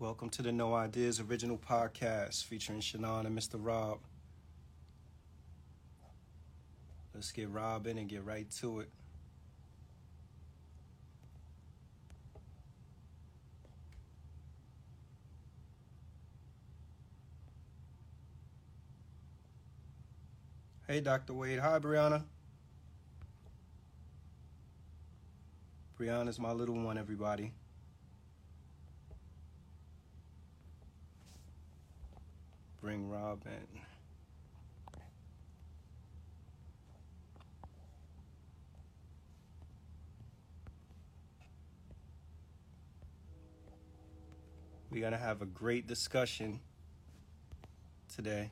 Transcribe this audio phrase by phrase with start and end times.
[0.00, 3.54] Welcome to the No Ideas original podcast featuring Shannon and Mr.
[3.54, 4.00] Rob.
[7.14, 8.90] Let's get Rob in and get right to it.
[20.88, 21.34] Hey, Dr.
[21.34, 21.60] Wade.
[21.60, 22.24] Hi, Brianna.
[25.96, 27.52] Brianna's my little one, everybody.
[32.84, 33.80] Bring Rob in.
[44.90, 46.60] We're going to have a great discussion
[48.14, 48.50] today.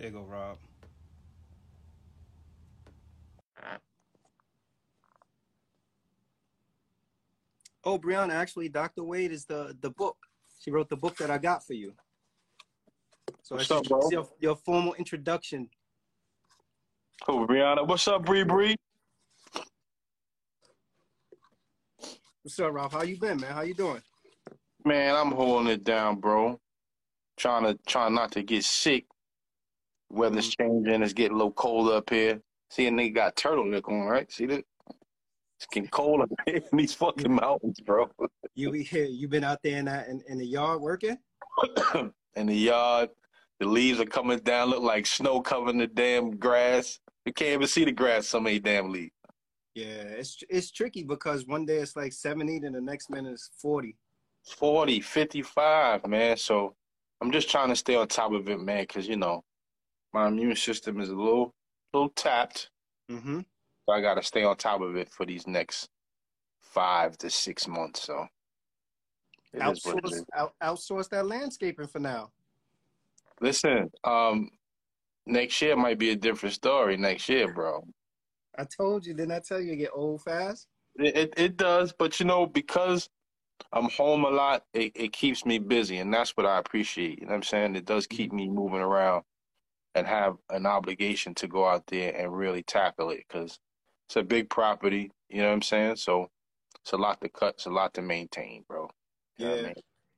[0.00, 0.56] There you go, Rob.
[7.84, 9.04] Oh, Brianna, actually, Dr.
[9.04, 10.16] Wade is the the book.
[10.58, 11.92] She wrote the book that I got for you.
[13.42, 14.10] So What's that's up, bro?
[14.10, 15.68] your, your formal introduction.
[17.28, 17.86] Oh, Brianna.
[17.86, 18.76] What's up, Bree Bree?
[22.42, 22.92] What's up, Rob?
[22.92, 23.52] How you been, man?
[23.52, 24.02] How you doing?
[24.84, 26.58] Man, I'm holding it down, bro.
[27.36, 29.06] Trying to trying not to get sick.
[30.10, 30.84] Weather's mm-hmm.
[30.84, 31.02] changing.
[31.02, 32.40] It's getting a little cold up here.
[32.70, 34.30] See, a nigga got turtleneck on, right?
[34.30, 34.64] See that?
[35.56, 38.08] It's getting cold up here in these fucking mountains, bro.
[38.54, 39.04] You here?
[39.04, 41.18] You been out there in that in, in the yard working?
[42.36, 43.10] in the yard,
[43.58, 44.70] the leaves are coming down.
[44.70, 47.00] Look like snow covering the damn grass.
[47.26, 48.26] You can't even see the grass.
[48.26, 49.12] So many damn leaves.
[49.74, 53.50] Yeah, it's it's tricky because one day it's like seventy, and the next minute it's
[53.60, 53.96] forty.
[54.46, 56.36] 40, 55, man.
[56.36, 56.74] So
[57.20, 59.44] I'm just trying to stay on top of it, man, because, you know,
[60.12, 61.54] my immune system is a little,
[61.92, 62.70] little tapped.
[63.10, 63.40] Mm-hmm.
[63.40, 65.88] So I got to stay on top of it for these next
[66.60, 68.02] five to six months.
[68.02, 68.26] So
[69.52, 72.30] it is what it Outsource out, outsource that landscaping for now.
[73.40, 74.50] Listen, um,
[75.26, 76.96] next year might be a different story.
[76.96, 77.82] Next year, bro.
[78.58, 80.66] I told you, didn't I tell you, you get old fast?
[80.96, 83.08] It, it, it does, but you know, because
[83.72, 87.20] I'm home a lot, it, it keeps me busy, and that's what I appreciate.
[87.20, 87.76] You know what I'm saying?
[87.76, 89.22] It does keep me moving around
[89.94, 93.58] and have an obligation to go out there and really tackle it because
[94.08, 95.10] it's a big property.
[95.28, 95.96] You know what I'm saying?
[95.96, 96.28] So
[96.82, 98.88] it's a lot to cut, it's a lot to maintain, bro.
[99.38, 99.66] You what I Yeah.
[99.68, 99.74] mean?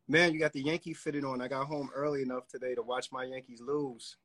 [0.09, 1.41] Man, you got the Yankee fitted on.
[1.41, 4.17] I got home early enough today to watch my Yankees lose.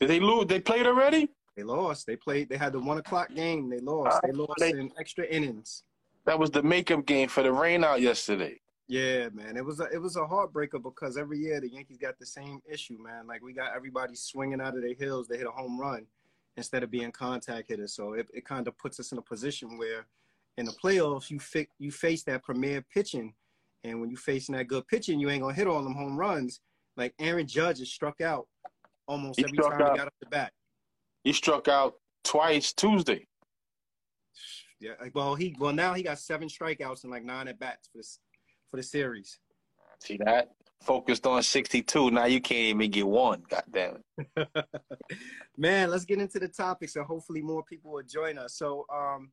[0.00, 0.46] Did they lose?
[0.46, 1.28] They played already?
[1.56, 2.06] They lost.
[2.06, 2.48] They played.
[2.48, 3.68] They had the one o'clock game.
[3.68, 4.20] They lost.
[4.22, 5.82] Ah, they lost they- in extra innings.
[6.24, 8.60] That was the makeup game for the rain out yesterday.
[8.88, 9.56] Yeah, man.
[9.56, 12.60] It was a, it was a heartbreaker because every year the Yankees got the same
[12.70, 13.26] issue, man.
[13.26, 15.26] Like we got everybody swinging out of their heels.
[15.26, 16.06] They hit a home run
[16.56, 17.94] instead of being contact hitters.
[17.94, 20.06] So it, it kind of puts us in a position where
[20.56, 23.34] in the playoffs you fi- you face that premier pitching,
[23.82, 26.60] and when you facing that good pitching, you ain't gonna hit all them home runs.
[26.96, 28.46] Like Aaron Judge is struck out
[29.08, 29.92] almost He every time out.
[29.92, 30.52] he got up the bat.
[31.24, 33.26] He struck out twice Tuesday.
[34.78, 37.96] Yeah, well he well now he got seven strikeouts and like nine at bats for
[37.96, 38.18] this
[38.70, 39.38] for the series.
[40.00, 40.50] See that?
[40.82, 42.10] Focused on 62.
[42.10, 43.42] Now you can't even get one.
[43.48, 43.96] God damn
[44.36, 44.48] it.
[45.56, 48.54] Man, let's get into the topics and hopefully more people will join us.
[48.54, 49.30] So, um,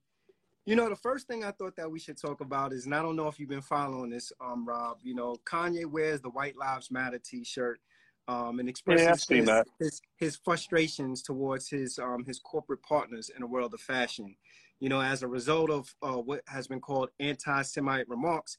[0.66, 3.02] you know, the first thing I thought that we should talk about is, and I
[3.02, 5.00] don't know if you've been following this, um, Rob.
[5.04, 7.80] You know, Kanye wears the White Lives Matter T-shirt,
[8.28, 13.42] um, and expresses Yeah, his, his his frustrations towards his um his corporate partners in
[13.42, 14.36] the world of fashion.
[14.80, 18.58] You know, as a result of uh, what has been called anti-Semite remarks,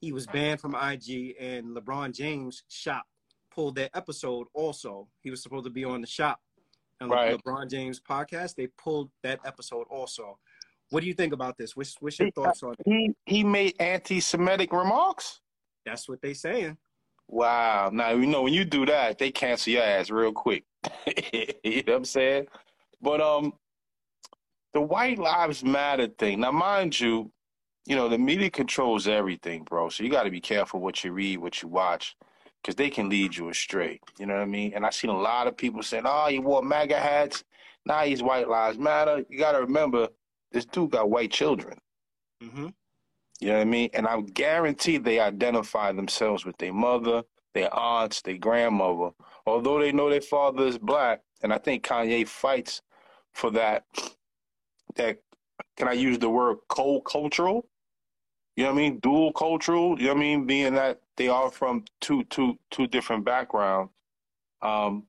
[0.00, 3.04] he was banned from IG, and LeBron James shop
[3.50, 4.46] pulled that episode.
[4.54, 6.40] Also, he was supposed to be on the shop
[7.00, 7.36] and Right.
[7.36, 8.54] LeBron James podcast.
[8.54, 10.38] They pulled that episode also.
[10.90, 11.76] What do you think about this?
[11.76, 12.78] What's, what's your thoughts on it?
[12.84, 15.40] He he made anti-Semitic remarks.
[15.84, 16.76] That's what they saying.
[17.28, 17.90] Wow.
[17.92, 20.64] Now you know when you do that, they cancel your ass real quick.
[21.64, 22.46] you know what I'm saying?
[23.02, 23.52] But um,
[24.72, 26.40] the White Lives Matter thing.
[26.40, 27.32] Now, mind you,
[27.86, 29.88] you know the media controls everything, bro.
[29.88, 32.16] So you got to be careful what you read, what you watch,
[32.62, 34.00] because they can lead you astray.
[34.18, 34.72] You know what I mean?
[34.74, 37.44] And I've seen a lot of people saying, "Oh, he wore MAGA hats.
[37.84, 40.08] Now he's White Lives Matter." You got to remember,
[40.52, 41.78] this dude got white children.
[42.42, 42.68] hmm
[43.40, 43.90] You know what I mean?
[43.94, 47.22] And I guarantee they identify themselves with their mother,
[47.54, 49.10] their aunts, their grandmother,
[49.46, 51.20] although they know their father is black.
[51.42, 52.82] And I think Kanye fights
[53.32, 53.84] for that.
[54.96, 55.18] That
[55.76, 57.68] can I use the word co-cultural?
[58.56, 58.98] You know what I mean?
[59.00, 59.98] Dual cultural.
[59.98, 60.46] You know what I mean?
[60.46, 63.92] Being that they are from two two two different backgrounds.
[64.62, 65.04] Um,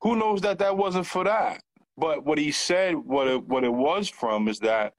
[0.00, 1.62] who knows that that wasn't for that?
[1.96, 4.94] But what he said, what it what it was from, is that,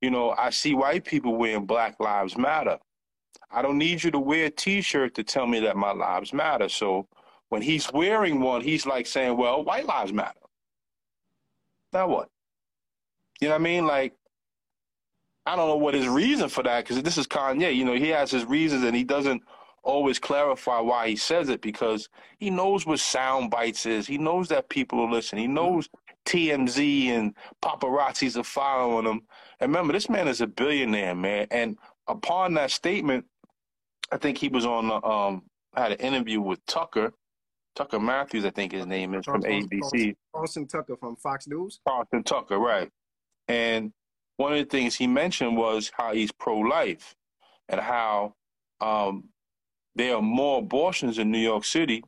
[0.00, 2.78] you know, I see white people wearing Black Lives Matter.
[3.50, 6.68] I don't need you to wear a T-shirt to tell me that my lives matter.
[6.68, 7.08] So
[7.48, 10.40] when he's wearing one, he's like saying, "Well, white lives matter."
[11.92, 12.28] Now what?
[13.40, 13.86] You know what I mean?
[13.86, 14.14] Like,
[15.46, 17.74] I don't know what his reason for that because this is Kanye.
[17.74, 19.42] You know, he has his reasons and he doesn't
[19.84, 22.08] always clarify why he says it because
[22.38, 24.06] he knows what sound bites is.
[24.06, 25.42] He knows that people are listening.
[25.42, 25.88] He knows
[26.26, 29.20] TMZ and paparazzis are following him.
[29.60, 31.46] And remember, this man is a billionaire, man.
[31.52, 31.78] And
[32.08, 33.24] upon that statement,
[34.10, 35.44] I think he was on the, um,
[35.76, 37.12] had an interview with Tucker,
[37.76, 40.16] Tucker Matthews, I think his name is from ABC.
[40.34, 41.78] Carlson Tucker from Fox News.
[41.86, 42.90] Carlson Tucker, right.
[43.48, 43.92] And
[44.36, 47.14] one of the things he mentioned was how he's pro life
[47.68, 48.34] and how
[48.80, 49.24] um,
[49.94, 52.02] there are more abortions in New York City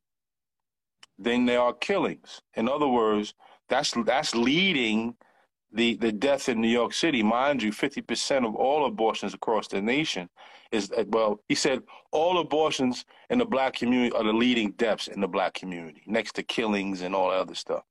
[1.19, 2.43] than there are killings.
[2.55, 3.35] In other words,
[3.69, 5.15] that's that's leading
[5.73, 7.23] the the death in New York City.
[7.23, 10.29] Mind you, fifty percent of all abortions across the nation
[10.71, 11.41] is well.
[11.49, 11.83] He said
[12.13, 16.35] all abortions in the black community are the leading deaths in the black community, next
[16.35, 17.85] to killings and all that other stuff.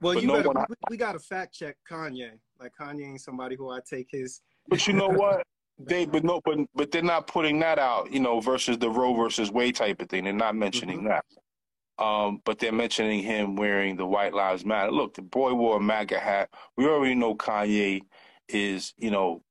[0.00, 2.32] Well, but you no better, we, we got to fact check Kanye.
[2.60, 4.40] Like Kanye ain't somebody who I take his.
[4.68, 5.42] But you know what?
[5.80, 9.14] They but no but but they're not putting that out, you know, versus the Roe
[9.14, 10.24] versus Wade type of thing.
[10.24, 11.06] They're not mentioning mm-hmm.
[11.06, 12.04] that.
[12.04, 14.90] Um, but they're mentioning him wearing the White Lives Matter.
[14.90, 16.50] Look, the boy wore a MAGA hat.
[16.76, 18.00] We already know Kanye
[18.48, 19.42] is, you know,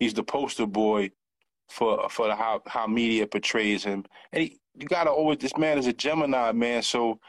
[0.00, 1.10] he's the poster boy
[1.68, 4.04] for for the, how how media portrays him.
[4.32, 7.20] And he, you gotta always this man is a Gemini man, so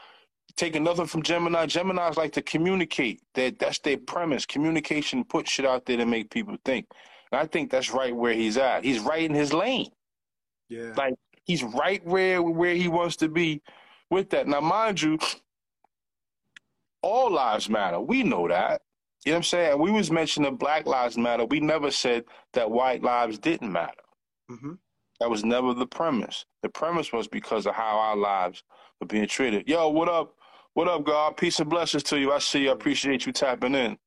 [0.58, 1.66] taking nothing from Gemini.
[1.66, 3.22] Gemini's like to communicate.
[3.34, 4.44] That that's their premise.
[4.44, 6.86] Communication, put shit out there to make people think.
[7.32, 8.84] And I think that's right where he's at.
[8.84, 9.90] He's right in his lane.
[10.68, 10.92] Yeah.
[10.96, 11.14] Like
[11.44, 13.62] he's right where where he wants to be
[14.10, 14.48] with that.
[14.48, 15.18] Now, mind you,
[17.02, 18.00] all lives matter.
[18.00, 18.82] We know that.
[19.24, 19.78] You know what I'm saying?
[19.80, 21.44] We was mentioning Black Lives Matter.
[21.44, 24.02] We never said that white lives didn't matter.
[24.50, 24.74] Mm-hmm.
[25.20, 26.46] That was never the premise.
[26.62, 28.62] The premise was because of how our lives
[29.00, 29.68] were being treated.
[29.68, 30.37] Yo, what up?
[30.78, 31.36] What up, God?
[31.36, 32.30] Peace and blessings to you.
[32.30, 32.68] I see you.
[32.70, 33.98] I appreciate you tapping in.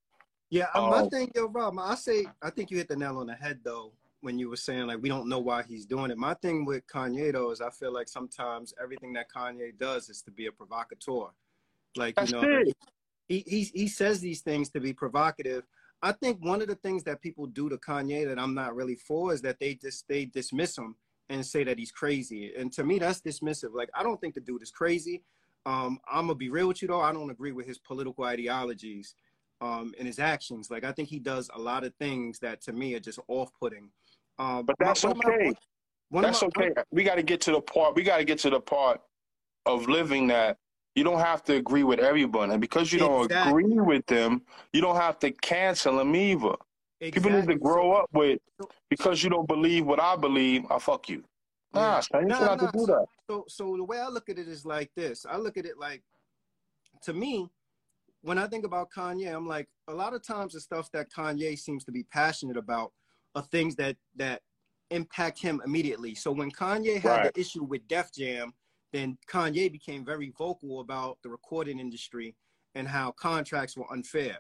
[0.50, 3.28] Yeah, um, my thing, yo, Rob, I say, I think you hit the nail on
[3.28, 3.92] the head though
[4.22, 6.18] when you were saying like we don't know why he's doing it.
[6.18, 10.22] My thing with Kanye though is I feel like sometimes everything that Kanye does is
[10.22, 11.32] to be a provocateur.
[11.98, 12.64] Like That's you know,
[13.28, 15.66] he, he he says these things to be provocative.
[16.02, 18.96] I think one of the things that people do to Kanye that I'm not really
[18.96, 20.96] for is that they just they dismiss him
[21.28, 22.54] and say that he's crazy.
[22.58, 23.74] And to me, that's dismissive.
[23.74, 25.22] Like I don't think the dude is crazy.
[25.66, 27.02] Um, I'm gonna be real with you though.
[27.02, 29.16] I don't agree with his political ideologies
[29.62, 30.72] um, and his actions.
[30.72, 33.90] Like I think he does a lot of things that to me are just off-putting.
[34.40, 35.54] Um, but that's my, okay.
[36.10, 36.72] My, that's my, okay.
[36.92, 37.96] We got to get to the part.
[37.96, 39.02] We got to get to the part
[39.66, 40.58] of living that
[40.96, 43.64] you don't have to agree with everyone, and because you don't exactly.
[43.64, 44.42] agree with them,
[44.74, 46.56] you don't have to cancel them either.
[47.00, 47.12] Exactly.
[47.12, 48.40] People need to grow up with
[48.90, 50.66] because you don't believe what I believe.
[50.70, 51.24] I fuck you.
[51.74, 52.00] Nah, yeah.
[52.02, 52.56] son, you nah, nah.
[52.56, 53.06] to do that.
[53.30, 55.26] So, so the way I look at it is like this.
[55.30, 56.04] I look at it like,
[57.04, 57.48] to me,
[58.22, 61.58] when I think about Kanye, I'm like, a lot of times the stuff that Kanye
[61.58, 62.92] seems to be passionate about
[63.36, 64.42] are things that that
[64.92, 66.14] impact him immediately.
[66.14, 67.34] So when Kanye had right.
[67.34, 68.54] the issue with Def Jam,
[68.92, 72.36] then Kanye became very vocal about the recording industry
[72.76, 74.38] and how contracts were unfair.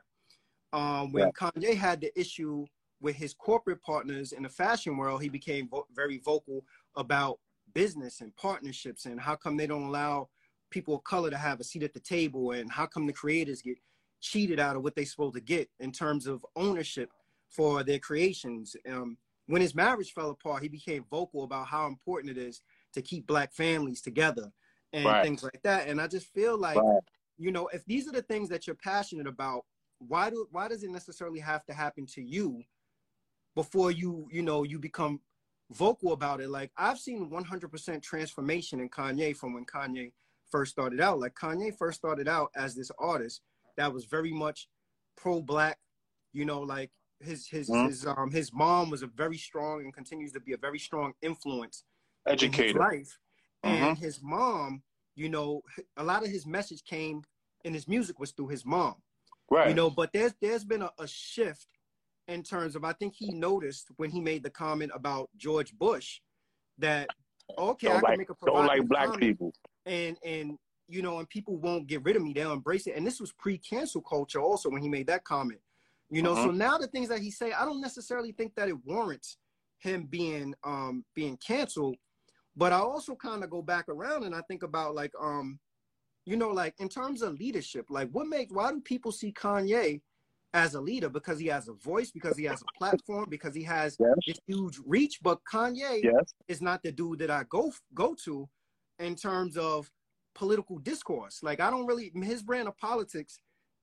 [0.73, 1.49] Um, when yeah.
[1.49, 2.65] Kanye had the issue
[3.01, 6.63] with his corporate partners in the fashion world, he became vo- very vocal
[6.95, 7.39] about
[7.73, 10.29] business and partnerships and how come they don't allow
[10.69, 13.61] people of color to have a seat at the table and how come the creators
[13.61, 13.77] get
[14.21, 17.09] cheated out of what they're supposed to get in terms of ownership
[17.49, 18.75] for their creations.
[18.89, 19.17] Um,
[19.47, 22.61] when his marriage fell apart, he became vocal about how important it is
[22.93, 24.51] to keep black families together
[24.93, 25.23] and right.
[25.23, 25.87] things like that.
[25.87, 27.01] And I just feel like, right.
[27.37, 29.65] you know, if these are the things that you're passionate about,
[30.07, 32.63] why do why does it necessarily have to happen to you
[33.55, 35.19] before you, you know, you become
[35.71, 36.49] vocal about it?
[36.49, 40.11] Like I've seen 100% transformation in Kanye from when Kanye
[40.49, 41.19] first started out.
[41.19, 43.41] Like Kanye first started out as this artist
[43.77, 44.67] that was very much
[45.17, 45.77] pro-black,
[46.33, 46.91] you know, like
[47.23, 47.87] his his mm-hmm.
[47.87, 51.13] his um his mom was a very strong and continues to be a very strong
[51.21, 51.83] influence
[52.27, 53.17] educator in life
[53.65, 53.83] mm-hmm.
[53.83, 54.81] and his mom
[55.15, 55.61] you know
[55.97, 57.21] a lot of his message came
[57.63, 58.95] in his music was through his mom
[59.49, 61.67] right you know but there's there's been a, a shift
[62.31, 66.19] in terms of i think he noticed when he made the comment about george bush
[66.77, 67.07] that
[67.57, 69.53] okay don't i can like, make a don't like black people.
[69.85, 70.57] and and
[70.87, 72.33] you know and people won't get rid of me.
[72.33, 72.97] They'll embrace it.
[72.97, 75.61] And this was pre-cancel culture also when he made that comment
[76.11, 76.43] you know, uh-huh.
[76.43, 79.37] so now the things that he say, I don't necessarily think that it warrants
[79.79, 81.95] him being um being canceled,
[82.55, 85.57] But I also kind of go back around and I think about like um,
[86.25, 90.01] you know, like in terms of leadership, like what makes why do people see Kanye
[90.53, 91.09] as a leader?
[91.09, 94.13] Because he has a voice, because he has a platform, because he has yes.
[94.27, 95.19] this huge reach.
[95.21, 96.33] But Kanye yes.
[96.47, 98.47] is not the dude that I go go to
[98.99, 99.91] in terms of
[100.35, 101.41] political discourse.
[101.43, 103.39] Like I don't really his brand of politics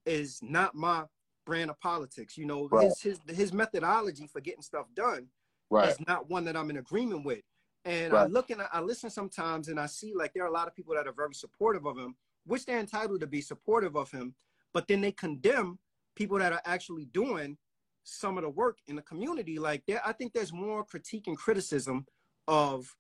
[0.07, 1.05] is not my
[1.47, 2.37] brand of politics.
[2.37, 2.85] You know, right.
[2.85, 5.29] his his his methodology for getting stuff done
[5.71, 5.89] right.
[5.89, 7.43] is not one that I'm in agreement with.
[7.85, 8.23] And right.
[8.23, 10.75] I look and I listen sometimes and I see like there are a lot of
[10.75, 14.35] people that are very supportive of him, which they're entitled to be supportive of him,
[14.75, 15.79] but then they condemn
[16.19, 17.57] people that are actually doing
[18.03, 19.59] some of the work in the community.
[19.59, 22.05] Like there, I think there's more critique and criticism
[22.49, 22.93] of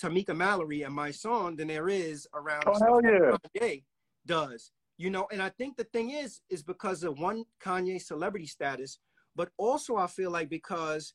[0.00, 3.36] Tamika Mallory and Mysonne than there is around oh, hell yeah.
[3.60, 3.84] Kanye
[4.24, 4.72] does.
[4.96, 8.98] You know, and I think the thing is, is because of one Kanye celebrity status,
[9.36, 11.12] but also I feel like because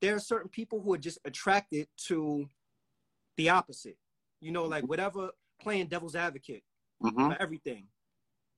[0.00, 2.48] there are certain people who are just attracted to
[3.36, 3.96] the opposite.
[4.40, 6.62] You know, like whatever playing devil's advocate
[7.02, 7.30] mm-hmm.
[7.30, 7.86] for everything.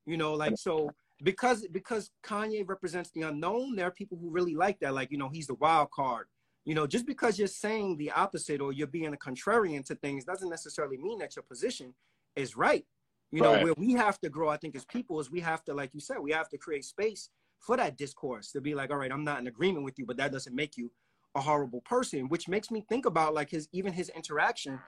[0.06, 0.90] You know, like so
[1.22, 4.94] because because Kanye represents the unknown, there are people who really like that.
[4.94, 6.26] Like, you know, he's the wild card.
[6.64, 10.24] You know, just because you're saying the opposite or you're being a contrarian to things
[10.24, 11.94] doesn't necessarily mean that your position
[12.36, 12.86] is right.
[13.30, 13.64] You know, right.
[13.64, 16.00] where we have to grow, I think, as people, is we have to, like you
[16.00, 19.24] said, we have to create space for that discourse to be like, all right, I'm
[19.24, 20.90] not in agreement with you, but that doesn't make you
[21.34, 24.78] a horrible person, which makes me think about like his even his interaction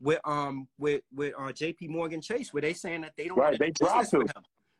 [0.00, 1.88] with um with with uh, J.P.
[1.88, 4.22] Morgan Chase, where they saying that they don't right, they dropped him.
[4.22, 4.28] him.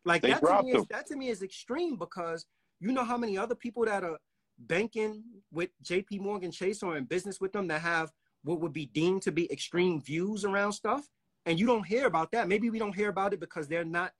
[0.04, 2.46] Like they that to me is that to me is extreme because
[2.80, 4.18] you know how many other people that are
[4.58, 6.18] banking with J.P.
[6.18, 9.50] Morgan Chase or in business with them that have what would be deemed to be
[9.50, 11.08] extreme views around stuff,
[11.46, 12.48] and you don't hear about that.
[12.48, 14.12] Maybe we don't hear about it because they're not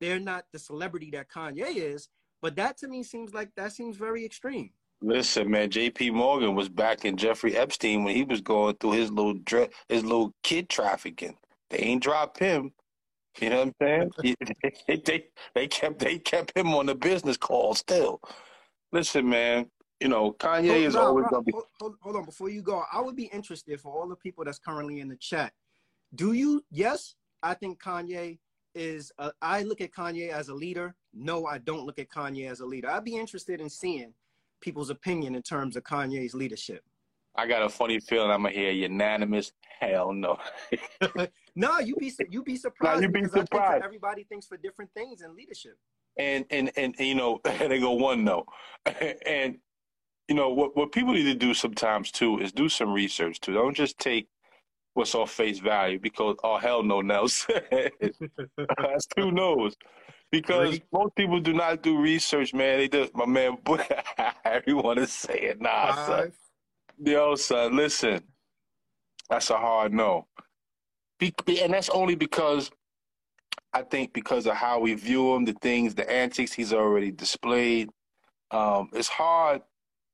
[0.00, 2.08] they're not the celebrity that Kanye is.
[2.42, 4.70] But that to me seems like that seems very extreme.
[5.02, 6.10] Listen, man, J.P.
[6.10, 10.34] Morgan was backing Jeffrey Epstein when he was going through his little dre- his little
[10.42, 11.36] kid trafficking.
[11.70, 12.72] They ain't dropped him.
[13.38, 14.36] You know what I'm saying?
[14.88, 18.20] they, they they kept they kept him on the business call still.
[18.92, 19.70] Listen, man,
[20.00, 21.52] you know Kanye hold is on, always gonna be.
[21.52, 24.58] Hold, hold on, before you go, I would be interested for all the people that's
[24.58, 25.52] currently in the chat.
[26.14, 26.64] Do you?
[26.70, 28.38] Yes, I think Kanye
[28.74, 29.12] is.
[29.18, 30.94] A, I look at Kanye as a leader.
[31.14, 32.90] No, I don't look at Kanye as a leader.
[32.90, 34.12] I'd be interested in seeing
[34.60, 36.82] people's opinion in terms of Kanye's leadership?
[37.36, 39.52] I got a funny feeling I'm gonna hear unanimous.
[39.80, 40.38] Hell no.
[41.54, 43.02] no, you be you be surprised.
[43.02, 43.84] No, you be surprised.
[43.84, 45.76] everybody thinks for different things in leadership.
[46.18, 48.46] And and and, and you know, they go one no,
[49.26, 49.58] and
[50.28, 53.54] you know what what people need to do sometimes too is do some research too.
[53.54, 54.28] Don't just take
[54.94, 57.46] what's off face value because oh hell no, Nels.
[57.70, 59.76] That's two no's
[60.30, 62.78] because most people do not do research, man.
[62.78, 63.08] They do.
[63.14, 63.58] My man,
[64.44, 66.06] everyone is saying, nah, Five.
[66.06, 66.32] son.
[67.04, 68.22] Yo, son, listen.
[69.28, 70.26] That's a hard no.
[71.20, 72.70] Be, and that's only because
[73.72, 77.88] I think because of how we view him, the things, the antics he's already displayed.
[78.50, 79.62] Um, it's hard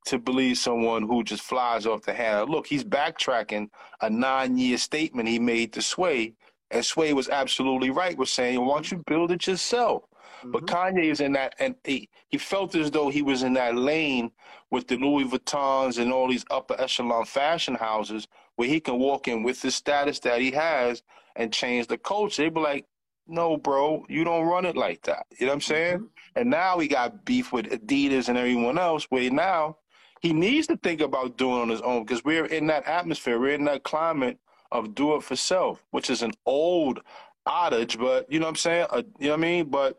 [0.06, 2.46] to believe someone who just flies off the handle.
[2.46, 3.68] Look, he's backtracking
[4.02, 6.34] a nine-year statement he made to Sway
[6.70, 10.04] and Sway was absolutely right with saying, why don't you build it yourself?
[10.40, 10.50] Mm-hmm.
[10.50, 13.76] But Kanye is in that, and he, he felt as though he was in that
[13.76, 14.30] lane
[14.70, 19.28] with the Louis Vuittons and all these upper echelon fashion houses where he can walk
[19.28, 21.02] in with the status that he has
[21.36, 22.42] and change the culture.
[22.42, 22.86] They'd be like,
[23.28, 25.26] no, bro, you don't run it like that.
[25.38, 25.96] You know what I'm saying?
[25.96, 26.06] Mm-hmm.
[26.36, 29.78] And now he got beef with Adidas and everyone else where now
[30.20, 33.54] he needs to think about doing on his own because we're in that atmosphere, we're
[33.54, 34.38] in that climate
[34.72, 37.00] of do it for self, which is an old
[37.46, 38.86] adage, but you know what I'm saying?
[38.90, 39.70] Uh, you know what I mean?
[39.70, 39.98] But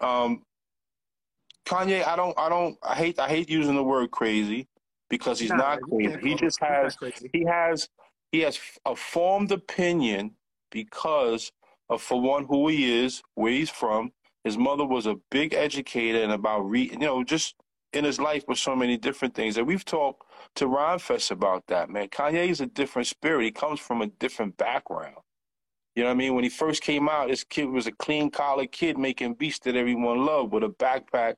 [0.00, 0.42] um,
[1.64, 4.68] Kanye, I don't, I don't, I hate, I hate using the word crazy
[5.10, 6.16] because he's not crazy.
[6.22, 6.96] He just has,
[7.32, 7.88] he has,
[8.32, 10.32] he has a formed opinion
[10.70, 11.52] because
[11.88, 14.12] of, for one, who he is, where he's from.
[14.42, 17.54] His mother was a big educator and about re, you know, just
[17.92, 19.56] in his life with so many different things.
[19.56, 20.24] And we've talked
[20.56, 22.08] to Rhymefest about that, man.
[22.08, 23.44] Kanye is a different spirit.
[23.44, 25.16] He comes from a different background.
[25.94, 26.34] You know what I mean?
[26.34, 29.76] When he first came out, this kid was a clean collar kid making beats that
[29.76, 31.34] everyone loved with a backpack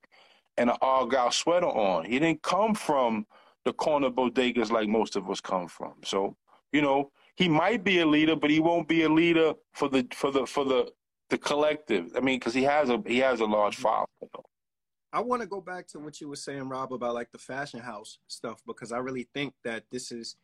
[0.56, 2.06] and an Argyle sweater on.
[2.06, 3.26] He didn't come from
[3.66, 5.94] the corner bodegas like most of us come from.
[6.04, 6.36] So,
[6.72, 10.06] you know, he might be a leader, but he won't be a leader for the
[10.14, 10.90] for the for the
[11.28, 12.12] the collective.
[12.16, 14.06] I mean, because he has a he has a large following.
[15.12, 17.80] I want to go back to what you were saying, Rob, about like the fashion
[17.80, 20.36] house stuff, because I really think that this is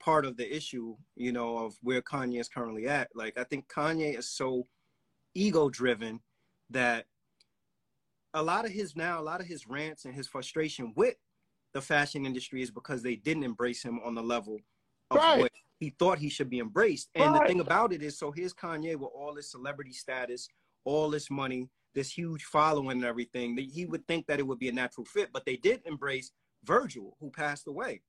[0.00, 3.08] part of the issue, you know, of where Kanye is currently at.
[3.14, 4.66] Like, I think Kanye is so
[5.34, 6.20] ego driven
[6.70, 7.06] that
[8.32, 11.16] a lot of his now, a lot of his rants and his frustration with
[11.72, 14.58] the fashion industry is because they didn't embrace him on the level
[15.10, 15.40] of Right.
[15.40, 17.10] what he thought he should be embraced.
[17.14, 20.48] And the thing about it is, so here's Kanye with all his celebrity status,
[20.84, 23.56] all this money, this huge following and everything.
[23.56, 26.32] He would think that it would be a natural fit, but they did embrace
[26.64, 28.02] Virgil, who passed away.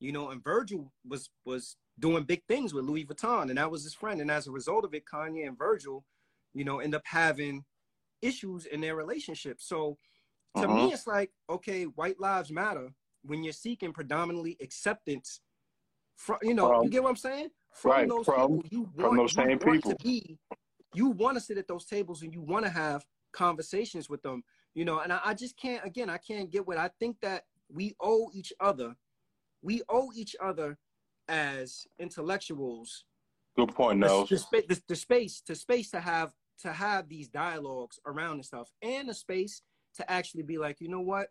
[0.00, 3.84] You know, and Virgil was was doing big things with Louis Vuitton, and that was
[3.84, 4.20] his friend.
[4.20, 6.04] And as a result of it, Kanye and Virgil,
[6.54, 7.64] you know, end up having
[8.20, 9.60] issues in their relationship.
[9.60, 9.98] So
[10.56, 10.74] to Mhm.
[10.74, 15.40] me, it's like, okay, white lives matter when you're seeking predominantly acceptance
[16.16, 17.48] from, you know, you get what I'm saying?
[17.72, 19.90] From right, those from- people, you want, from those you same want people.
[19.92, 20.38] to be,
[20.94, 24.42] you want to sit at those tables and you want to have conversations with them,
[24.74, 27.44] you know, and I, I just can't, again, I can't get what I think that
[27.70, 28.94] we owe each other.
[29.62, 30.78] We owe each other
[31.28, 33.04] as intellectuals
[33.56, 34.28] Good point, the, Nels.
[34.28, 38.44] the, spa- the, the space to space to have to have these dialogues around and
[38.44, 39.62] stuff and a space
[39.96, 41.28] to actually be like you know what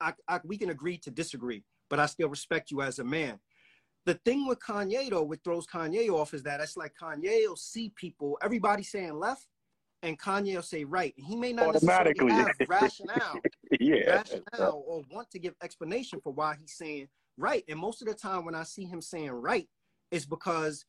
[0.00, 3.38] I, I, we can agree to disagree but i still respect you as a man
[4.04, 7.56] the thing with kanye though what throws kanye off is that it's like kanye will
[7.56, 9.46] see people everybody saying left
[10.02, 12.32] and kanye will say right he may not Automatically.
[12.32, 13.40] have rationale
[13.80, 14.16] yeah.
[14.16, 17.64] rationale or want to give explanation for why he's saying right.
[17.68, 19.68] And most of the time when I see him saying right,
[20.10, 20.84] it's because,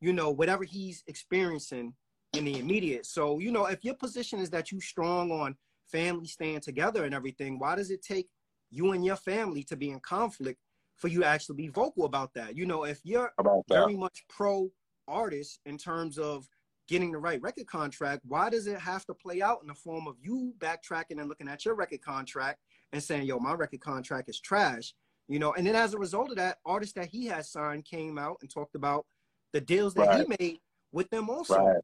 [0.00, 1.94] you know, whatever he's experiencing
[2.34, 3.06] in the immediate.
[3.06, 5.56] So, you know, if your position is that you strong on
[5.90, 8.28] family staying together and everything, why does it take
[8.70, 10.58] you and your family to be in conflict
[10.96, 12.56] for you to actually be vocal about that?
[12.56, 14.70] You know, if you're About very much pro
[15.06, 16.48] artist in terms of
[16.88, 20.06] getting the right record contract, why does it have to play out in the form
[20.06, 22.58] of you backtracking and looking at your record contract
[22.92, 24.94] and saying, yo, my record contract is trash?
[25.28, 28.16] You know, and then as a result of that, artists that he has signed came
[28.18, 29.04] out and talked about
[29.52, 30.26] the deals that Right.
[30.26, 30.58] he made
[30.92, 31.58] with them also.
[31.58, 31.76] Right.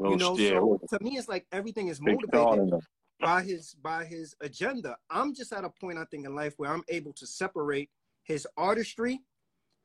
[0.00, 2.80] You know, yeah, so to me it's like everything is motivated Sean in them.
[3.20, 4.96] By his by his agenda.
[5.10, 7.90] I'm just at a point I think in life where I'm able to separate
[8.24, 9.20] his artistry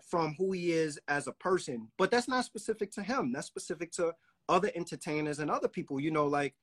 [0.09, 1.88] from who he is as a person.
[1.97, 3.31] But that's not specific to him.
[3.31, 4.13] That's specific to
[4.50, 6.00] other entertainers and other people.
[6.00, 6.55] You know, like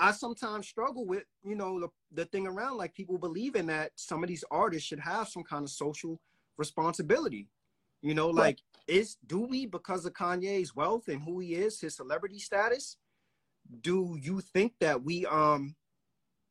[0.00, 4.22] I sometimes struggle with, you know, the, the thing around like people believing that some
[4.22, 6.20] of these artists should have some kind of social
[6.56, 7.48] responsibility.
[8.02, 11.96] You know, like is do we because of Kanye's wealth and who he is, his
[11.96, 12.96] celebrity status?
[13.80, 15.74] Do you think that we um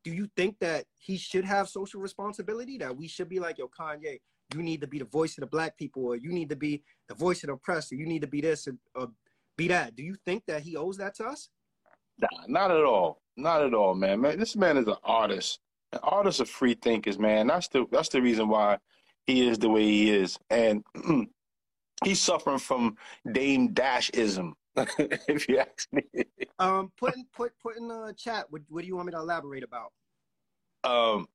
[0.08, 2.78] do you think that he should have social responsibility?
[2.78, 4.20] That we should be like, yo, Kanye,
[4.56, 6.82] you need to be the voice of the black people, or you need to be
[7.10, 9.10] the voice of the oppressed, or you need to be this or, or
[9.58, 9.98] be that.
[9.98, 11.50] Do you think that he owes that to us?
[12.20, 13.22] Nah, not at all.
[13.36, 14.22] Not at all, man.
[14.22, 15.60] Man, this man is an artist.
[16.02, 17.48] Artists are free thinkers, man.
[17.48, 18.78] That's the that's the reason why
[19.26, 20.40] he is the way he is.
[20.50, 20.86] And
[22.06, 22.96] he's suffering from
[23.30, 24.54] Dame Dashism,
[25.28, 26.04] if you ask me.
[26.60, 28.46] Um, put in put put in the chat.
[28.50, 29.92] What what do you want me to elaborate about?
[30.84, 31.28] Um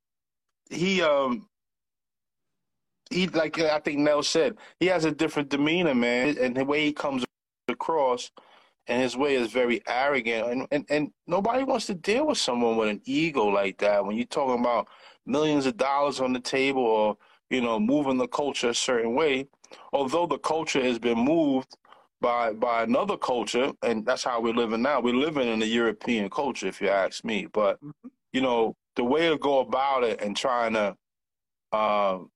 [0.71, 1.49] he um
[3.11, 6.85] he like I think Nell said, he has a different demeanor, man, and the way
[6.85, 7.25] he comes
[7.69, 8.31] across
[8.89, 12.77] and his way is very arrogant and, and, and nobody wants to deal with someone
[12.77, 14.89] with an ego like that when you're talking about
[15.27, 17.17] millions of dollars on the table or
[17.51, 19.47] you know moving the culture a certain way
[19.93, 21.77] although the culture has been moved
[22.23, 26.31] by by another culture and that's how we're living now we're living in a european
[26.31, 28.13] culture if you ask me but Mhm.
[28.33, 30.97] you know the way to go about it and trying to
[31.73, 32.31] um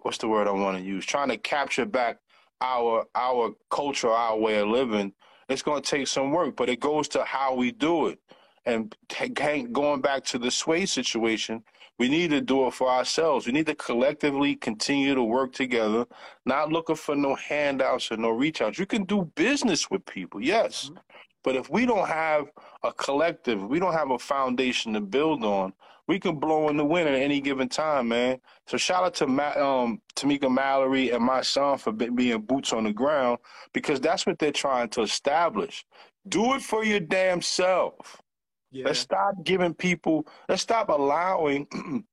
[0.00, 2.18] what's the word i want to use trying to capture back
[2.62, 5.14] our our culture, our way of living,
[5.50, 8.20] it's going to take some work, but it goes to how we do it.
[8.66, 8.94] And
[9.72, 11.64] going back to the sway situation,
[11.98, 13.46] we need to do it for ourselves.
[13.46, 16.06] We need to collectively continue to work together,
[16.46, 18.78] not looking for no handouts or no reach outs.
[18.78, 20.90] You can do business with people, yes.
[20.90, 20.98] Mhm.
[21.44, 22.50] But if we don't have
[22.84, 25.72] a collective, we don't have a foundation to build on,
[26.08, 28.40] we can blow in the wind at any given time, man.
[28.68, 32.84] So shout out to Ma- um, Tamika Mallory and Mysonne for be- being boots on
[32.84, 33.38] the ground
[33.72, 35.84] because that's what they're trying to establish.
[36.28, 38.21] Do it for your damn self.
[38.72, 41.66] Yeah, Let's stop giving people, let's stop allowing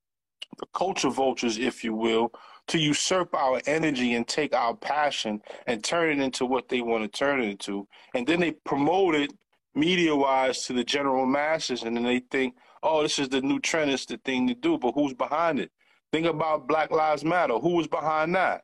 [0.57, 2.33] the culture vultures, if you will,
[2.67, 7.03] to usurp our energy and take our passion and turn it into what they want
[7.03, 7.87] to turn it into.
[8.13, 9.31] And then they promote it
[9.73, 11.83] media wise to the general masses.
[11.83, 14.77] And then they think, oh, this is the new trend, it's the thing to do.
[14.77, 15.71] But who's behind it?
[16.11, 17.53] Think about Black Lives Matter.
[17.57, 18.63] Who was behind that?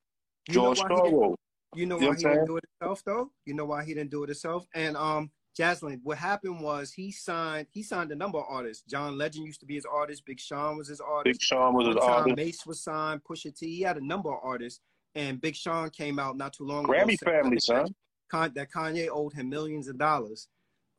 [0.50, 1.36] You George why he didn't- Soros.
[1.76, 3.32] You know why he didn't do it himself though?
[3.46, 4.66] You know why he didn't do it himself?
[4.74, 8.84] And um Jaslyn, what happened was he signed he signed a number of artists.
[8.90, 11.40] John Legend used to be his artist, Big Sean was his artist.
[11.40, 12.38] Big Sean was One time artist.
[12.38, 14.82] Mace was signed, Pusha T, he had a number of artists.
[15.16, 17.32] And Big Sean came out not too long Grammy ago.
[17.32, 17.96] saying family, son.
[18.32, 20.50] That Kanye owed him millions of dollars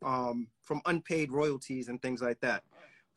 [0.03, 2.63] um, from unpaid royalties and things like that.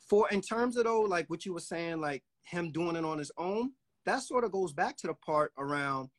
[0.08, 3.16] For in terms of though, like what you were saying, like him doing it on
[3.16, 3.72] his own,
[4.04, 6.10] that sort of goes back to the part around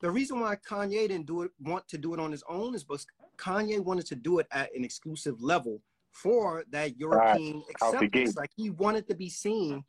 [0.00, 2.84] the reason why Kanye didn't do it, want to do it on his own is
[2.84, 3.06] because
[3.38, 5.80] Kanye wanted to do it at an exclusive level
[6.12, 7.64] for that European right.
[7.70, 8.36] acceptance.
[8.36, 9.84] Like he wanted to be seen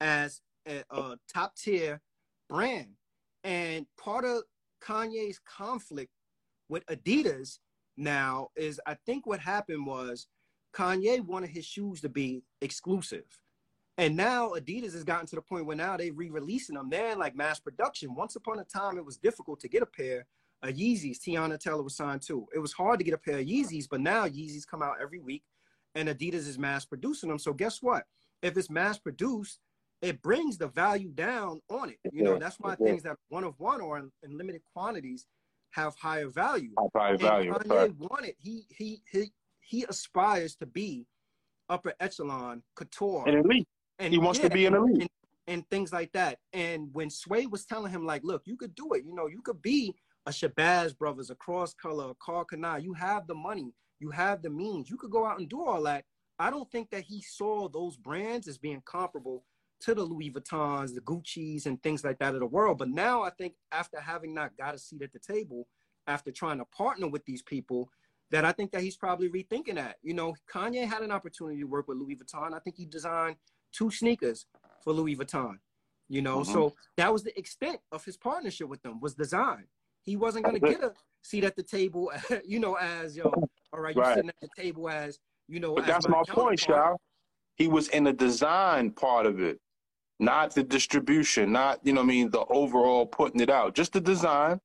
[0.00, 2.00] as a, a top tier
[2.48, 2.88] brand.
[3.42, 4.42] And part of
[4.82, 6.10] Kanye's conflict
[6.68, 7.58] with Adidas
[7.96, 10.26] now is I think what happened was
[10.74, 13.24] Kanye wanted his shoes to be exclusive.
[13.96, 16.90] And now Adidas has gotten to the point where now they're re-releasing them.
[16.90, 18.14] They're in like mass production.
[18.14, 20.26] Once upon a time, it was difficult to get a pair
[20.72, 21.18] Yeezys.
[21.18, 22.46] Teyana Taylor was signed too.
[22.54, 25.20] It was hard to get a pair of Yeezys, but now Yeezys come out every
[25.20, 25.42] week,
[25.94, 27.38] and Adidas is mass producing them.
[27.38, 28.04] So guess what?
[28.42, 29.60] If it's mass produced,
[30.02, 31.98] it brings the value down on it.
[32.12, 35.26] You know, that's why things that one of one or in, in limited quantities
[35.70, 36.70] have higher value.
[36.94, 37.52] Higher value.
[37.52, 37.94] Kanye right.
[37.98, 41.06] wanted he he he he aspires to be
[41.68, 43.66] upper echelon couture and elite.
[43.98, 45.00] And he wants yeah, to be an elite.
[45.00, 45.10] And,
[45.46, 46.38] and, things like that.
[46.52, 49.04] And when Sway was telling him, like, look, you could do it.
[49.04, 49.94] You know, you could be
[50.26, 52.82] a Shabazz Brothers, a Cross Color, a Karl Kani.
[52.82, 53.74] You have the money.
[54.00, 54.90] You have the means.
[54.90, 56.04] You could go out and do all that.
[56.38, 59.44] I don't think that he saw those brands as being comparable
[59.80, 62.78] to the Louis Vuittons, the Gucci's, and things like that of the world.
[62.78, 65.68] But now I think after having not got a seat at the table,
[66.06, 67.88] after trying to partner with these people,
[68.30, 69.96] that I think that he's probably rethinking that.
[70.02, 72.54] You know, Kanye had an opportunity to work with Louis Vuitton.
[72.54, 73.36] I think he designed
[73.72, 74.46] two sneakers
[74.82, 75.58] for Louis Vuitton.
[76.08, 76.52] You know, mm-hmm.
[76.52, 79.64] so that was the extent of his partnership with them was design.
[80.04, 82.12] He wasn't going to get a seat at the table,
[82.44, 83.24] you know, as yo,
[83.72, 84.14] all right, you're right.
[84.14, 85.74] sitting at the table as you know.
[85.74, 86.96] But that's my, my point, Shao.
[87.56, 89.58] He was in the design part of it,
[90.20, 94.00] not the distribution, not you know, I mean, the overall putting it out, just the
[94.00, 94.60] design.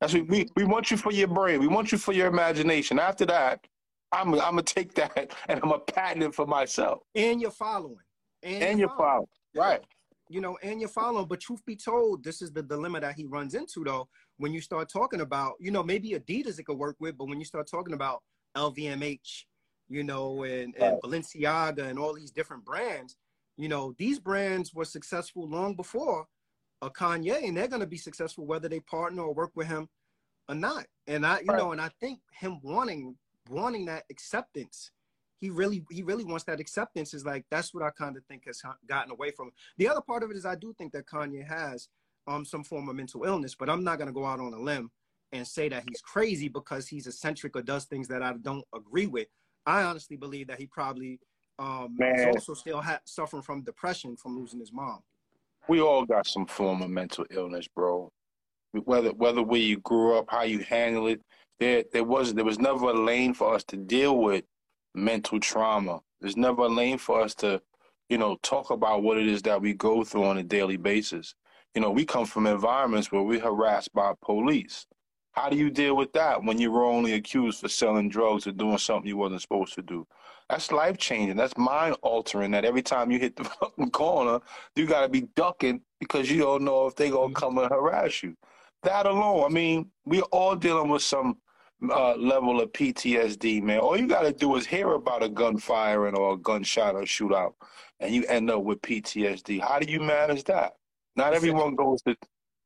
[0.00, 1.60] That's what we we want you for your brain.
[1.60, 2.98] We want you for your imagination.
[2.98, 3.66] After that,
[4.10, 7.00] I'm I'm gonna take that and I'm gonna patent it for myself.
[7.14, 7.96] And your following
[8.42, 9.28] and, and your follow.
[9.54, 9.80] Right.
[10.28, 11.26] You know, and you're following.
[11.26, 14.08] But truth be told, this is the dilemma that he runs into though.
[14.42, 17.38] When you start talking about, you know, maybe Adidas it could work with, but when
[17.38, 18.22] you start talking about
[18.56, 19.44] LVMH,
[19.88, 21.00] you know, and, and.
[21.00, 23.16] Balenciaga and all these different brands,
[23.56, 26.26] you know, these brands were successful long before
[26.80, 29.88] a Kanye, and they're going to be successful whether they partner or work with him
[30.48, 30.86] or not.
[31.06, 31.58] And I, you right.
[31.58, 33.14] know, and I think him wanting
[33.48, 34.90] wanting that acceptance
[35.40, 38.44] he really he really wants that acceptance is like that's what i kind of think
[38.46, 39.52] has gotten away from Him.
[39.76, 41.88] the other part of it is i do think that kanye has
[42.26, 44.58] um some form of mental illness but i'm not going to go out on a
[44.58, 44.90] limb
[45.32, 49.06] and say that he's crazy because he's eccentric or does things that i don't agree
[49.06, 49.26] with
[49.66, 51.18] i honestly believe that he probably
[51.58, 55.00] um is also still ha- suffering from depression from losing his mom
[55.68, 58.10] we all got some form of mental illness bro
[58.84, 61.20] whether whether where you grew up how you handle it
[61.60, 64.44] there there was there was never a lane for us to deal with
[64.94, 66.00] mental trauma.
[66.20, 67.60] There's never a lane for us to,
[68.08, 71.34] you know, talk about what it is that we go through on a daily basis.
[71.74, 74.86] You know, we come from environments where we're harassed by police.
[75.32, 78.52] How do you deal with that when you were only accused for selling drugs or
[78.52, 80.06] doing something you wasn't supposed to do?
[80.50, 81.38] That's life changing.
[81.38, 82.50] That's mind altering.
[82.50, 84.40] That every time you hit the fucking corner,
[84.76, 88.22] you got to be ducking because you don't know if they gonna come and harass
[88.22, 88.36] you.
[88.82, 91.38] That alone, I mean, we're all dealing with some
[91.90, 93.78] uh, level of PTSD, man.
[93.78, 97.54] All you got to do is hear about a gunfire or a gunshot or shootout,
[98.00, 99.60] and you end up with PTSD.
[99.60, 100.74] How do you manage that?
[101.16, 102.16] Not everyone goes to.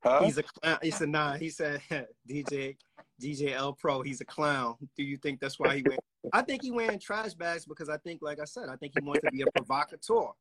[0.03, 0.23] Huh?
[0.25, 0.79] He's a clown.
[0.83, 1.81] He said, "Nah." He said,
[2.31, 2.77] "DJ,
[3.21, 4.03] DJ L Pro.
[4.03, 6.01] He's a clown." Do you think that's why he went?
[6.33, 9.05] I think he wearing trash bags because I think, like I said, I think he
[9.05, 10.33] wants to be a provocateur.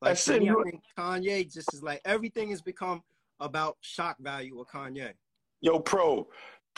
[0.00, 3.02] Like I think Kanye just is like everything has become
[3.38, 5.12] about shock value with Kanye.
[5.60, 6.26] Yo, Pro,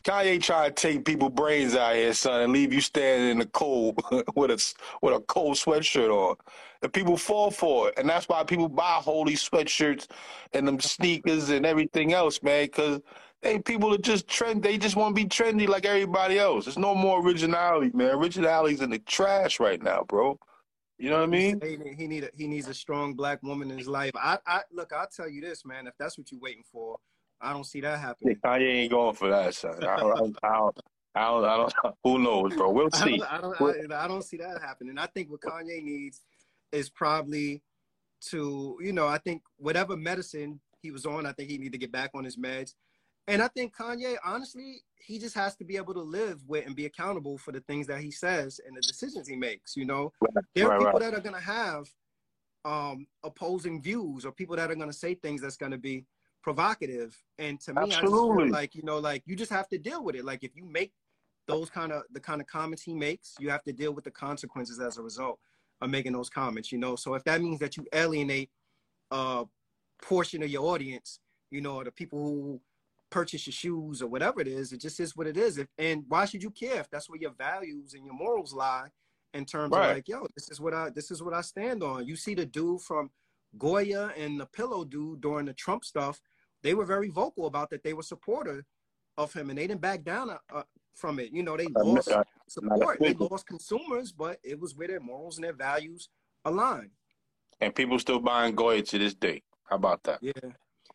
[0.03, 3.47] Kanye trying to take people brains out here, son, and leave you standing in the
[3.47, 4.01] cold
[4.37, 6.37] with a with a cold sweatshirt on.
[6.83, 10.07] And people fall for it, and that's why people buy holy sweatshirts
[10.53, 12.67] and them sneakers and everything else, man.
[12.67, 13.01] Because
[13.41, 14.63] they people are just trend.
[14.63, 16.67] They just want to be trendy like everybody else.
[16.67, 18.15] There's no more originality, man.
[18.17, 20.39] Originality's in the trash right now, bro.
[20.99, 21.61] You know what I mean?
[21.63, 24.13] He, he need a, he needs a strong black woman in his life.
[24.17, 24.93] I, I look.
[24.93, 25.87] I'll tell you this, man.
[25.87, 26.99] If that's what you're waiting for
[27.45, 28.37] I don't see that happening.
[28.45, 29.85] Kanye ain't going for that, son.
[29.85, 30.81] I don't, I don't,
[31.15, 32.71] I don't, I don't, who knows, bro?
[32.71, 33.23] We'll see.
[33.23, 34.99] I don't, I don't, I, don't see that happening.
[34.99, 36.23] I think what Kanye needs
[36.73, 37.63] is probably
[38.31, 41.79] to, you know, I think whatever medicine he was on, I think he need to
[41.79, 42.75] get back on his meds.
[43.27, 46.77] And I think Kanye, honestly, he just has to be able to live with and
[46.77, 49.77] be accountable for the things that he says and the decisions he makes.
[49.77, 51.11] You know, right, there are right, people right.
[51.11, 51.87] that are going to have
[52.65, 56.05] um, opposing views or people that are going to say things that's going to be
[56.45, 57.17] provocative.
[57.39, 57.97] And to me, Absolutely.
[57.97, 60.25] I just feel like, you know, like you just have to deal with it.
[60.27, 60.93] Like if you make
[61.49, 64.11] those kind of the kind of comments he makes, you have to deal with the
[64.11, 65.39] consequences as a result
[65.81, 66.97] of making those comments, you know.
[66.97, 68.51] So if that means that you alienate
[69.11, 69.45] a
[70.03, 71.19] portion of your audience,
[71.51, 72.61] you know, or the people who
[73.11, 74.73] purchase your shoes or whatever it is.
[74.73, 75.57] It just is what it is.
[75.57, 78.89] If, and why should you care if that's where your values and your morals lie
[79.33, 79.91] in terms right.
[79.91, 82.07] of like, yo, this is what I this is what I stand on.
[82.07, 83.11] You see the dude from
[83.57, 86.21] Goya and the Pillow dude during the Trump stuff,
[86.64, 87.85] they were very vocal about that.
[87.85, 88.64] They were supporter
[89.16, 90.62] of him, and they didn't back down uh, uh
[90.94, 91.31] from it.
[91.33, 92.11] You know, they lost
[92.48, 96.09] support, they lost consumers, but it was where their morals and their values
[96.44, 96.90] aligned.
[97.61, 99.42] And people still buying Goya to this day.
[99.64, 100.18] How about that?
[100.22, 100.33] Yeah.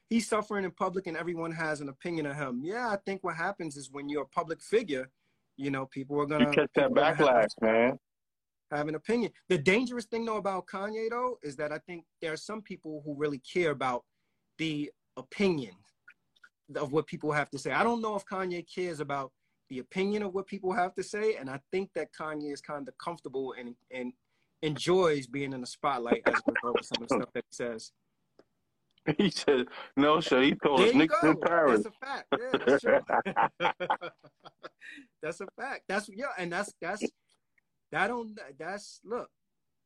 [0.09, 2.61] He's suffering in public and everyone has an opinion of him.
[2.63, 5.09] Yeah, I think what happens is when you're a public figure,
[5.55, 7.99] you know, people are gonna you catch that backlash, have, man.
[8.71, 9.31] Have an opinion.
[9.49, 13.01] The dangerous thing though about Kanye though is that I think there are some people
[13.05, 14.03] who really care about
[14.57, 15.73] the opinion
[16.75, 17.71] of what people have to say.
[17.71, 19.31] I don't know if Kanye cares about
[19.69, 22.87] the opinion of what people have to say, and I think that Kanye is kind
[22.87, 24.13] of comfortable and and
[24.61, 27.55] enjoys being in the spotlight as a result of some of the stuff that he
[27.55, 27.91] says.
[29.17, 31.83] He said, "No, sir." He told us Nick in Paris.
[31.83, 32.25] That's a fact.
[32.37, 32.83] Yeah, that's,
[35.21, 35.83] that's a fact.
[35.87, 37.03] That's yeah, and that's that's
[37.91, 39.29] that don't that's look.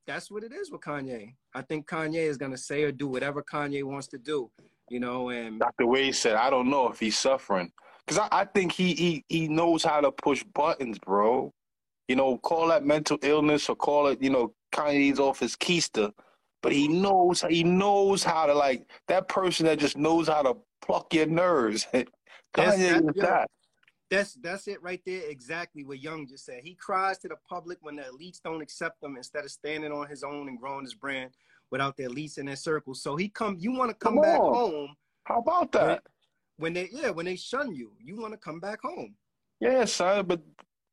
[0.07, 1.35] That's what it is with Kanye.
[1.53, 4.51] I think Kanye is gonna say or do whatever Kanye wants to do,
[4.89, 5.29] you know.
[5.29, 5.87] And Dr.
[5.87, 7.71] Wade said, "I don't know if he's suffering."
[8.05, 11.51] Because I, I think he, he he knows how to push buttons, bro.
[12.07, 16.11] You know, call that mental illness or call it, you know, Kanye's off his keister,
[16.61, 20.57] but he knows he knows how to like that person that just knows how to
[20.81, 21.87] pluck your nerves.
[21.93, 22.07] Kanye
[22.53, 23.49] that's, is that.
[24.11, 25.21] That's that's it right there.
[25.29, 26.61] Exactly what Young just said.
[26.63, 30.07] He cries to the public when the elites don't accept him instead of standing on
[30.07, 31.31] his own and growing his brand
[31.73, 32.93] without their elites in their circle.
[32.93, 33.57] So he come.
[33.59, 34.95] You want to come, come back home?
[35.25, 36.03] How about that?
[36.57, 39.15] when they yeah when they shun you you want to come back home.
[39.59, 40.41] Yeah son but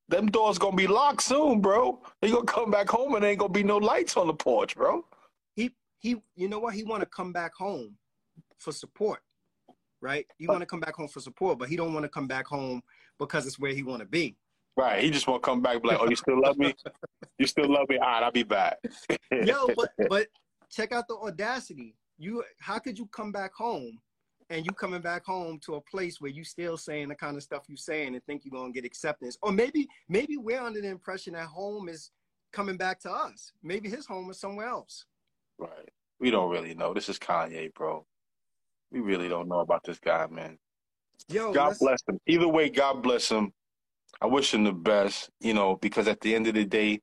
[0.09, 2.03] them doors gonna be locked soon bro.
[2.21, 5.05] They gonna come back home and ain't gonna be no lights on the porch bro.
[5.55, 6.75] He he you know what?
[6.75, 7.97] He want to come back home
[8.59, 9.21] for support
[10.03, 10.27] right?
[10.39, 12.47] You want to come back home for support but he don't want to come back
[12.47, 12.81] home
[13.19, 14.37] because it's where he want to be.
[14.77, 16.75] Right he just want to come back like oh you still love me?
[17.39, 17.99] You still love me?
[17.99, 18.79] All right i'll be back.
[19.45, 20.27] Yo but but
[20.71, 23.99] check out the audacity you how could you come back home
[24.51, 27.43] and you coming back home to a place where you still saying the kind of
[27.43, 29.39] stuff you saying and think you're gonna get acceptance.
[29.43, 32.11] Or maybe maybe we're under the impression that home is
[32.53, 33.53] coming back to us.
[33.63, 35.07] Maybe his home is somewhere else.
[35.57, 35.89] Right.
[36.19, 36.93] We don't really know.
[36.93, 38.05] This is Kanye, bro.
[38.91, 40.59] We really don't know about this guy, man.
[41.29, 42.19] Yo, God bless him.
[42.27, 43.53] Either way, God bless him.
[44.21, 47.01] I wish him the best, you know, because at the end of the day,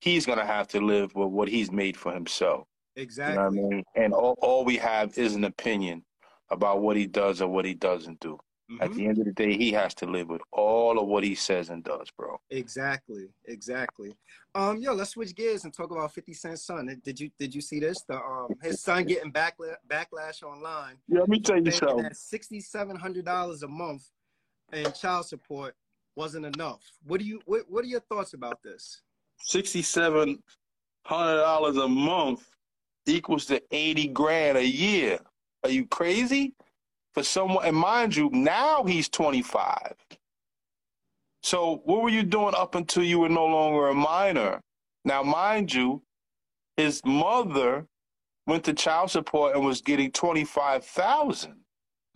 [0.00, 2.66] he's gonna have to live with what he's made for himself.
[2.96, 3.34] Exactly.
[3.34, 3.84] You know I mean?
[3.96, 6.04] And all, all we have is an opinion
[6.50, 8.38] about what he does or what he doesn't do.
[8.70, 8.82] Mm-hmm.
[8.82, 11.34] At the end of the day, he has to live with all of what he
[11.34, 12.40] says and does, bro.
[12.50, 14.14] Exactly, exactly.
[14.54, 17.00] Um, yo, let's switch gears and talk about Fifty Cent's son.
[17.04, 18.02] Did you did you see this?
[18.08, 20.98] The um, his son getting backla- backlash online.
[21.08, 22.10] Yeah, let me tell you something.
[22.12, 24.08] Sixty seven hundred dollars a month
[24.72, 25.74] in child support
[26.14, 26.82] wasn't enough.
[27.04, 29.02] What do you what What are your thoughts about this?
[29.38, 30.40] Sixty seven
[31.06, 32.46] hundred dollars a month
[33.06, 35.18] equals to eighty grand a year.
[35.64, 36.54] Are you crazy?
[37.14, 39.94] For someone, and mind you, now he's 25.
[41.42, 44.60] So what were you doing up until you were no longer a minor?
[45.04, 46.02] Now, mind you,
[46.76, 47.86] his mother
[48.46, 51.54] went to child support and was getting 25,000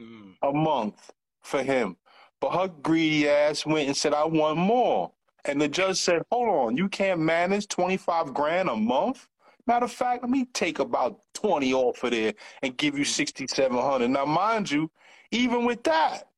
[0.01, 0.35] mm.
[0.42, 1.11] a month
[1.42, 1.97] for him.
[2.40, 5.12] But her greedy ass went and said, I want more.
[5.44, 9.29] And the judge said, Hold on, you can't manage 25 grand a month?
[9.66, 14.09] Matter of fact, let me take about 20 off of there and give you 6,700.
[14.09, 14.90] Now, mind you,
[15.31, 16.29] even with that,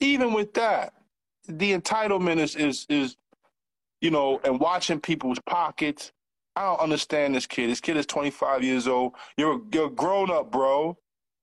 [0.00, 0.94] even with that,
[1.48, 3.16] the entitlement is, is, is,
[4.00, 6.12] you know, and watching people's pockets.
[6.54, 7.68] I don't understand this kid.
[7.68, 9.12] This kid is 25 years old.
[9.36, 10.96] You're, you're grown up, bro.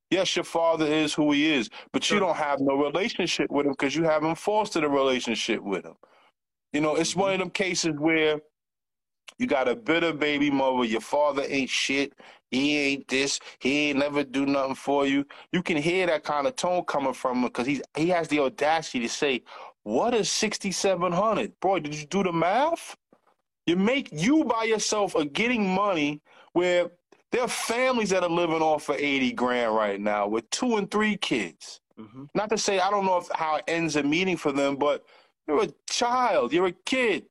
[0.09, 3.71] Yes, your father is who he is, but you don't have no relationship with him
[3.71, 5.95] because you haven't fostered a relationship with him.
[6.71, 7.19] You know, it's mm-hmm.
[7.19, 8.39] one of them cases where
[9.38, 10.86] you got a bitter baby mother.
[10.86, 12.13] Your father ain't shit.
[12.51, 13.39] He ain't this.
[13.59, 15.25] He ain't never do nothing for you.
[15.51, 18.39] You can hear that kind of tone coming from him because he's he has the
[18.39, 19.41] audacity to say,
[19.83, 21.79] "What is sixty seven hundred, boy?
[21.79, 22.95] Did you do the math?
[23.65, 26.21] You make you by yourself are getting money
[26.53, 26.91] where
[27.31, 30.91] there are families that are living off of eighty grand right now with two and
[30.91, 31.81] three kids.
[31.99, 32.25] Mm-hmm.
[32.36, 35.05] Not to say I don't know if how it ends a meeting for them, but
[35.47, 36.53] you're a child.
[36.53, 37.25] You're a kid.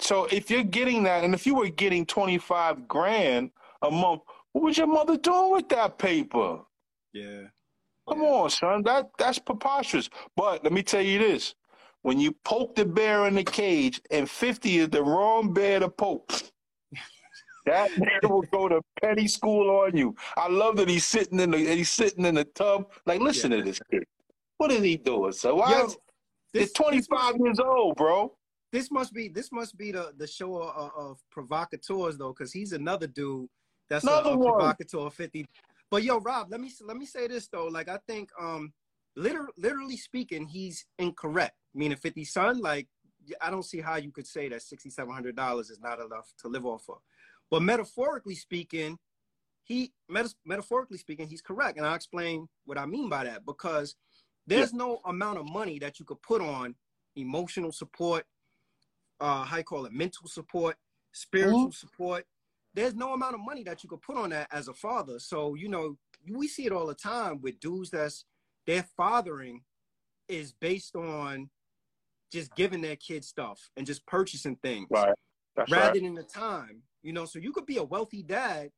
[0.00, 3.50] So if you're getting that, and if you were getting 25 grand
[3.82, 6.60] a month, what was your mother doing with that paper?
[7.12, 7.42] Yeah.
[8.08, 8.28] Come yeah.
[8.28, 8.82] on, son.
[8.84, 10.08] That that's preposterous.
[10.36, 11.54] But let me tell you this.
[12.02, 15.88] When you poke the bear in the cage and 50 is the wrong bear to
[15.88, 16.32] poke,
[17.66, 20.14] that man will go to petty school on you.
[20.36, 22.90] I love that he's sitting in the he's sitting in the tub.
[23.04, 23.58] Like, listen yeah.
[23.58, 24.04] to this kid.
[24.58, 25.32] What is he doing?
[25.32, 25.70] So why?
[25.70, 25.90] Yo,
[26.54, 28.32] this, 25 this years old, bro.
[28.72, 32.72] This must be this must be the the show of, of provocateurs though, because he's
[32.72, 33.48] another dude
[33.88, 35.46] that's another a, a provocateur 50.
[35.90, 37.66] But yo, Rob, let me let me say this though.
[37.66, 38.72] Like I think um
[39.16, 41.54] literally, literally speaking, he's incorrect.
[41.74, 42.88] Meaning 50 son, like
[43.40, 46.88] I don't see how you could say that $6,700 is not enough to live off
[46.88, 46.98] of.
[47.50, 48.98] But metaphorically speaking,
[49.64, 53.44] he meta- metaphorically speaking, he's correct, and I'll explain what I mean by that.
[53.44, 53.96] Because
[54.46, 54.78] there's yeah.
[54.78, 56.74] no amount of money that you could put on
[57.16, 58.24] emotional support,
[59.20, 60.76] uh, how you call it, mental support,
[61.12, 61.70] spiritual mm-hmm.
[61.72, 62.24] support.
[62.74, 65.18] There's no amount of money that you could put on that as a father.
[65.18, 65.96] So you know,
[66.30, 68.24] we see it all the time with dudes that's
[68.66, 69.62] their fathering
[70.28, 71.48] is based on
[72.30, 75.14] just giving their kids stuff and just purchasing things right.
[75.56, 76.02] rather right.
[76.02, 76.82] than the time.
[77.02, 78.70] You know, so you could be a wealthy dad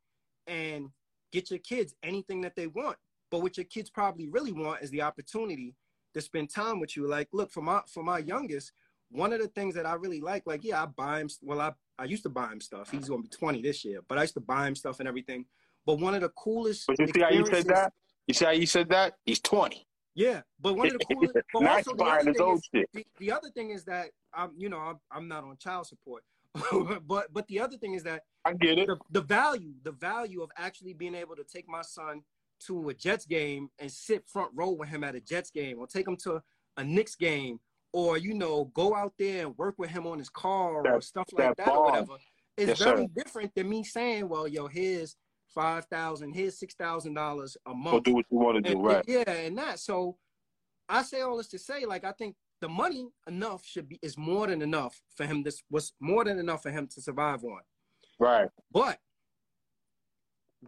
[0.46, 0.90] and
[1.33, 2.96] get your kids anything that they want.
[3.31, 5.74] But what your kids probably really want is the opportunity
[6.14, 7.07] to spend time with you.
[7.07, 8.72] Like, look, for my for my youngest,
[9.11, 11.29] one of the things that I really like, like, yeah, I buy him.
[11.42, 12.90] Well, I I used to buy him stuff.
[12.90, 15.44] He's gonna be 20 this year, but I used to buy him stuff and everything.
[15.85, 16.87] But one of the coolest.
[16.87, 17.92] But you see how you said that?
[18.27, 19.14] You see how you said that?
[19.25, 19.87] He's 20.
[20.14, 21.35] Yeah, but one of the coolest.
[21.53, 24.79] But also the other, thing is, the, the, other thing is that I'm, you know,
[24.79, 26.23] I'm, I'm not on child support,
[27.07, 28.87] but but the other thing is that I get it.
[28.87, 32.23] The, the value, the value of actually being able to take my son
[32.66, 35.87] to a Jets game and sit front row with him at a Jets game, or
[35.87, 36.42] take him to
[36.77, 37.61] a Knicks game,
[37.92, 41.00] or you know, go out there and work with him on his car that, or
[41.00, 42.14] stuff like that, that or whatever.
[42.57, 43.09] It's yes, very sir.
[43.16, 45.16] different than me saying, "Well, yo, here's
[45.55, 47.92] five thousand, here's six thousand dollars a month.
[47.92, 49.05] Go do what you want to do, right?
[49.07, 49.79] yeah, and that.
[49.79, 50.16] So
[50.88, 54.18] I say all this to say, like, I think the money enough should be is
[54.18, 55.42] more than enough for him.
[55.42, 57.61] This was more than enough for him to survive on.
[58.18, 58.48] Right.
[58.72, 58.98] But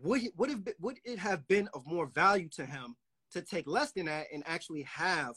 [0.02, 2.96] would would have would it have been of more value to him
[3.32, 5.35] to take less than that and actually have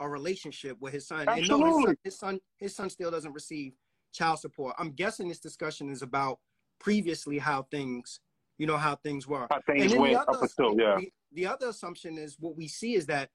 [0.00, 1.28] a relationship with his son?
[1.28, 1.54] Absolutely.
[1.54, 3.72] And no, his son, his son his son still doesn't receive
[4.12, 4.74] child support.
[4.78, 6.38] I'm guessing this discussion is about
[6.80, 8.20] previously how things
[8.58, 9.46] you know how things were.
[9.50, 10.96] How things went other, up until yeah.
[10.98, 13.28] The, the, other assumption is what we see is that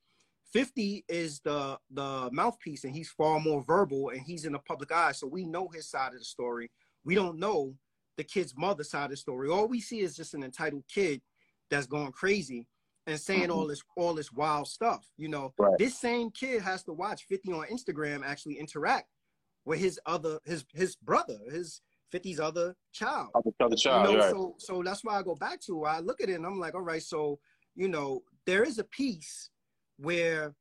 [0.51, 4.91] 50 is the the mouthpiece and he's far more verbal and he's in the public
[4.91, 5.11] eye.
[5.11, 6.71] So we know his side of the story.
[7.03, 7.75] We don't know
[8.17, 9.49] the kid's mother side of the story.
[9.49, 11.21] All we see is just an entitled kid
[11.69, 12.67] that's going crazy
[13.07, 13.51] and saying mm-hmm.
[13.51, 15.05] all this all this wild stuff.
[15.17, 15.77] You know, right.
[15.77, 19.07] this same kid has to watch 50 on Instagram actually interact
[19.65, 21.81] with his other his his brother, his
[22.13, 23.29] 50's other child.
[23.35, 24.31] Other child, you know, right.
[24.31, 26.75] So so that's why I go back to I look at it and I'm like,
[26.75, 27.39] all right, so
[27.75, 29.49] you know, there is a piece
[29.97, 30.53] where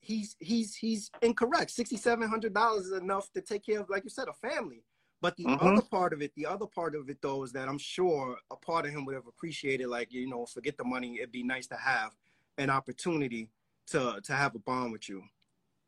[0.00, 1.70] he's he's he's incorrect.
[1.70, 4.82] Sixty seven hundred dollars is enough to take care of, like you said, a family.
[5.20, 5.66] But the mm-hmm.
[5.66, 8.56] other part of it, the other part of it though, is that I'm sure a
[8.56, 11.16] part of him would have appreciated, like you know, forget the money.
[11.18, 12.12] It'd be nice to have
[12.56, 13.50] an opportunity
[13.88, 15.22] to to have a bond with you.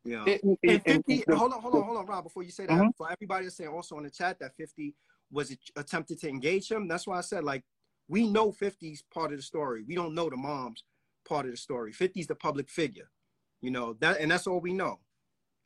[0.03, 0.23] Yeah.
[0.25, 2.65] It, it, and 50, it, hold on, hold on, hold on, Rob, before you say
[2.65, 2.89] that, mm-hmm.
[2.97, 4.95] for everybody that's saying also in the chat that 50
[5.31, 6.87] was attempted to engage him.
[6.87, 7.63] That's why I said, like,
[8.07, 9.83] we know 50's part of the story.
[9.87, 10.83] We don't know the mom's
[11.27, 11.93] part of the story.
[11.93, 13.09] 50's the public figure.
[13.61, 14.99] You know, that and that's all we know.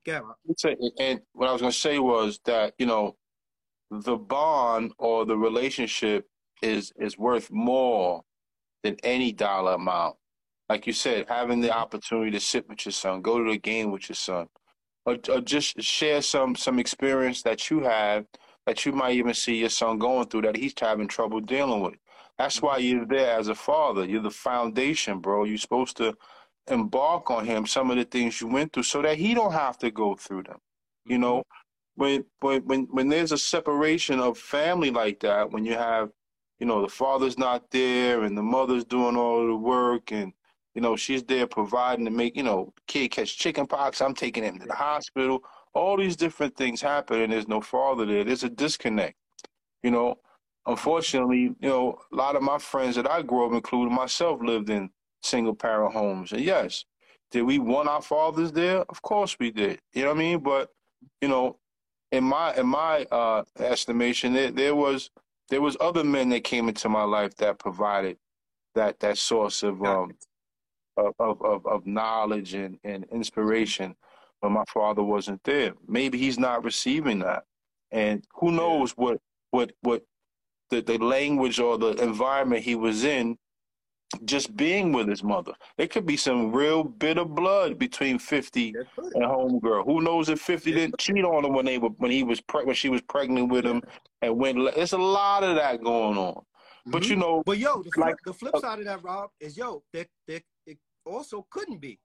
[0.05, 0.19] Yeah.
[0.99, 3.15] And what I was gonna say was that, you know,
[3.91, 6.25] the bond or the relationship
[6.61, 8.23] is is worth more
[8.83, 10.15] than any dollar amount
[10.69, 13.91] like you said, having the opportunity to sit with your son, go to a game
[13.91, 14.47] with your son,
[15.05, 18.25] or, or just share some some experience that you have
[18.65, 21.95] that you might even see your son going through that he's having trouble dealing with.
[22.37, 22.97] That's why mm-hmm.
[22.97, 24.05] you're there as a father.
[24.05, 25.43] You're the foundation, bro.
[25.43, 26.15] You're supposed to
[26.67, 29.77] embark on him some of the things you went through so that he don't have
[29.79, 30.57] to go through them.
[31.05, 31.64] You know, mm-hmm.
[31.95, 36.09] When when when when there's a separation of family like that, when you have,
[36.59, 40.33] you know, the father's not there and the mother's doing all the work and
[40.75, 44.01] you know, she's there providing to make, you know, kid catch chicken pox.
[44.01, 45.41] I'm taking him to the hospital.
[45.73, 48.25] All these different things happen and there's no father there.
[48.25, 49.15] There's a disconnect.
[49.83, 50.15] You know,
[50.65, 54.69] unfortunately, you know, a lot of my friends that I grew up, including myself, lived
[54.69, 54.89] in
[55.23, 56.33] single parent homes.
[56.33, 56.83] And yes,
[57.31, 58.79] did we want our fathers there?
[58.89, 59.79] Of course we did.
[59.93, 60.39] You know what I mean?
[60.39, 60.69] But,
[61.21, 61.57] you know,
[62.15, 65.11] in my in my uh, estimation, there, there was
[65.49, 68.17] there was other men that came into my life that provided
[68.75, 70.13] that that source of um,
[70.97, 73.95] of, of, of knowledge and, and inspiration
[74.41, 75.73] but my father wasn't there.
[75.87, 77.45] Maybe he's not receiving that.
[77.91, 79.19] And who knows what
[79.51, 80.03] what what
[80.69, 83.37] the, the language or the environment he was in
[84.23, 85.53] just being with his mother.
[85.77, 89.85] There could be some real bitter blood between Fifty and Homegirl.
[89.85, 92.63] Who knows if Fifty didn't cheat on him when they were when he was pre-
[92.63, 93.81] when she was pregnant with him,
[94.21, 96.35] and when there's a lot of that going on.
[96.35, 96.91] Mm-hmm.
[96.91, 99.57] But you know, but yo, the flip, like, the flip side of that, Rob, is
[99.57, 101.99] yo, that that it also couldn't be.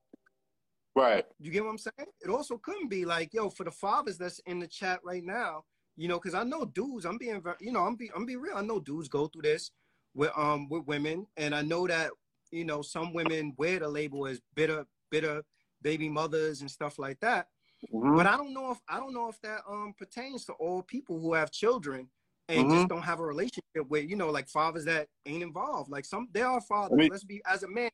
[0.96, 1.24] Right.
[1.38, 2.09] You get what I'm saying?
[2.20, 5.62] It also couldn't be like, yo, for the fathers that's in the chat right now,
[5.96, 7.05] you know, because I know dudes.
[7.05, 8.57] I'm being, you know, I'm be, I'm be real.
[8.57, 9.70] I know dudes go through this
[10.15, 12.11] with um with women, and I know that
[12.51, 15.43] you know some women wear the label as bitter, bitter
[15.83, 17.49] baby mothers and stuff like that.
[17.93, 18.17] Mm-hmm.
[18.17, 21.21] But I don't know if I don't know if that um pertains to all people
[21.21, 22.09] who have children
[22.49, 22.75] and mm-hmm.
[22.77, 25.91] just don't have a relationship with you know like fathers that ain't involved.
[25.91, 26.93] Like some there are fathers.
[26.93, 27.91] I mean, let's be as a man.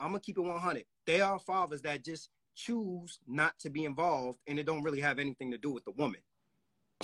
[0.00, 0.84] I'm gonna keep it 100.
[1.06, 5.18] There are fathers that just choose not to be involved, and it don't really have
[5.18, 6.20] anything to do with the woman.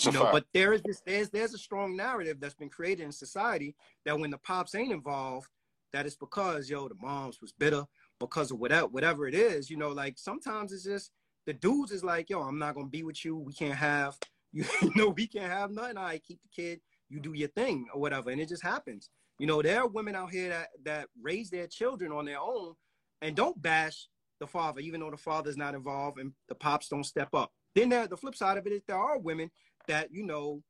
[0.03, 3.13] You know, but there is this there's there's a strong narrative that's been created in
[3.13, 5.47] society that when the pops ain't involved,
[5.93, 7.85] that it's because yo the moms was bitter
[8.19, 9.71] because of whatever whatever it is.
[9.71, 11.13] You know, like sometimes it's just
[11.47, 13.37] the dudes is like yo I'm not gonna be with you.
[13.37, 14.19] We can't have
[14.53, 15.97] you, you know we can't have nothing.
[15.97, 16.81] I right, keep the kid.
[17.09, 19.11] You do your thing or whatever, and it just happens.
[19.39, 22.75] You know, there are women out here that that raise their children on their own
[23.23, 24.09] and don't bash
[24.41, 27.53] the father, even though the father's not involved and the pops don't step up.
[27.75, 29.51] Then there, the flip side of it is there are women
[29.89, 30.63] that you know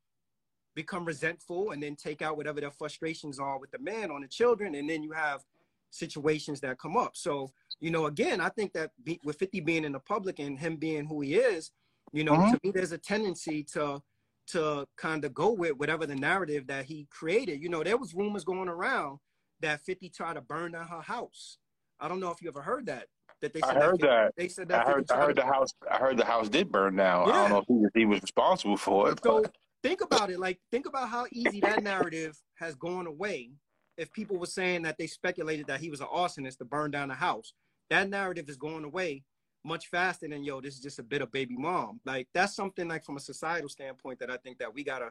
[0.74, 4.28] become resentful and then take out whatever their frustrations are with the man on the
[4.28, 5.44] children and then you have
[5.90, 7.16] situations that come up.
[7.16, 7.50] So
[7.80, 10.76] you know again i think that be, with 50 being in the public and him
[10.76, 11.72] being who he is
[12.12, 12.52] you know mm-hmm.
[12.52, 14.00] to me there's a tendency to
[14.46, 17.62] to kind of go with whatever the narrative that he created.
[17.62, 19.18] You know there was rumors going around
[19.60, 21.58] that 50 tried to burn down her house.
[22.00, 23.06] I don't know if you ever heard that
[23.44, 24.32] that they said I heard that.
[24.36, 24.86] They said that.
[24.86, 25.10] I heard.
[25.10, 25.70] I heard the house.
[25.90, 27.28] I heard the house did burn down.
[27.28, 27.34] Yeah.
[27.34, 29.20] I don't know if he was, he was responsible for it.
[29.22, 29.44] So
[29.82, 30.40] think about it.
[30.40, 33.50] Like think about how easy that narrative has gone away.
[33.96, 37.08] If people were saying that they speculated that he was an arsonist to burn down
[37.08, 37.52] the house,
[37.90, 39.22] that narrative is going away
[39.64, 40.60] much faster than yo.
[40.60, 42.00] This is just a bit of baby mom.
[42.04, 45.10] Like that's something like from a societal standpoint that I think that we gotta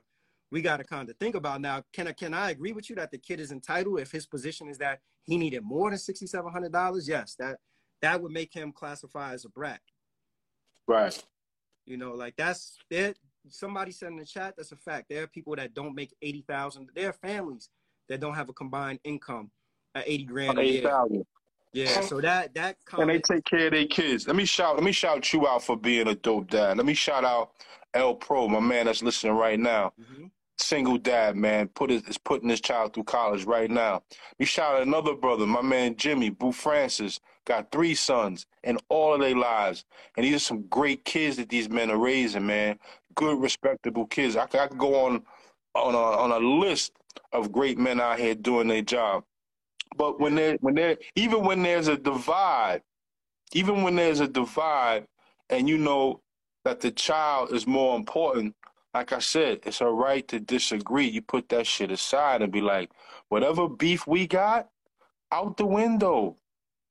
[0.51, 1.83] we got to kind of think about now.
[1.93, 4.69] Can I can I agree with you that the kid is entitled if his position
[4.69, 7.07] is that he needed more than sixty seven hundred dollars?
[7.07, 7.57] Yes, that
[8.03, 9.79] that would make him classify as a brat.
[10.87, 11.17] Right.
[11.85, 13.17] You know, like that's it.
[13.49, 15.07] Somebody said in the chat, that's a fact.
[15.09, 16.89] There are people that don't make eighty thousand.
[16.95, 17.69] There are families
[18.09, 19.49] that don't have a combined income
[19.95, 21.07] at eighty grand a year.
[21.73, 24.27] Yeah, so that that comment, and they take care of their kids.
[24.27, 24.75] Let me shout.
[24.75, 26.77] Let me shout you out for being a dope dad.
[26.77, 27.51] Let me shout out
[27.93, 29.93] L Pro, my man that's listening right now.
[29.99, 30.25] Mm-hmm
[30.57, 34.03] single dad, man, put his, is putting his child through college right now.
[34.39, 39.13] You shout out another brother, my man Jimmy, Boo Francis, got three sons in all
[39.13, 39.85] of their lives.
[40.17, 42.79] And these are some great kids that these men are raising, man.
[43.15, 44.35] Good, respectable kids.
[44.35, 45.23] I, I could go on
[45.75, 46.93] on a, on a list
[47.31, 49.23] of great men out here doing their job.
[49.97, 52.81] But when they when they even when there's a divide,
[53.53, 55.07] even when there's a divide,
[55.49, 56.21] and you know
[56.65, 58.55] that the child is more important
[58.93, 61.07] like I said, it's all right to disagree.
[61.07, 62.91] You put that shit aside and be like,
[63.29, 64.69] whatever beef we got,
[65.31, 66.37] out the window.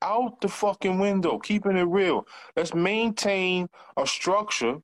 [0.02, 1.38] Out the fucking window.
[1.38, 2.26] Keeping it real.
[2.56, 4.78] Let's maintain a structure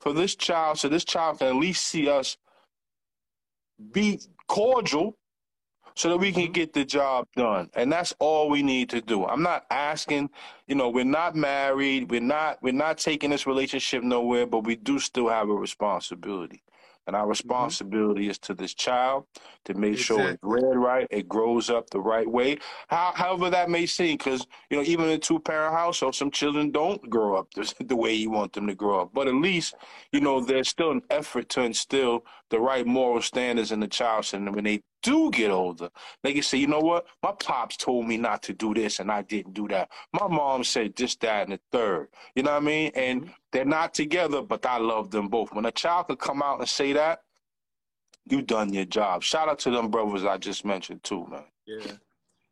[0.00, 2.36] for this child so this child can at least see us
[3.92, 5.16] be cordial
[5.96, 6.52] so that we can mm-hmm.
[6.52, 7.70] get the job done.
[7.74, 9.24] And that's all we need to do.
[9.24, 10.30] I'm not asking,
[10.66, 14.76] you know, we're not married, we're not we're not taking this relationship nowhere, but we
[14.76, 16.62] do still have a responsibility.
[17.06, 17.30] And our mm-hmm.
[17.30, 18.30] responsibility mm-hmm.
[18.30, 19.26] is to this child
[19.64, 20.16] to make exactly.
[20.16, 22.58] sure it's read right, it grows up the right way.
[22.88, 26.70] How, however that may seem, because you know, even in a two-parent household, some children
[26.70, 29.10] don't grow up the, the way you want them to grow up.
[29.12, 29.74] But at least,
[30.12, 34.26] you know, there's still an effort to instill the right moral standards in the child,
[34.26, 35.90] so when they do get older,
[36.22, 39.12] they can say, you know what, my pops told me not to do this, and
[39.12, 39.90] I didn't do that.
[40.12, 42.08] My mom said this, that, and the third.
[42.34, 42.90] You know what I mean?
[42.96, 43.30] And mm-hmm.
[43.52, 45.52] they're not together, but I love them both.
[45.52, 47.20] When a child can come out and say that,
[48.28, 49.22] you done your job.
[49.22, 51.44] Shout out to them brothers I just mentioned too, man.
[51.66, 51.92] Yeah.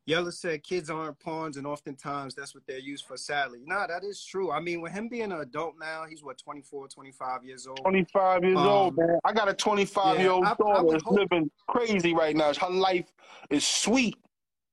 [0.07, 3.61] Yella said kids aren't pawns, and oftentimes that's what they're used for, sadly.
[3.65, 4.51] Nah, that is true.
[4.51, 7.79] I mean, with him being an adult now, he's what, 24, 25 years old?
[7.79, 9.19] 25 years um, old, man.
[9.25, 11.19] I got a 25 yeah, year old daughter that's hope...
[11.19, 12.53] living crazy right now.
[12.53, 13.13] Her life
[13.51, 14.17] is sweet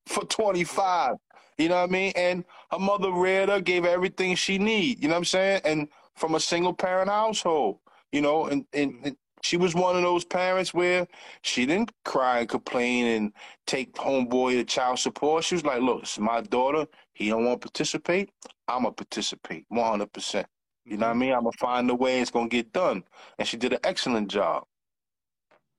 [0.07, 1.15] for 25.
[1.59, 2.13] You know what I mean?
[2.15, 5.01] And her mother reared her, gave her everything she need.
[5.01, 5.61] You know what I'm saying?
[5.65, 7.79] And from a single parent household,
[8.11, 11.07] you know, and, and, and she was one of those parents where
[11.41, 13.33] she didn't cry and complain and
[13.65, 15.43] take homeboy to child support.
[15.43, 16.87] She was like, look, it's my daughter.
[17.13, 18.29] He don't want to participate.
[18.67, 20.45] I'm going to participate 100%.
[20.85, 21.19] You know what I mm-hmm.
[21.19, 21.33] mean?
[21.33, 23.03] I'm going to find a way it's to get done.
[23.37, 24.65] And she did an excellent job.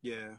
[0.03, 0.31] Yeah.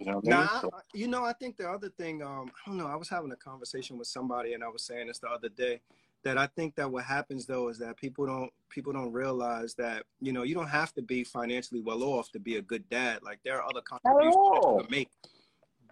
[0.00, 0.70] You know, nah, I mean?
[0.94, 2.86] you know, I think the other thing, um, I don't know.
[2.86, 5.80] I was having a conversation with somebody, and I was saying this the other day
[6.24, 10.04] that I think that what happens though is that people don't people don't realize that
[10.20, 13.20] you know you don't have to be financially well off to be a good dad.
[13.22, 15.08] Like there are other contributions that you can make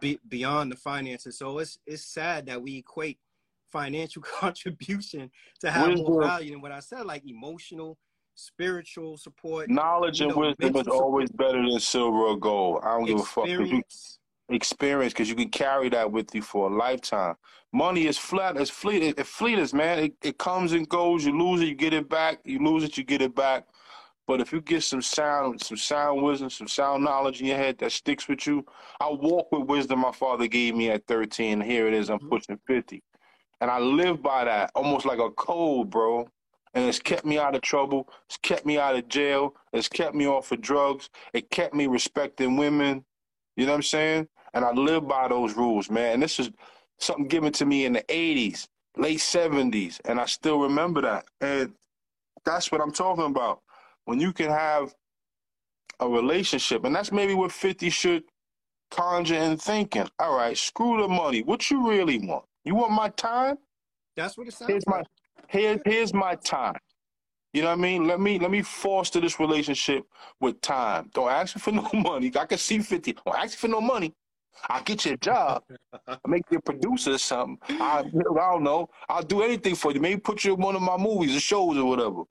[0.00, 1.38] be, beyond the finances.
[1.38, 3.18] So it's it's sad that we equate
[3.70, 6.12] financial contribution to have wisdom.
[6.12, 7.98] more value than what I said, like emotional,
[8.34, 9.70] spiritual support.
[9.70, 12.82] Knowledge and know, wisdom is always better than silver or gold.
[12.84, 13.46] I don't give a fuck.
[14.48, 17.34] Experience because you can carry that with you for a lifetime.
[17.72, 19.98] Money is flat it's fleet it fleeters, man.
[19.98, 21.24] It, it comes and goes.
[21.24, 22.38] You lose it, you get it back.
[22.44, 23.64] You lose it, you get it back.
[24.26, 27.78] But if you get some sound, some sound wisdom, some sound knowledge in your head
[27.78, 28.64] that sticks with you,
[29.00, 31.60] I walk with wisdom my father gave me at 13.
[31.60, 32.28] Here it is, I'm mm-hmm.
[32.28, 33.02] pushing 50.
[33.60, 36.28] And I live by that almost like a code, bro.
[36.74, 38.08] And it's kept me out of trouble.
[38.26, 39.54] It's kept me out of jail.
[39.72, 41.08] It's kept me off of drugs.
[41.32, 43.04] It kept me respecting women.
[43.56, 44.28] You know what I'm saying?
[44.54, 46.14] And I live by those rules, man.
[46.14, 46.50] And this is
[46.98, 50.00] something given to me in the 80s, late 70s.
[50.04, 51.26] And I still remember that.
[51.40, 51.72] And
[52.44, 53.60] that's what I'm talking about.
[54.04, 54.94] When you can have
[56.00, 58.24] a relationship, and that's maybe what 50 should
[58.90, 60.08] conjure in thinking.
[60.18, 61.42] All right, screw the money.
[61.42, 62.44] What you really want?
[62.64, 63.56] You want my time?
[64.16, 64.96] That's what it sounds here's like.
[64.96, 65.04] My,
[65.48, 66.76] here, here's my time.
[67.56, 68.06] You know what I mean?
[68.06, 70.04] Let me let me foster this relationship
[70.42, 71.10] with time.
[71.14, 72.30] Don't ask me for no money.
[72.38, 73.14] I can see 50.
[73.14, 74.12] Don't ask me for no money.
[74.68, 75.62] I'll get you a job.
[76.06, 77.58] I'll make you a producer or something.
[77.80, 78.90] I, I don't know.
[79.08, 80.00] I'll do anything for you.
[80.00, 82.24] Maybe put you in one of my movies or shows or whatever.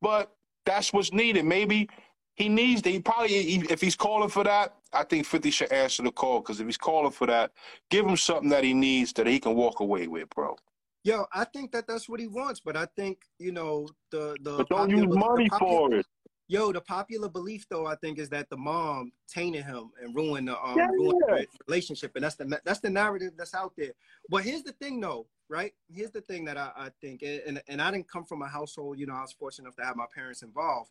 [0.00, 0.32] But
[0.66, 1.44] that's what's needed.
[1.44, 1.88] Maybe
[2.34, 2.82] he needs.
[2.84, 6.58] He probably if he's calling for that, I think Fifty should answer the call because
[6.58, 7.52] if he's calling for that,
[7.88, 10.56] give him something that he needs that he can walk away with, bro.
[11.04, 14.58] Yo, I think that that's what he wants, but I think you know the the.
[14.58, 16.06] But don't popular, use money popular, for it.
[16.46, 20.48] Yo, the popular belief though, I think, is that the mom tainted him and ruined
[20.48, 23.92] the um yeah, ruined the relationship, and that's the that's the narrative that's out there.
[24.28, 25.72] But here's the thing, though, right?
[25.90, 28.98] Here's the thing that I, I think, and and I didn't come from a household,
[28.98, 30.90] you know, I was fortunate enough to have my parents involved,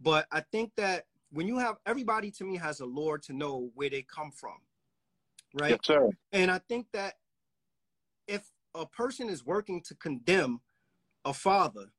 [0.00, 3.70] but I think that when you have everybody to me has a lore to know
[3.74, 4.56] where they come from,
[5.54, 5.70] right?
[5.70, 6.10] Yes, sir.
[6.32, 7.14] And I think that
[8.74, 10.60] a person is working to condemn
[11.24, 11.92] a father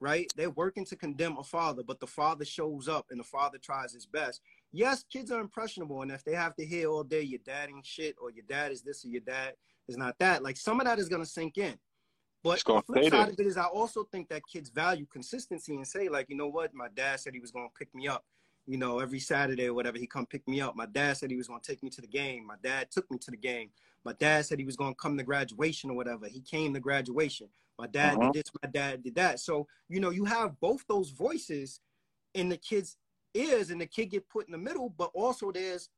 [0.00, 0.32] right?
[0.34, 3.92] They're working to condemn a father, but the father shows up and the father tries
[3.92, 4.40] his best.
[4.72, 7.86] Yes, kids are impressionable, and if they have to hear all day your dad ain't
[7.86, 9.54] shit or your dad is this or your dad
[9.88, 11.74] is not that, like some of that is gonna sink in.
[12.42, 15.86] But the flip side of it is I also think that kids value consistency and
[15.86, 18.24] say, like, you know what, my dad said he was gonna pick me up,
[18.66, 20.74] you know, every Saturday or whatever, he come pick me up.
[20.74, 22.46] My dad said he was gonna take me to the game.
[22.46, 23.70] My dad took me to the game.
[24.04, 26.26] My dad said he was gonna come to graduation or whatever.
[26.26, 27.48] He came to graduation.
[27.78, 28.32] My dad uh-huh.
[28.32, 29.40] did this, my dad did that.
[29.40, 31.80] So, you know, you have both those voices
[32.34, 32.96] in the kid's
[33.34, 35.88] ears and the kid get put in the middle, but also there's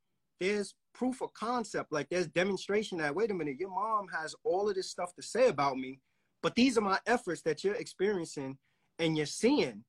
[0.41, 1.93] there's proof of concept.
[1.93, 5.23] Like there's demonstration that wait a minute, your mom has all of this stuff to
[5.23, 6.01] say about me,
[6.43, 8.59] but these are my efforts that you're experiencing
[8.99, 9.85] and you're seeing,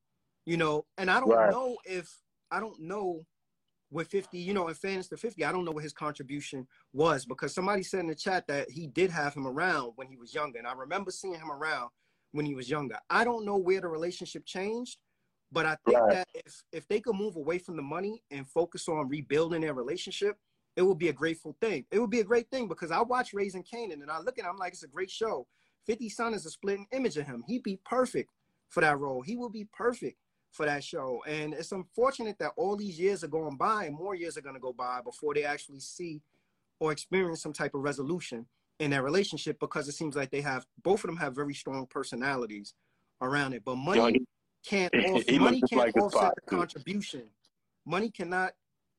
[0.46, 1.52] you know, and I don't right.
[1.52, 2.10] know if
[2.52, 3.26] I don't know
[3.94, 7.26] with 50, you know, in fairness to 50, I don't know what his contribution was
[7.26, 10.34] because somebody said in the chat that he did have him around when he was
[10.34, 10.58] younger.
[10.58, 11.90] And I remember seeing him around
[12.32, 12.98] when he was younger.
[13.10, 14.98] I don't know where the relationship changed,
[15.52, 16.14] but I think right.
[16.16, 19.76] that if, if they could move away from the money and focus on rebuilding their
[19.76, 20.38] relationship,
[20.76, 21.86] it would be a grateful thing.
[21.92, 24.46] It would be a great thing because I watch Raising Kanan and I look at
[24.46, 25.46] him like it's a great show.
[25.86, 27.44] 50 Son is a splitting image of him.
[27.46, 28.32] He'd be perfect
[28.70, 29.22] for that role.
[29.22, 30.18] He would be perfect
[30.54, 31.22] for that show.
[31.28, 34.56] And it's unfortunate that all these years are going by and more years are going
[34.56, 36.22] to go by before they actually see
[36.80, 38.46] or experience some type of resolution
[38.80, 41.88] in their relationship because it seems like they have both of them have very strong
[41.88, 42.76] personalities
[43.22, 43.64] around it.
[43.66, 44.26] But money
[44.66, 47.24] can't offset, money can't like offset the contribution.
[47.86, 48.54] Money cannot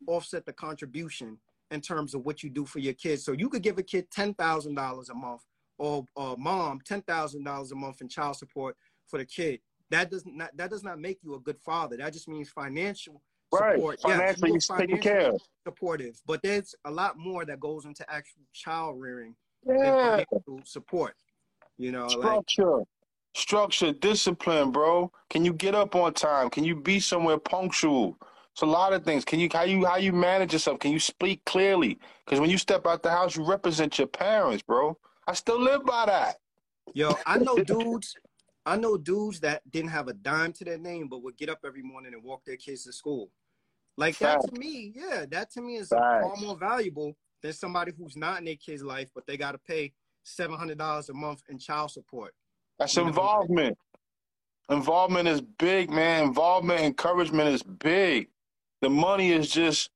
[0.07, 1.39] offset the contribution
[1.71, 3.25] in terms of what you do for your kids.
[3.25, 5.43] So you could give a kid ten thousand dollars a month
[5.79, 8.77] or, or mom ten thousand dollars a month in child support
[9.07, 9.61] for the kid
[9.91, 11.97] that does not that does not make you a good father.
[11.97, 13.23] That just means financial
[13.53, 13.77] right.
[13.77, 14.01] support.
[14.01, 15.33] Financially, yes, taking care.
[15.67, 19.35] Supportive, but there's a lot more that goes into actual child rearing
[19.67, 20.25] yeah.
[20.65, 21.15] support.
[21.77, 22.87] You know, structure, like,
[23.35, 25.11] structure, discipline, bro.
[25.31, 26.51] Can you get up on time?
[26.51, 28.17] Can you be somewhere punctual?
[28.53, 29.25] It's a lot of things.
[29.25, 30.79] Can you how you how you manage yourself?
[30.79, 31.99] Can you speak clearly?
[32.25, 34.97] Because when you step out the house, you represent your parents, bro.
[35.27, 36.37] I still live by that.
[36.93, 38.15] Yo, I know dudes
[38.67, 41.61] I know dudes that didn't have a dime to their name, but would get up
[41.65, 43.31] every morning and walk their kids to school.
[43.97, 48.17] Like that to me, yeah, that to me is far more valuable than somebody who's
[48.17, 49.93] not in their kid's life, but they got to pay
[50.25, 52.33] seven hundred dollars a month in child support.
[52.79, 53.77] That's you involvement.
[54.69, 54.77] Know?
[54.77, 56.25] Involvement is big, man.
[56.25, 58.29] Involvement, encouragement is big.
[58.81, 59.91] The money is just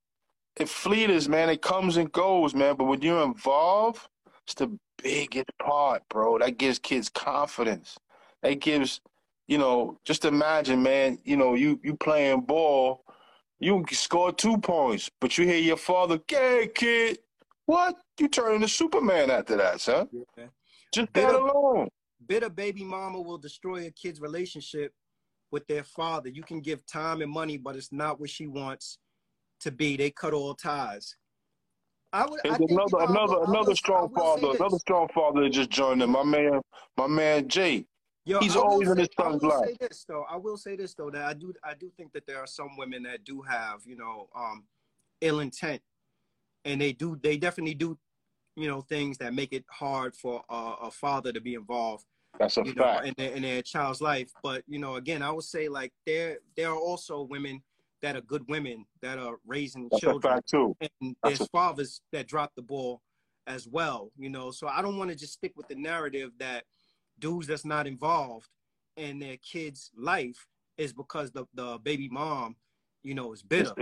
[0.56, 1.48] it fleeters, man.
[1.48, 2.76] It comes and goes, man.
[2.76, 4.08] But when you're involved,
[4.44, 6.38] it's the biggest part, bro.
[6.38, 7.96] That gives kids confidence.
[8.42, 9.00] That gives,
[9.46, 11.18] you know, just imagine, man.
[11.24, 13.04] You know, you you playing ball,
[13.58, 17.18] you score two points, but you hear your father, "Hey, kid,
[17.66, 17.96] what?
[18.18, 20.46] You turn into Superman after that, son." Yeah.
[20.94, 21.88] Just that alone.
[22.26, 24.92] Bitter baby mama will destroy a kid's relationship
[25.50, 26.28] with their father.
[26.28, 28.98] You can give time and money, but it's not what she wants
[29.60, 29.96] to be.
[29.96, 31.16] They cut all ties.
[32.12, 36.10] I would, I another another another strong father, another strong father that just joined in.
[36.10, 36.60] My man,
[36.96, 37.84] my man Jay.
[38.28, 39.68] Yo, He's always say, in his son's life.
[39.68, 40.26] Say this though.
[40.28, 42.76] I will say this though that I do I do think that there are some
[42.76, 44.64] women that do have you know um,
[45.22, 45.80] ill intent,
[46.66, 47.96] and they do they definitely do
[48.54, 52.04] you know things that make it hard for a, a father to be involved.
[52.38, 53.02] That's a you fact.
[53.02, 55.94] Know, in, their, in their child's life, but you know again I would say like
[56.04, 57.62] there there are also women
[58.02, 60.40] that are good women that are raising That's children.
[60.46, 60.76] too.
[61.00, 61.46] And there's a...
[61.46, 63.00] fathers that drop the ball
[63.46, 64.50] as well, you know.
[64.50, 66.64] So I don't want to just stick with the narrative that
[67.18, 68.48] dudes that's not involved
[68.96, 70.46] in their kid's life
[70.76, 72.56] is because the, the baby mom,
[73.02, 73.72] you know, is bitter.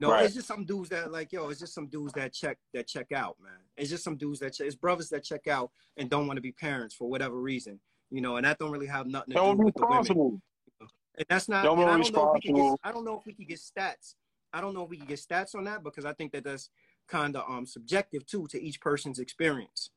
[0.00, 0.24] No, right.
[0.24, 3.12] it's just some dudes that like, yo, it's just some dudes that check that check
[3.12, 3.52] out, man.
[3.76, 6.42] It's just some dudes that check, it's brothers that check out and don't want to
[6.42, 7.80] be parents for whatever reason,
[8.10, 10.42] you know, and that don't really have nothing to do with the women.
[11.16, 11.64] And that's not.
[11.64, 13.60] And I, don't know if we can get, I don't know if we can get
[13.60, 14.14] stats.
[14.52, 16.70] I don't know if we can get stats on that because I think that that's
[17.08, 19.90] kind of um subjective too to each person's experience,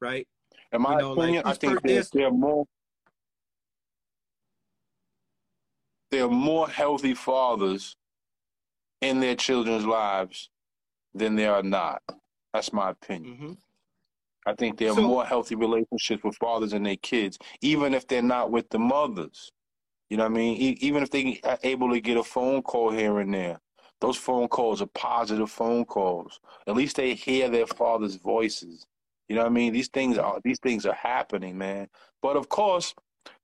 [0.00, 0.26] right?
[0.74, 2.66] In my you know, opinion, like I think there's, there are more
[6.10, 7.96] there are more healthy fathers
[9.00, 10.50] in their children's lives
[11.14, 12.02] than there are not.
[12.52, 13.34] That's my opinion.
[13.34, 13.52] Mm-hmm.
[14.46, 18.06] I think there are so, more healthy relationships with fathers and their kids, even if
[18.06, 19.50] they're not with the mothers.
[20.10, 20.56] You know what I mean?
[20.60, 23.58] E- even if they are able to get a phone call here and there,
[24.00, 26.40] those phone calls are positive phone calls.
[26.66, 28.84] At least they hear their father's voices.
[29.28, 29.72] You know what I mean?
[29.72, 31.88] These things are these things are happening, man.
[32.20, 32.94] But of course,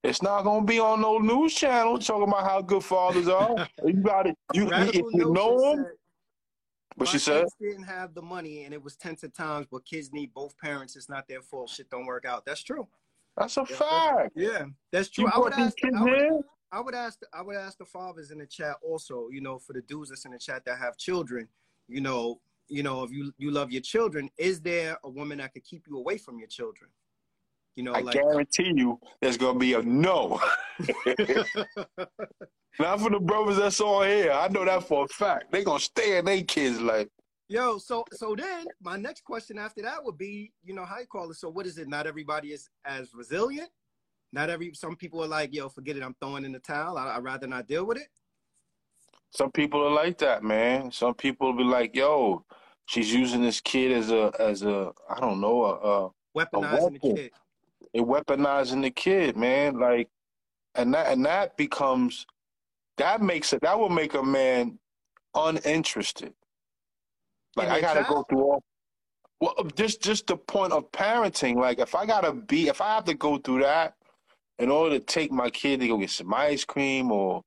[0.02, 3.68] it's not gonna be on no news channel talking about how good fathers are.
[3.84, 4.36] you got it.
[4.52, 5.86] You if you know them.
[6.96, 9.66] But she said didn't have the money, and it was tens of times.
[9.70, 10.96] But kids need both parents.
[10.96, 11.70] It's not their fault.
[11.70, 12.44] Shit don't work out.
[12.44, 12.86] That's true.
[13.36, 14.32] That's a yeah, fact.
[14.36, 15.24] yeah, that's true.
[15.24, 17.20] You I would, ask, I, would, I would ask.
[17.32, 19.28] I would ask the fathers in the chat also.
[19.30, 21.48] You know, for the dudes that's in the chat that have children.
[21.88, 22.40] You know,
[22.70, 25.86] you know, if you you love your children, is there a woman that could keep
[25.88, 26.90] you away from your children?
[27.76, 30.40] You know, I like, guarantee you, there's gonna be a no.
[32.78, 34.32] Not for the brothers that's on here.
[34.32, 35.52] I know that for a fact.
[35.52, 37.08] They gonna stay in their kids' life.
[37.48, 41.06] Yo, so so then my next question after that would be, you know, how you
[41.06, 41.36] call it?
[41.36, 41.88] So what is it?
[41.88, 43.70] Not everybody is as resilient.
[44.32, 44.72] Not every.
[44.74, 46.04] Some people are like, yo, forget it.
[46.04, 46.96] I'm throwing in the towel.
[46.96, 48.06] I, would rather not deal with it.
[49.32, 50.90] Some people are like that, man.
[50.90, 52.44] Some people will be like, yo,
[52.90, 56.90] she's using this kid as a as a I don't know a, a weaponizing a
[56.90, 57.30] the kid.
[57.92, 59.78] It weaponizing the kid, man.
[59.78, 60.08] Like,
[60.74, 62.26] and that and that becomes
[62.96, 64.78] that makes it that will make a man
[65.34, 66.34] uninterested.
[67.54, 68.14] Like I gotta child?
[68.14, 68.62] go through all.
[69.40, 71.56] Well, just just the point of parenting.
[71.56, 73.94] Like if I gotta be, if I have to go through that
[74.58, 77.42] in order to take my kid to go get some ice cream or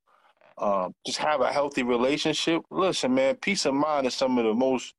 [0.56, 2.62] um, just have a healthy relationship.
[2.70, 4.94] Listen, man, peace of mind is some of the most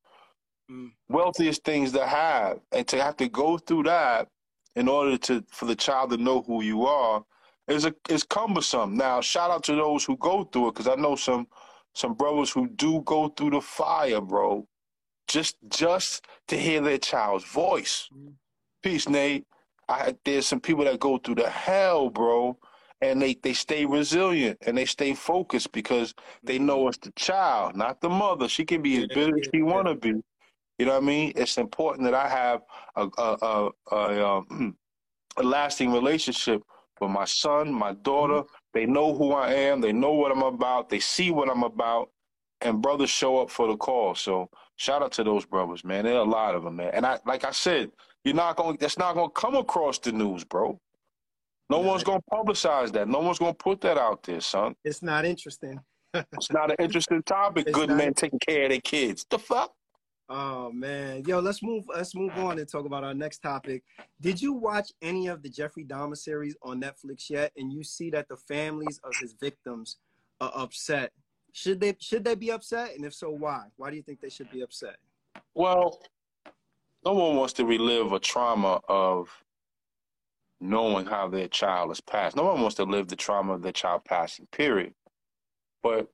[0.70, 0.92] mm.
[1.10, 4.28] wealthiest things to have, and to have to go through that
[4.76, 7.24] in order to for the child to know who you are
[7.68, 8.98] is a is cumbersome.
[8.98, 11.48] Now, shout out to those who go through it because I know some
[11.94, 14.68] some brothers who do go through the fire, bro
[15.28, 18.10] just just to hear their child's voice.
[18.14, 18.32] Mm-hmm.
[18.84, 19.46] Peace, Nate.
[19.88, 22.58] I there's some people that go through the hell, bro,
[23.02, 26.14] and they they stay resilient and they stay focused because
[26.44, 26.90] they know mm-hmm.
[26.90, 28.48] it's the child, not the mother.
[28.48, 30.14] She can be as bitter as she wanna be.
[30.78, 31.34] You know what I mean?
[31.36, 32.62] It's important that I have
[32.96, 34.78] a a a, a, um,
[35.38, 36.62] a lasting relationship
[37.00, 38.42] with my son, my daughter.
[38.42, 38.56] Mm-hmm.
[38.74, 39.82] They know who I am.
[39.82, 40.90] They know what I'm about.
[40.90, 42.10] They see what I'm about,
[42.62, 44.16] and brothers show up for the call.
[44.16, 46.06] So shout out to those brothers, man.
[46.06, 46.92] There are a lot of them, man.
[46.94, 47.92] And I, like I said,
[48.24, 48.78] you're not going.
[48.80, 50.80] That's not going to come across the news, bro.
[51.70, 53.08] No one's going to publicize that.
[53.08, 54.76] No one's going to put that out there, son.
[54.84, 55.80] It's not interesting.
[56.14, 57.68] it's not an interesting topic.
[57.68, 59.26] It's Good men taking care of their kids.
[59.30, 59.74] The fuck?
[60.28, 61.86] Oh man, yo, let's move.
[61.88, 63.84] Let's move on and talk about our next topic.
[64.22, 67.52] Did you watch any of the Jeffrey Dahmer series on Netflix yet?
[67.58, 69.98] And you see that the families of his victims
[70.42, 71.12] are upset
[71.56, 72.96] should they should they be upset?
[72.96, 73.68] And if so, why?
[73.78, 74.98] Why do you think they should be upset?
[75.54, 76.02] Well,
[77.06, 79.30] no one wants to relive a trauma of
[80.60, 82.36] knowing how their child has passed.
[82.36, 84.94] No one wants to live the trauma of their child passing, period.
[85.82, 86.10] But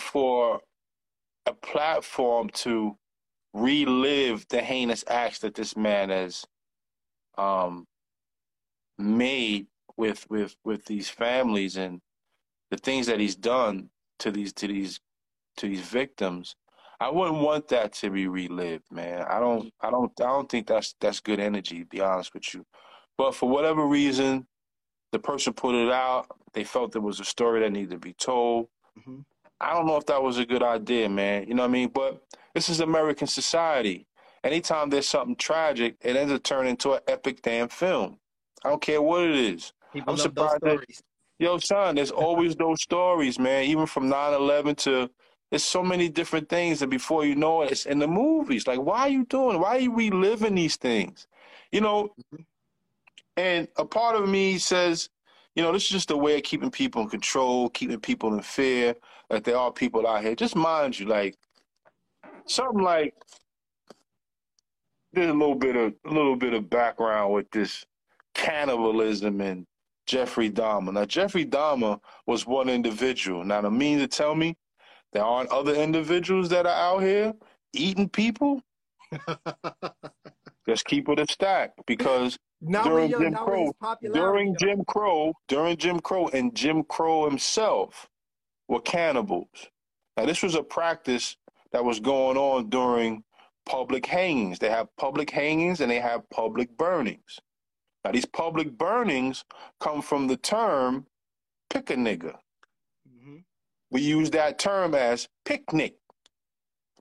[0.00, 0.60] for
[1.46, 2.96] a platform to
[3.52, 6.44] relive the heinous acts that this man has
[7.38, 7.86] um,
[8.98, 9.66] made
[9.96, 12.00] with with with these families and
[12.70, 15.00] the things that he's done to these to these
[15.56, 16.56] to these victims.
[17.00, 19.22] I wouldn't want that to be relived, man.
[19.28, 22.54] I don't I don't I don't think that's that's good energy, to be honest with
[22.54, 22.64] you.
[23.16, 24.46] But for whatever reason,
[25.12, 26.26] the person put it out.
[26.52, 28.68] They felt there was a story that needed to be told.
[28.98, 29.20] Mm-hmm.
[29.60, 31.46] I don't know if that was a good idea, man.
[31.46, 31.88] You know what I mean?
[31.88, 32.22] But
[32.54, 34.06] this is American society.
[34.42, 38.18] Anytime there's something tragic, it ends up turning into an epic damn film.
[38.64, 39.72] I don't care what it is.
[39.92, 40.84] People I'm surprised that,
[41.38, 43.64] yo, son, there's always those stories, man.
[43.64, 45.10] Even from 9/11 to
[45.50, 48.66] there's so many different things that before you know it, it's in the movies.
[48.66, 49.60] Like, why are you doing?
[49.60, 51.26] Why are you reliving these things?
[51.72, 52.04] You know.
[52.34, 52.42] Mm-hmm.
[53.36, 55.08] And a part of me says,
[55.56, 58.42] you know, this is just a way of keeping people in control, keeping people in
[58.42, 58.94] fear
[59.30, 60.34] that there are people out here.
[60.34, 61.36] Just mind you, like
[62.46, 63.14] something like
[65.12, 67.84] there's a little bit of a little bit of background with this
[68.34, 69.66] cannibalism and
[70.06, 70.92] Jeffrey Dahmer.
[70.92, 73.44] Now Jeffrey Dahmer was one individual.
[73.44, 74.56] Now to mean to tell me
[75.12, 77.32] there aren't other individuals that are out here
[77.72, 78.60] eating people?
[80.68, 83.72] Just keep it a stack because now during young, Jim Crow,
[84.12, 88.08] during Jim Crow, during Jim Crow, and Jim Crow himself
[88.68, 89.68] were cannibals.
[90.16, 91.36] Now, this was a practice
[91.72, 93.24] that was going on during
[93.66, 94.58] public hangings.
[94.58, 97.40] They have public hangings and they have public burnings.
[98.04, 99.44] Now, these public burnings
[99.80, 101.06] come from the term
[101.70, 102.34] pick a nigga.
[103.08, 103.38] Mm-hmm.
[103.90, 105.96] We use that term as picnic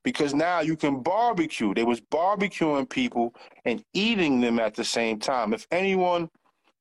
[0.03, 1.73] because now you can barbecue.
[1.73, 3.35] They was barbecuing people
[3.65, 5.53] and eating them at the same time.
[5.53, 6.29] If anyone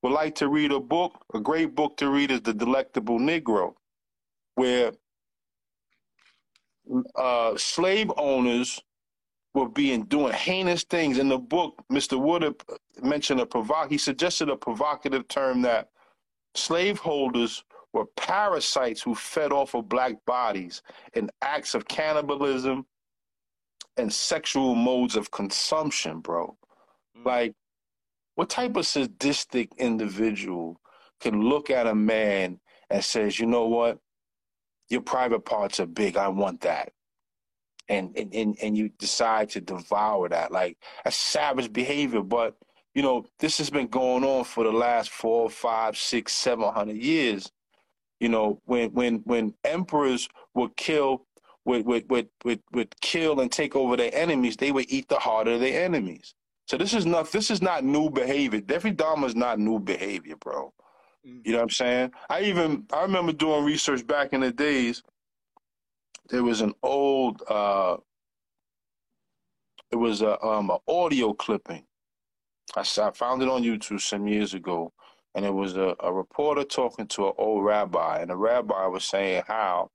[0.03, 3.75] would like to read a book, a great book to read is The Delectable Negro,
[4.55, 4.93] where
[7.17, 8.81] uh, slave owners
[9.55, 11.19] were being doing heinous things.
[11.19, 12.19] In the book, Mr.
[12.19, 12.55] Wood
[13.03, 13.91] mentioned a provoc.
[13.91, 15.89] He suggested a provocative term that
[16.55, 20.83] slaveholders were parasites who fed off of black bodies
[21.15, 22.87] in acts of cannibalism
[23.99, 26.57] and sexual modes of consumption, bro.
[27.19, 27.27] Mm.
[27.27, 27.55] Like,
[28.35, 30.81] what type of sadistic individual
[31.21, 33.99] can look at a man and says, you know what?
[34.89, 36.17] Your private parts are big.
[36.17, 36.93] I want that.
[37.89, 40.53] And, and, and, and you decide to devour that.
[40.53, 42.23] Like, a savage behavior.
[42.23, 42.57] But,
[42.95, 46.97] you know, this has been going on for the last four, five, six, seven hundred
[46.97, 47.51] years.
[48.21, 51.27] You know, when when when emperors would kill
[51.65, 55.19] would, would, would, would, would kill and take over their enemies, they would eat the
[55.19, 56.35] heart of their enemies.
[56.67, 58.61] So this is not this is not new behavior.
[58.61, 60.73] Dahmer is not new behavior, bro.
[61.27, 61.41] Mm-hmm.
[61.45, 62.13] You know what I'm saying?
[62.31, 65.03] I even I remember doing research back in the days.
[66.31, 67.99] There was an old uh
[69.91, 71.85] it was a um an audio clipping.
[72.77, 74.93] I, I found it on YouTube some years ago,
[75.35, 79.05] and it was a, a reporter talking to an old rabbi, and the rabbi was
[79.05, 79.91] saying how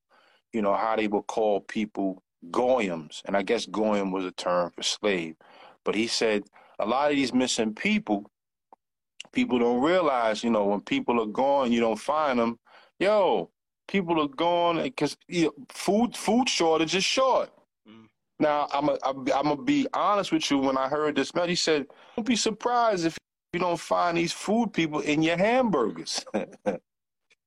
[0.53, 3.21] you know, how they would call people goyams.
[3.25, 5.35] And I guess goyim was a term for slave.
[5.83, 6.43] But he said
[6.79, 8.29] a lot of these missing people,
[9.31, 12.59] people don't realize, you know, when people are gone, you don't find them.
[12.99, 13.49] Yo,
[13.87, 17.49] people are gone because you know, food food shortage is short.
[17.87, 18.07] Mm.
[18.39, 20.57] Now I'm a, I'm gonna be honest with you.
[20.57, 23.17] When I heard this man, he said, "Don't be surprised if
[23.53, 26.25] you don't find these food people in your hamburgers."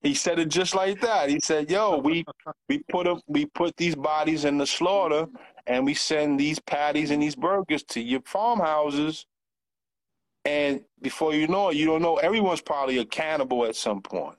[0.02, 1.28] He said it just like that.
[1.28, 2.24] He said, "Yo, we
[2.68, 5.26] we put a, we put these bodies in the slaughter,
[5.66, 9.26] and we send these patties and these burgers to your farmhouses.
[10.44, 12.16] And before you know it, you don't know.
[12.16, 14.36] Everyone's probably a cannibal at some point.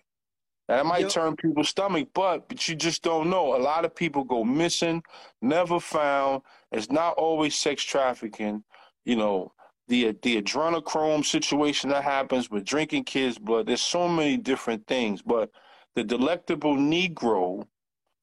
[0.67, 1.09] And that might yep.
[1.09, 3.55] turn people's stomach, but but you just don't know.
[3.55, 5.03] A lot of people go missing,
[5.41, 6.43] never found.
[6.71, 8.63] It's not always sex trafficking.
[9.05, 9.53] You know,
[9.89, 13.67] the the adrenochrome situation that happens with drinking kids' blood.
[13.67, 15.51] There's so many different things, but
[15.95, 17.67] the delectable Negro,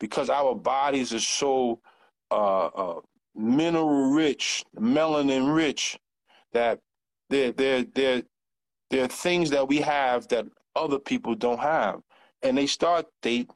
[0.01, 1.81] because our bodies are so
[2.31, 3.01] uh, uh,
[3.35, 5.99] mineral rich, melanin rich,
[6.53, 6.81] that
[7.31, 8.23] there there there
[8.91, 12.01] there are things that we have that other people don't have,
[12.43, 13.47] and they start they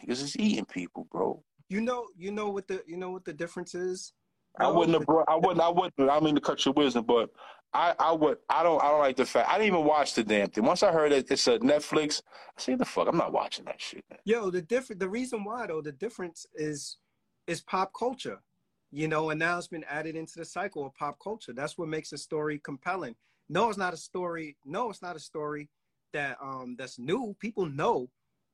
[0.00, 1.42] because it's eating people, bro.
[1.68, 4.12] You know, you know what the you know what the difference is.
[4.58, 5.28] I wouldn't have brought.
[5.28, 5.60] I wouldn't.
[5.60, 6.10] I wouldn't.
[6.10, 7.30] I mean to cut your wisdom, but
[7.72, 8.38] I, I would.
[8.50, 8.82] I don't.
[8.82, 9.48] I don't like the fact.
[9.48, 10.64] I didn't even watch the damn thing.
[10.64, 12.22] Once I heard that it's a Netflix,
[12.56, 13.08] I say the fuck.
[13.08, 14.04] I'm not watching that shit.
[14.10, 14.18] Man.
[14.24, 15.00] Yo, the different.
[15.00, 16.98] The reason why though, the difference is,
[17.46, 18.40] is pop culture,
[18.92, 21.54] you know, and now it's been added into the cycle of pop culture.
[21.54, 23.16] That's what makes a story compelling.
[23.48, 24.56] No, it's not a story.
[24.64, 25.68] No, it's not a story
[26.12, 27.34] that um that's new.
[27.40, 28.10] People know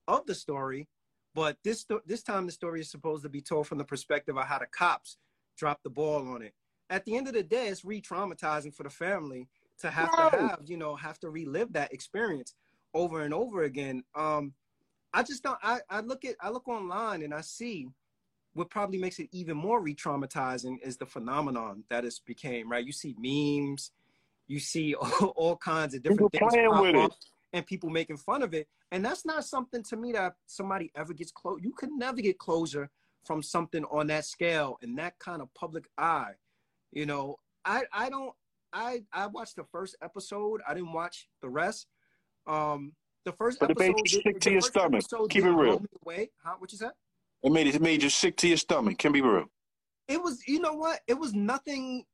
[0.06, 0.88] of the story,
[1.34, 4.46] But this this time the story is supposed to be told from the perspective of
[4.46, 5.18] how the cops
[5.56, 6.54] dropped the ball on it.
[6.90, 9.48] At the end of the day, it's re-traumatizing for the family
[9.80, 12.54] to have to have you know have to relive that experience
[12.94, 14.04] over and over again.
[14.14, 14.54] Um,
[15.12, 15.58] I just don't.
[15.62, 17.88] I, I look at I look online and I see
[18.58, 22.70] what probably makes it even more re-traumatizing is the phenomenon that it's became.
[22.70, 23.92] Right, you see memes,
[24.48, 27.14] you see all, all kinds of different people things with it.
[27.52, 31.14] and people making fun of it, and that's not something to me that somebody ever
[31.14, 31.60] gets close.
[31.62, 32.90] You could never get closure
[33.24, 36.32] from something on that scale and that kind of public eye.
[36.92, 38.32] You know, I I don't
[38.72, 40.60] I I watched the first episode.
[40.68, 41.86] I didn't watch the rest.
[42.46, 42.92] Um,
[43.24, 43.94] the first but episode.
[43.98, 45.04] it stick to your stomach.
[45.28, 45.82] Keep it real.
[46.04, 46.30] Away.
[46.42, 46.54] Huh?
[46.58, 46.92] What you said?
[47.42, 48.98] It made it made you sick to your stomach.
[48.98, 49.46] Can be real.
[50.08, 50.42] It was.
[50.46, 51.00] You know what?
[51.06, 52.04] It was nothing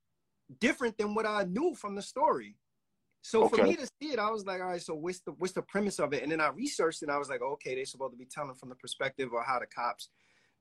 [0.61, 2.57] different than what I knew from the story.
[3.22, 3.57] So okay.
[3.57, 5.62] for me to see it, I was like, all right, so what's the what's the
[5.62, 6.22] premise of it?
[6.22, 7.07] And then I researched it.
[7.07, 9.59] and I was like, okay, they're supposed to be telling from the perspective of how
[9.59, 10.11] the cops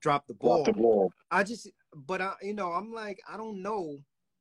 [0.01, 0.63] dropped the ball.
[0.63, 1.11] Drop the ball.
[1.29, 3.97] I just, but I, you know, I'm like, I don't know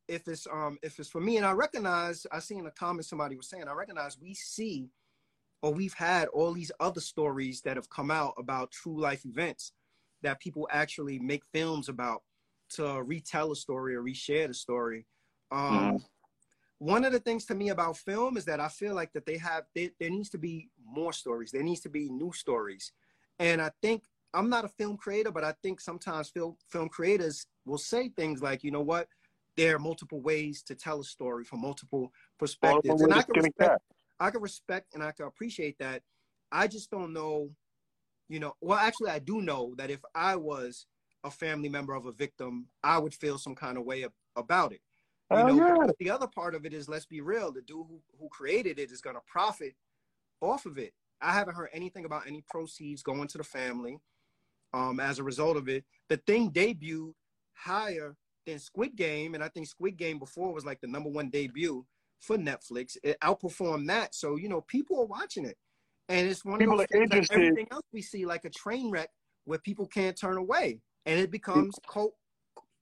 [0.07, 1.37] if it's um if it's for me.
[1.37, 4.89] And I recognize, I see in the comments somebody was saying, I recognize we see
[5.63, 9.73] or we've had all these other stories that have come out about true life events
[10.23, 12.23] that people actually make films about
[12.71, 15.07] to retell a story or reshare the story.
[15.51, 15.97] Um, mm-hmm
[16.83, 19.39] one of the things to me about film is that I feel like that they
[19.39, 21.53] have they, there needs to be more stories.
[21.53, 22.91] There needs to be new stories,
[23.39, 24.03] and I think
[24.35, 28.43] I'm not a film creator, but I think sometimes film film creators will say things
[28.43, 29.07] like, you know what,
[29.57, 33.83] there are multiple ways to tell a story from multiple perspectives, and I can respect,
[34.19, 36.03] I can respect and I can appreciate that.
[36.51, 37.51] I just don't know,
[38.33, 38.55] you know.
[38.61, 40.87] Well, actually, I do know that if I was
[41.25, 44.07] a family member of a victim, I would feel some kind of way
[44.37, 44.81] about it
[45.39, 45.93] you know, yeah.
[45.99, 48.91] the other part of it is let's be real, the dude who, who created it
[48.91, 49.75] is gonna profit
[50.41, 50.93] off of it.
[51.21, 53.99] I haven't heard anything about any proceeds going to the family
[54.73, 55.85] um, as a result of it.
[56.09, 57.15] The thing debuted
[57.55, 58.17] higher
[58.47, 61.87] than Squid Game, and I think Squid Game before was like the number one debut
[62.21, 62.97] for Netflix.
[63.03, 65.57] It outperformed that, so you know people are watching it,
[66.09, 68.91] and it's one people of those things like everything else we see, like a train
[68.91, 69.09] wreck
[69.45, 72.15] where people can't turn away, and it becomes cult,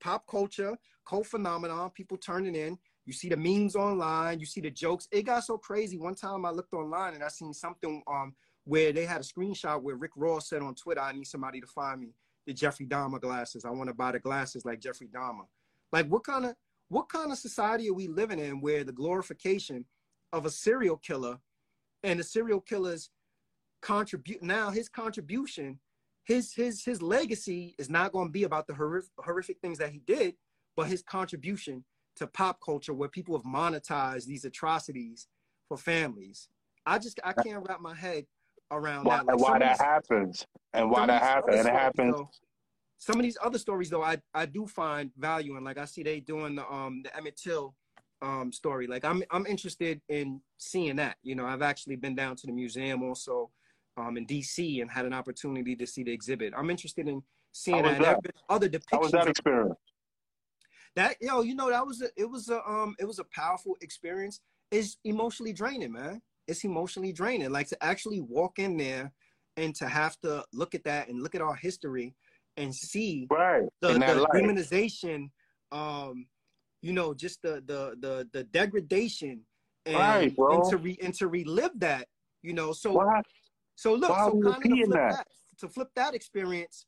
[0.01, 0.77] pop culture
[1.11, 2.79] cult phenomenon, people turning in.
[3.07, 5.09] You see the memes online, you see the jokes.
[5.11, 5.99] It got so crazy.
[5.99, 9.83] One time I looked online and I seen something um where they had a screenshot
[9.83, 12.15] where Rick Ross said on Twitter, I need somebody to find me
[12.47, 13.65] the Jeffrey Dahmer glasses.
[13.65, 15.47] I want to buy the glasses like Jeffrey Dahmer.
[15.93, 16.55] Like what kind of
[16.89, 19.85] what kind of society are we living in where the glorification
[20.33, 21.39] of a serial killer
[22.03, 23.11] and the serial killer's
[23.83, 25.79] contribute now his contribution
[26.25, 29.91] his his his legacy is not going to be about the horrific, horrific things that
[29.91, 30.35] he did
[30.77, 31.85] but his contribution
[32.17, 35.29] to pop culture where people have monetized these atrocities
[35.69, 36.49] for families.
[36.87, 38.27] I just I can't wrap my head
[38.71, 39.27] around why, that.
[39.27, 42.15] Like why that these, happens and why that happens and it happens.
[42.15, 42.31] Though,
[42.99, 45.65] some of these other stories though, I I do find value in.
[45.65, 47.75] Like I see they doing the um the Emmett Till
[48.23, 48.87] um story.
[48.87, 51.17] Like I'm I'm interested in seeing that.
[51.23, 53.51] You know, I've actually been down to the museum also
[53.97, 56.53] um in DC and had an opportunity to see the exhibit.
[56.57, 58.01] I'm interested in seeing that.
[58.01, 58.21] that?
[58.49, 58.83] Other depictions.
[58.93, 59.75] How was that experience?
[60.97, 63.77] that yo, you know, that was a, it was a um it was a powerful
[63.81, 64.41] experience.
[64.71, 66.21] It's emotionally draining, man.
[66.47, 67.51] It's emotionally draining.
[67.51, 69.13] Like to actually walk in there
[69.57, 72.15] and to have to look at that and look at our history
[72.57, 73.63] and see right.
[73.81, 75.31] the, the demonization,
[75.73, 76.27] um,
[76.83, 79.41] you know, just the the the the degradation
[79.87, 80.61] and, right, bro.
[80.61, 82.09] and to re and to relive that,
[82.43, 82.73] you know.
[82.73, 83.25] So what?
[83.77, 85.13] so look, Why so kind of to flip that?
[85.13, 85.27] that
[85.59, 86.87] to flip that experience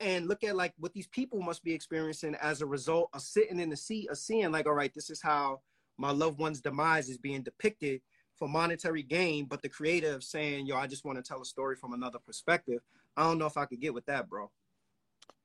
[0.00, 3.60] and look at like what these people must be experiencing as a result of sitting
[3.60, 5.60] in the seat of seeing like all right this is how
[5.98, 8.00] my loved one's demise is being depicted
[8.36, 11.76] for monetary gain but the creative saying yo i just want to tell a story
[11.76, 12.80] from another perspective
[13.16, 14.50] i don't know if i could get with that bro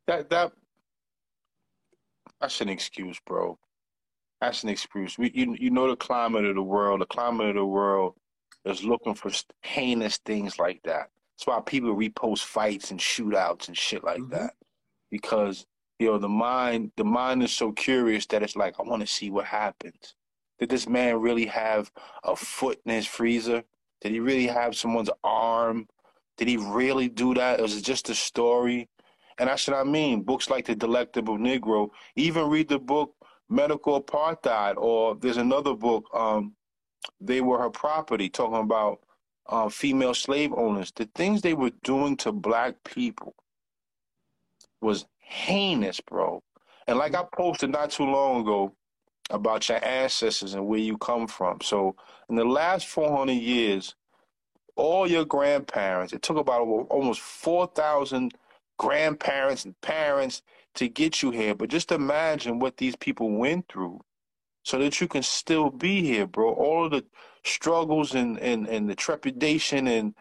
[0.08, 0.52] that that
[2.44, 3.58] that's an excuse bro
[4.40, 7.56] that's an excuse we, you, you know the climate of the world the climate of
[7.56, 8.14] the world
[8.66, 9.32] is looking for
[9.64, 11.10] heinous things like that
[11.44, 14.34] that's why people repost fights and shootouts and shit like mm-hmm.
[14.34, 14.54] that.
[15.10, 15.66] Because,
[16.00, 19.08] you know, the mind the mind is so curious that it's like, I want to
[19.08, 20.16] see what happens.
[20.60, 21.92] Did this man really have
[22.24, 23.64] a foot in his freezer?
[24.02, 25.88] Did he really have someone's arm?
[26.38, 27.60] Did he really do that?
[27.60, 28.90] Or was it just a story?
[29.40, 30.22] And that's what I mean.
[30.22, 33.16] Books like The Delectable Negro, even read the book
[33.50, 36.54] Medical Apartheid, or there's another book, um,
[37.20, 39.00] They Were Her Property, talking about
[39.48, 43.36] uh, female slave owners, the things they were doing to black people
[44.82, 46.42] was heinous, bro.
[46.88, 48.74] And like I posted not too long ago
[49.30, 51.60] about your ancestors and where you come from.
[51.62, 51.96] So
[52.30, 53.96] in the last 400 years,
[54.76, 56.14] all your grandparents.
[56.14, 58.34] It took about almost 4,000
[58.78, 60.42] grandparents and parents
[60.76, 61.56] to get you here.
[61.56, 64.02] But just imagine what these people went through
[64.64, 66.54] so that you can still be here, bro.
[66.54, 67.06] All of the
[67.44, 70.16] struggles and, and, and the trepidation and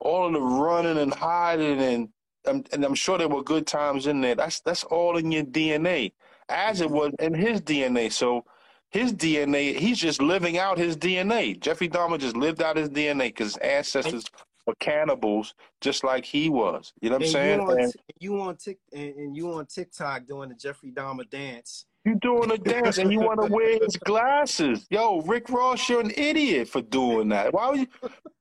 [0.00, 2.08] all of the running and hiding and
[2.46, 4.34] um, and I'm sure there were good times in there.
[4.34, 6.12] That's that's all in your DNA,
[6.48, 8.12] as it was in his DNA.
[8.12, 8.44] So
[8.90, 11.58] his DNA, he's just living out his DNA.
[11.58, 14.24] Jeffrey Dahmer just lived out his DNA because his ancestors
[14.66, 16.92] were cannibals, just like he was.
[17.00, 17.60] You know what I'm saying?
[17.60, 21.86] You on, and, you on Tik and you on TikTok doing the Jeffrey Dahmer dance.
[22.04, 24.86] You doing a dance and you want to wear his glasses.
[24.90, 27.54] Yo, Rick Ross, you're an idiot for doing that.
[27.54, 27.86] Why would you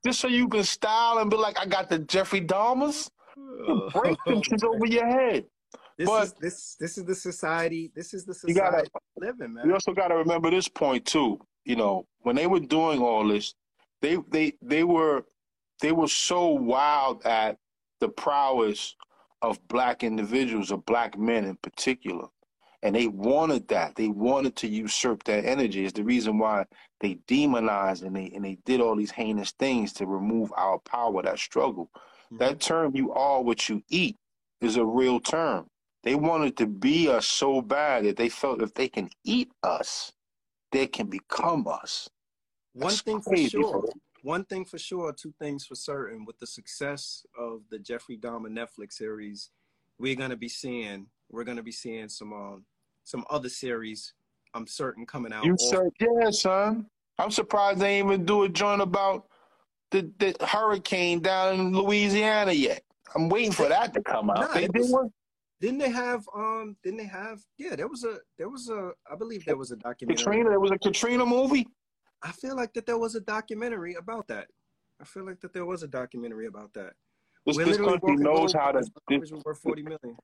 [0.06, 3.10] just so you can style and be like, I got the Jeffrey Dahmers?
[3.38, 5.46] You break them shit over your head.
[5.98, 7.92] This but is this this is the society.
[7.96, 9.66] This is the society you gotta, living, man.
[9.68, 11.40] You also got to remember this point too.
[11.66, 13.54] You know, when they were doing all this,
[14.02, 15.24] they they they were
[15.84, 17.58] they were so wild at
[18.00, 18.96] the prowess
[19.42, 22.26] of black individuals or black men in particular.
[22.82, 23.96] And they wanted that.
[23.98, 25.84] They wanted to usurp that energy.
[25.84, 26.66] Is the reason why
[27.02, 31.22] they demonized and they and they did all these heinous things to remove our power,
[31.22, 31.90] that struggle.
[31.94, 32.38] Mm-hmm.
[32.38, 34.16] That term, you are what you eat,
[34.62, 35.68] is a real term.
[36.04, 40.14] They wanted to be us so bad that they felt if they can eat us,
[40.72, 42.10] they can become us.
[42.72, 43.90] One That's thing for sure.
[44.24, 46.24] One thing for sure, two things for certain.
[46.24, 49.50] With the success of the Jeffrey Dahmer Netflix series,
[50.00, 52.66] we're gonna be seeing we're gonna be seeing some um
[53.04, 54.14] some other series.
[54.54, 55.44] I'm certain coming out.
[55.44, 56.86] You said yeah, son.
[57.20, 59.26] I'm surprised they even do a joint about
[59.92, 62.82] the, the hurricane down in Louisiana yet.
[63.14, 64.40] I'm waiting for that to come out.
[64.40, 65.12] Nah, they did one.
[65.60, 69.18] Didn't they have um didn't they have yeah, there was a there was a I
[69.18, 70.24] believe there was a documentary.
[70.24, 71.68] Katrina, there was a Katrina movie?
[72.24, 74.48] I feel like that there was a documentary about that.
[75.02, 76.94] I feel like that there was a documentary about that.
[77.46, 80.18] This, this country knows how to this, worth 40 million.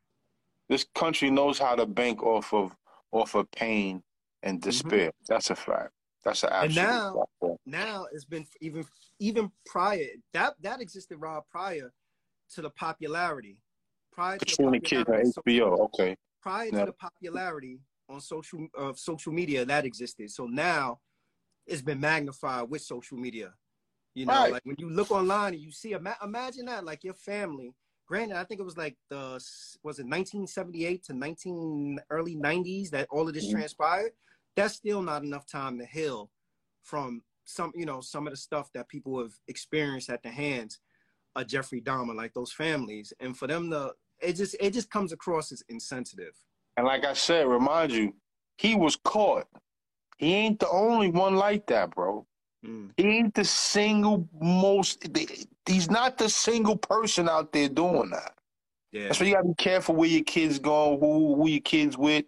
[0.70, 2.76] This country knows how to bank off of
[3.12, 4.02] off of pain
[4.44, 4.70] and mm-hmm.
[4.70, 5.08] despair.
[5.08, 5.34] Mm-hmm.
[5.34, 5.92] That's a fact.
[6.24, 6.78] That's an absolute.
[6.78, 7.58] And now, fact.
[7.66, 8.86] now it's been even
[9.20, 11.92] even prior that that existed, Rob, prior
[12.56, 13.58] to the popularity.
[14.14, 16.16] Prior to the popularity, on HBO, okay.
[16.42, 16.80] Prior yeah.
[16.80, 20.32] to the popularity on social of uh, social media that existed.
[20.32, 21.00] So now
[21.70, 23.54] it's been magnified with social media.
[24.16, 24.52] You know, right.
[24.52, 27.74] like when you look online and you see, imagine that, like your family.
[28.08, 29.40] Granted, I think it was like the
[29.84, 33.58] was it 1978 to 19 early 90s that all of this mm-hmm.
[33.58, 34.12] transpired.
[34.56, 36.32] That's still not enough time to heal
[36.84, 40.80] from some, you know, some of the stuff that people have experienced at the hands
[41.36, 45.14] of Jeffrey Dahmer, like those families, and for them to, it just it just comes
[45.14, 46.34] across as insensitive.
[46.78, 48.14] And like I said, remind you,
[48.58, 49.46] he was caught.
[50.20, 52.28] He ain't the only one like that, bro.
[52.66, 52.92] Mm.
[52.98, 55.08] He ain't the single most.
[55.66, 58.34] He's not the single person out there doing that.
[58.92, 59.06] Yeah.
[59.06, 62.26] That's why you gotta be careful where your kids go, who who your kids with.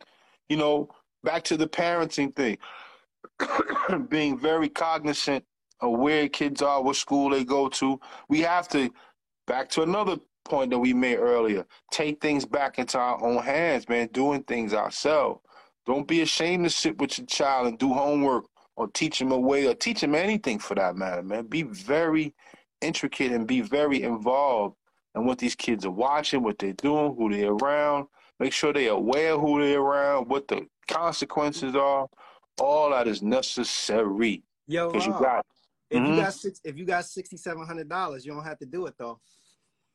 [0.48, 0.90] You know,
[1.24, 2.58] back to the parenting thing.
[4.10, 5.44] being very cognizant
[5.82, 8.00] of where kids are, what school they go to.
[8.30, 8.90] We have to,
[9.48, 13.90] back to another point that we made earlier, take things back into our own hands,
[13.90, 15.42] man, doing things ourselves.
[15.86, 19.40] Don't be ashamed to sit with your child and do homework or teach them a
[19.40, 21.48] way or teach them anything for that matter, man.
[21.48, 22.34] Be very
[22.82, 24.76] intricate and be very involved
[25.16, 28.08] in what these kids are watching, what they're doing, who they're around.
[28.40, 32.08] Make sure they're aware who they're around, what the consequences are
[32.60, 34.44] all that is necessary.
[34.68, 35.46] Yo, you got,
[35.90, 36.14] if mm-hmm.
[36.14, 38.86] you got six, if you got sixty seven hundred dollars, you don't have to do
[38.86, 39.20] it though.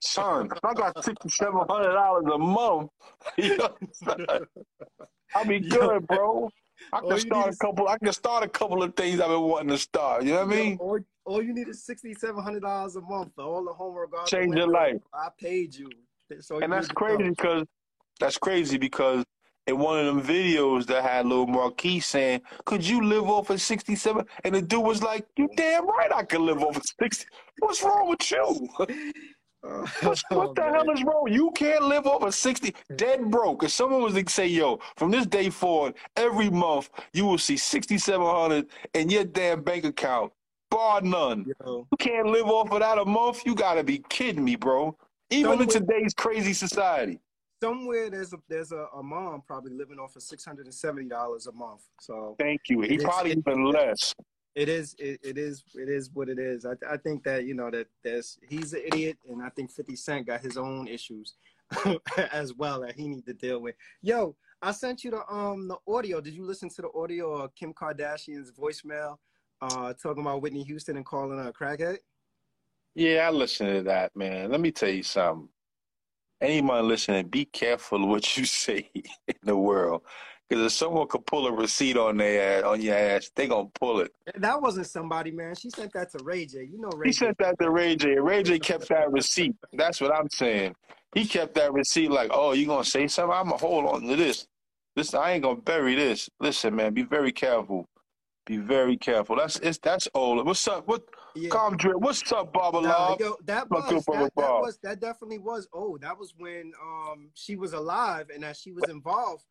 [0.00, 2.90] Son, if I got sixty seven hundred dollars a month,
[3.38, 3.74] you know,
[5.34, 6.50] I'll be good, Yo, bro.
[6.92, 7.88] I can start a couple.
[7.88, 10.24] I can start a couple of things I've been wanting to start.
[10.24, 10.76] You know what I mean?
[10.78, 14.10] All, all you need is sixty seven hundred dollars a month for all the homework.
[14.26, 15.00] Change your life.
[15.14, 15.88] I paid you.
[16.40, 17.64] So and that's crazy because
[18.20, 19.24] that's crazy because
[19.66, 23.60] in one of them videos that had little Marquis saying, "Could you live off of
[23.60, 27.26] 67?" And the dude was like, "You damn right I can live off of 60.
[27.60, 28.68] What's wrong with you?
[29.62, 31.26] What's, what oh, the oh, hell is wrong?
[31.28, 33.64] You can't live off of 60 dead broke.
[33.64, 37.56] If someone was to say, yo, from this day forward, every month you will see
[37.56, 40.32] 6,700 in your damn bank account,
[40.70, 41.46] bar none.
[41.64, 41.86] Yo.
[41.90, 43.44] You can't live off of that a month?
[43.44, 44.96] You gotta be kidding me, bro.
[45.30, 47.20] Even in today's crazy society
[47.62, 51.08] somewhere there's a there's a, a mom probably living off of six hundred and seventy
[51.08, 51.82] dollars a month.
[52.00, 52.82] So thank you.
[52.82, 54.14] He probably even less.
[54.56, 56.64] It is it, it is it is what it is.
[56.64, 59.94] I I think that you know that there's he's an idiot, and I think Fifty
[59.96, 61.34] Cent got his own issues
[62.32, 63.74] as well that he need to deal with.
[64.00, 66.22] Yo, I sent you the um the audio.
[66.22, 69.18] Did you listen to the audio of Kim Kardashian's voicemail
[69.60, 71.98] uh talking about Whitney Houston and calling her a crackhead?
[72.94, 74.50] Yeah, I listened to that, man.
[74.50, 75.50] Let me tell you something.
[76.40, 80.00] Anyone listening, be careful what you say in the world.
[80.48, 83.68] Because if someone could pull a receipt on their ass, on your ass, they gonna
[83.74, 84.12] pull it.
[84.36, 85.54] That wasn't somebody, man.
[85.56, 86.64] She sent that to Ray J.
[86.64, 87.18] You know Ray He J.
[87.18, 88.16] sent that to Ray J.
[88.18, 89.56] Ray J kept that receipt.
[89.72, 90.74] That's what I'm saying.
[91.14, 93.36] He kept that receipt like, oh, you gonna say something?
[93.36, 94.46] I'm gonna hold on to this.
[94.94, 96.28] This I ain't gonna bury this.
[96.40, 97.86] Listen, man, be very careful.
[98.46, 99.36] Be very careful.
[99.36, 100.46] That's it's that's old.
[100.46, 100.86] What's up?
[100.86, 101.02] What
[101.34, 101.50] Yeah.
[101.50, 101.96] calm drip?
[101.98, 103.20] What's up, Baba Nah, Love?
[103.20, 105.68] yo, that was that, that was that definitely was.
[105.74, 109.44] Oh, that was when um she was alive and that she was involved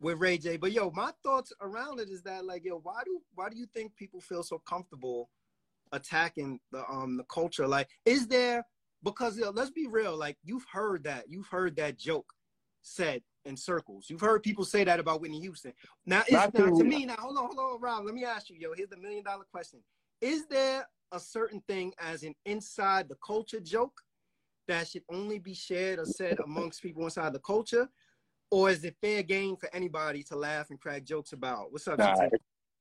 [0.00, 0.56] with Ray J.
[0.56, 3.66] But yo, my thoughts around it is that like yo, why do why do you
[3.74, 5.30] think people feel so comfortable
[5.92, 7.68] attacking the um the culture?
[7.68, 8.66] Like, is there
[9.04, 12.32] because yo, let's be real, like you've heard that you've heard that joke
[12.82, 14.06] said in circles.
[14.08, 15.72] You've heard people say that about Whitney Houston.
[16.06, 18.04] Now, is, now to- me, now hold on, hold on, Rob.
[18.04, 18.72] Let me ask you, yo.
[18.74, 19.80] Here's the million dollar question:
[20.20, 24.00] Is there a certain thing as an inside the culture joke
[24.68, 27.88] that should only be shared or said amongst people inside the culture,
[28.50, 31.72] or is it fair game for anybody to laugh and crack jokes about?
[31.72, 32.28] What's up, Nah,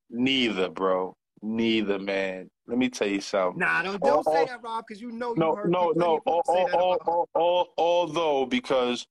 [0.09, 1.15] neither, bro.
[1.41, 2.49] Neither, man.
[2.67, 3.59] Let me tell you something.
[3.59, 6.21] Nah, don't don't Oh, say that, Rob, because you know you No, heard no, no.
[6.21, 7.15] of people Al- say al- that al- about her.
[7.15, 9.07] al- al- Although, because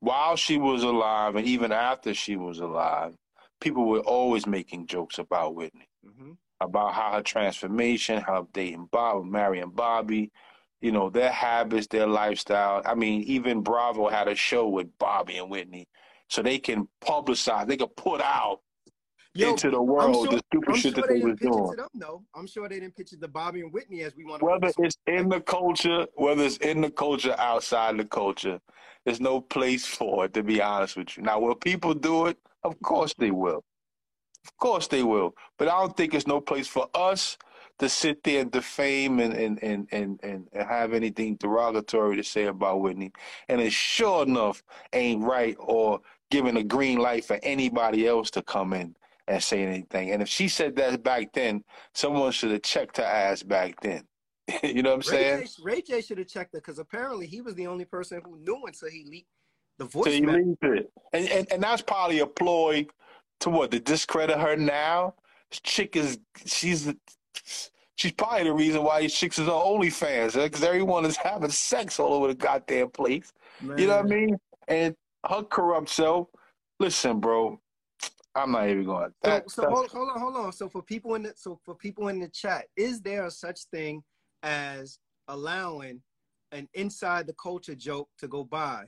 [0.00, 3.16] while she was alive and even after she was alive,
[3.60, 6.38] people were always making jokes about Whitney, Mhm.
[6.60, 10.32] about how her transformation, how dating Bob, marrying Bobby,
[10.80, 12.82] you know, their habits, their lifestyle.
[12.86, 15.86] I mean, even Bravo had a show with Bobby and Whitney,
[16.32, 18.60] so they can publicize, they can put out
[19.34, 21.64] Yo, into the world sure, the stupid I'm shit sure that they they was doing.
[21.64, 22.22] it to them, though.
[22.34, 24.46] I'm sure they didn't pitch it to Bobby and Whitney as we want to.
[24.46, 28.58] whether it's in the culture, whether it's in the culture, outside the culture,
[29.04, 31.22] there's no place for it, to be honest with you.
[31.22, 32.38] Now, will people do it?
[32.64, 33.62] Of course they will.
[34.46, 35.34] Of course they will.
[35.58, 37.36] But I don't think there's no place for us
[37.78, 42.44] to sit there and defame and, and, and, and, and have anything derogatory to say
[42.44, 43.12] about Whitney.
[43.48, 44.62] And it sure enough
[44.92, 46.00] ain't right or
[46.32, 48.96] giving a green light for anybody else to come in
[49.28, 50.12] and say anything.
[50.12, 51.62] And if she said that back then,
[51.92, 54.04] someone should have checked her ass back then.
[54.62, 55.40] you know what I'm saying?
[55.40, 58.22] Ray J, Ray J should have checked it because apparently he was the only person
[58.24, 59.28] who knew until he leaked
[59.78, 60.56] the So voicemail.
[60.62, 60.90] it.
[61.12, 62.86] And, and and that's probably a ploy
[63.40, 65.14] to what to discredit her now.
[65.50, 66.92] This chick is she's
[67.96, 72.00] she's probably the reason why these chicks is on OnlyFans because everyone is having sex
[72.00, 73.32] all over the goddamn place.
[73.60, 74.36] You know what I mean?
[74.66, 74.96] And
[75.28, 76.28] her corrupt self.
[76.80, 77.60] Listen, bro,
[78.34, 79.10] I'm not even going.
[79.24, 80.52] So, That, so that's- hold, hold on, hold on.
[80.52, 83.60] So for people in the so for people in the chat, is there a such
[83.72, 84.02] thing
[84.42, 84.98] as
[85.28, 86.02] allowing
[86.50, 88.84] an inside the culture joke to go by?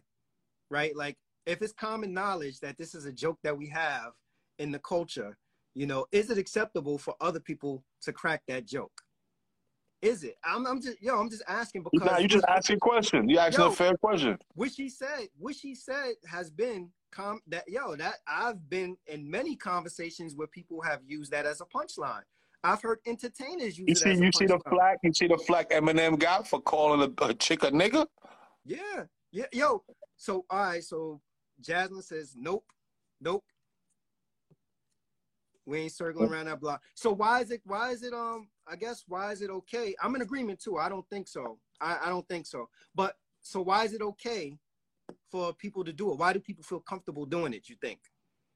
[0.70, 0.96] Right?
[0.96, 1.16] Like
[1.46, 4.12] if it's common knowledge that this is a joke that we have
[4.58, 5.36] in the culture,
[5.74, 8.92] you know, is it acceptable for other people to crack that joke?
[10.04, 10.36] Is it?
[10.44, 13.28] I'm, I'm just yo, I'm just asking because Nah, you just asking a question.
[13.28, 13.70] You asking Yo.
[13.70, 14.38] a fair question.
[14.54, 19.30] what she said, what she said has been com that yo, that I've been in
[19.30, 22.22] many conversations where people have used that as a punchline.
[22.62, 24.98] I've heard entertainers use You see, as a you see the flack.
[25.02, 28.06] You see the flack Eminem got for calling a, a chick a nigga.
[28.66, 29.84] Yeah, yeah, yo.
[30.16, 31.22] So all right, so
[31.60, 32.64] Jasmine says nope,
[33.22, 33.44] nope.
[35.66, 36.82] We ain't circling around that block.
[36.94, 37.62] So why is it?
[37.64, 38.12] Why is it?
[38.12, 39.94] Um, I guess why is it okay?
[40.02, 40.78] I'm in agreement too.
[40.78, 41.58] I don't think so.
[41.80, 42.68] I, I don't think so.
[42.94, 44.56] But so why is it okay
[45.30, 46.18] for people to do it?
[46.18, 47.68] Why do people feel comfortable doing it?
[47.68, 48.00] You think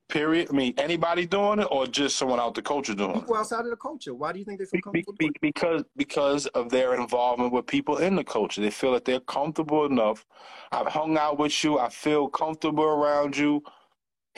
[0.08, 0.48] Period.
[0.50, 3.20] I mean, anybody doing it, or just someone out the culture doing it?
[3.20, 4.14] people outside of the culture?
[4.14, 5.12] Why do you think they feel Be- comfortable?
[5.18, 5.40] be- doing it?
[5.42, 8.62] because because of their involvement with people in the culture.
[8.62, 10.24] They feel that they're comfortable enough.
[10.72, 11.78] I've hung out with you.
[11.78, 13.62] I feel comfortable around you.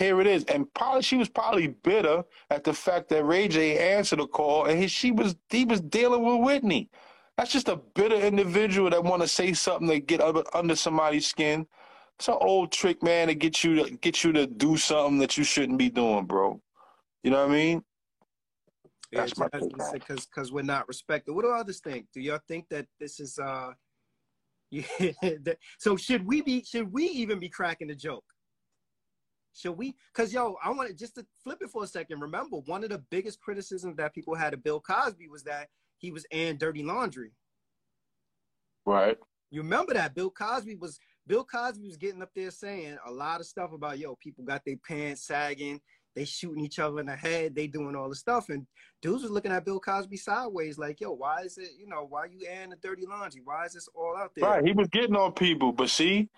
[0.00, 0.44] Here it is.
[0.46, 4.64] And probably she was probably bitter at the fact that Ray J answered the call
[4.64, 6.88] and he, she was he was dealing with Whitney.
[7.36, 11.26] That's just a bitter individual that want to say something to get under, under somebody's
[11.26, 11.66] skin.
[12.18, 15.36] It's an old trick, man, to get you to get you to do something that
[15.36, 16.62] you shouldn't be doing, bro.
[17.22, 17.84] You know what I mean?
[19.12, 21.34] Yeah, my Jasmine take on said because because we're not respected.
[21.34, 22.06] What do others think?
[22.14, 23.72] Do y'all think that this is uh,
[24.70, 24.82] yeah?
[25.22, 26.64] that- so should we be?
[26.64, 28.24] Should we even be cracking the joke?
[29.54, 29.96] Should we?
[30.14, 32.20] Because yo, I want to just to flip it for a second.
[32.20, 35.68] Remember, one of the biggest criticisms that people had of Bill Cosby was that
[35.98, 37.32] he was airing dirty laundry.
[38.86, 39.18] Right.
[39.50, 43.40] You remember that Bill Cosby was Bill Cosby was getting up there saying a lot
[43.40, 45.80] of stuff about yo, people got their pants sagging,
[46.14, 48.66] they shooting each other in the head, they doing all the stuff, and
[49.02, 52.26] dudes was looking at Bill Cosby sideways, like yo, why is it, you know, why
[52.26, 53.42] you airing the dirty laundry?
[53.44, 54.48] Why is this all out there?
[54.48, 56.28] Right, he was getting on people, but see,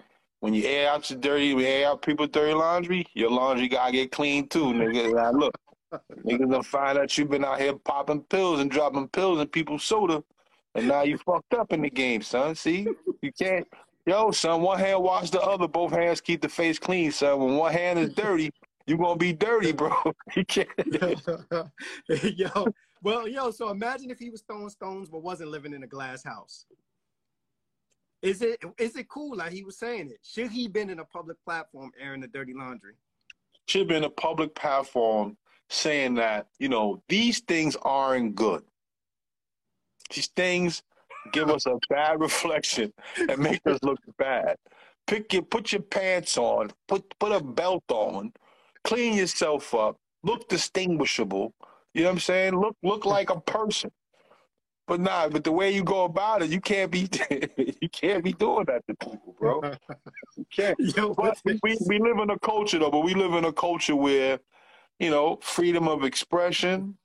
[0.43, 3.93] when you air out your dirty, you air out people's dirty laundry, your laundry gotta
[3.93, 5.15] get clean too, nigga.
[5.15, 5.57] Now look,
[6.27, 9.85] niggas gonna find out you've been out here popping pills and dropping pills in people's
[9.85, 10.21] soda.
[10.75, 12.57] And now you fucked up in the game, son.
[12.57, 12.89] See?
[13.21, 13.69] You can't
[14.05, 17.39] yo, son, one hand wash the other, both hands keep the face clean, son.
[17.39, 18.51] When one hand is dirty,
[18.85, 19.93] you're gonna be dirty, bro.
[20.37, 20.69] you can't
[22.09, 22.67] yo.
[23.01, 26.25] Well, yo, so imagine if he was throwing stones but wasn't living in a glass
[26.25, 26.67] house.
[28.23, 30.21] Is it is it cool like he was saying it?
[30.23, 32.95] Should he been in a public platform airing the dirty laundry?
[33.67, 35.37] Should be in a public platform
[35.69, 38.63] saying that, you know, these things aren't good.
[40.15, 40.83] These things
[41.33, 44.57] give us a bad reflection and make us look bad.
[45.07, 48.33] Pick your put your pants on, put put a belt on,
[48.85, 51.55] clean yourself up, look distinguishable.
[51.95, 52.61] You know what I'm saying?
[52.61, 53.91] Look look like a person.
[54.87, 57.09] But nah, but the way you go about it, you can't be
[57.81, 59.63] you can't be doing that to people, bro.
[60.37, 60.79] You can't.
[60.81, 61.15] Yo,
[61.45, 64.39] we, we live in a culture though, but we live in a culture where,
[64.99, 66.97] you know, freedom of expression,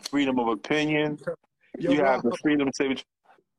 [0.00, 1.18] freedom of opinion.
[1.78, 3.04] Yo, you have the freedom to say what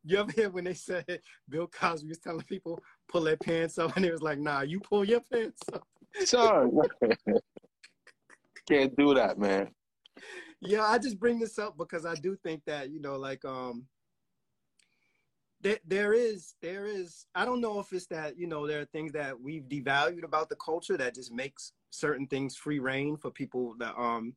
[0.05, 3.93] you ever hear when they said Bill Cosby was telling people pull their pants up,
[3.95, 5.87] and it was like, "Nah, you pull your pants up."
[6.25, 6.71] Son,
[8.67, 9.69] can't do that, man.
[10.65, 13.85] Yeah, I just bring this up because I do think that you know, like, um,
[15.61, 18.85] there there is there is I don't know if it's that you know there are
[18.85, 23.31] things that we've devalued about the culture that just makes certain things free reign for
[23.31, 24.35] people that um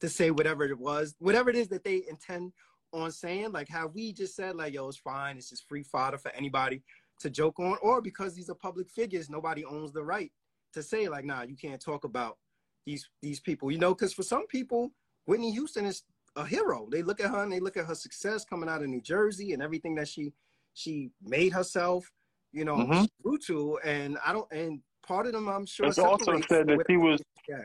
[0.00, 2.52] to say whatever it was, whatever it is that they intend
[2.92, 6.18] on saying, like how we just said, like, yo, it's fine, it's just free fodder
[6.18, 6.82] for anybody
[7.20, 10.30] to joke on, or because these are public figures, nobody owns the right
[10.72, 12.38] to say, like, nah, you can't talk about
[12.86, 14.92] these these people, you know, because for some people,
[15.26, 16.02] Whitney Houston is
[16.36, 16.88] a hero.
[16.90, 19.52] They look at her and they look at her success coming out of New Jersey
[19.52, 20.32] and everything that she
[20.74, 22.10] she made herself,
[22.52, 23.04] you know, mm-hmm.
[23.22, 23.78] grew to.
[23.84, 27.20] And I don't and part of them I'm sure it's also said that she was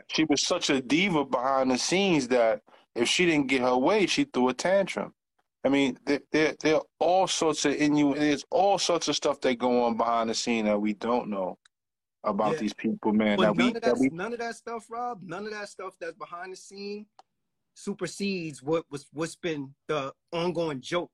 [0.10, 2.62] she was such a diva behind the scenes that
[2.96, 5.14] if she didn't get her way, she threw a tantrum.
[5.64, 9.42] I mean, there, there, there are all sorts of inu- there's all sorts of stuff
[9.42, 11.58] that go on behind the scene that we don't know
[12.24, 12.60] about yeah.
[12.60, 13.38] these people, man.
[13.38, 14.10] That none, we, of that, that we...
[14.10, 17.06] none of that stuff, Rob, none of that stuff that's behind the scene
[17.80, 21.12] supersedes what was what's been the ongoing joke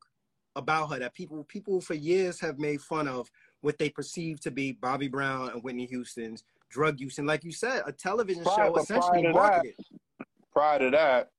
[0.55, 3.29] about her that people people for years have made fun of
[3.61, 7.17] what they perceive to be Bobby Brown and Whitney Houston's drug use.
[7.17, 9.75] And like you said, a television prior, show essentially marketed.
[10.19, 11.29] That, prior to that,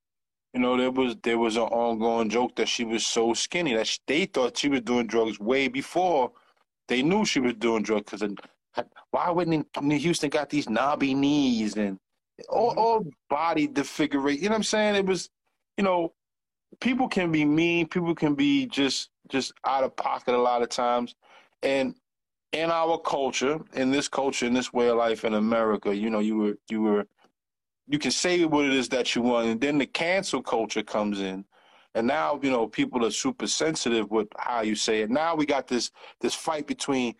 [0.53, 3.87] you know, there was there was an ongoing joke that she was so skinny that
[3.87, 6.31] she, they thought she was doing drugs way before
[6.87, 8.11] they knew she was doing drugs.
[8.11, 8.35] Because
[9.11, 11.99] why wouldn't Houston got these knobby knees and
[12.49, 12.79] all, mm-hmm.
[12.79, 14.43] all body disfiguration?
[14.43, 14.95] You know what I'm saying?
[14.95, 15.29] It was,
[15.77, 16.13] you know,
[16.79, 20.69] people can be mean, people can be just just out of pocket a lot of
[20.69, 21.15] times,
[21.63, 21.95] and
[22.53, 26.19] in our culture, in this culture, in this way of life in America, you know,
[26.19, 27.07] you were you were
[27.87, 31.21] you can say what it is that you want, and then the cancel culture comes
[31.21, 31.45] in,
[31.95, 35.09] and now you know people are super sensitive with how you say it.
[35.09, 35.91] Now we got this
[36.21, 37.15] this fight between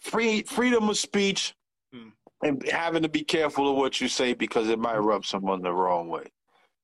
[0.00, 1.54] free freedom of speech
[1.92, 2.08] hmm.
[2.42, 5.72] And having to be careful of what you say because it might rub someone the
[5.72, 6.24] wrong way.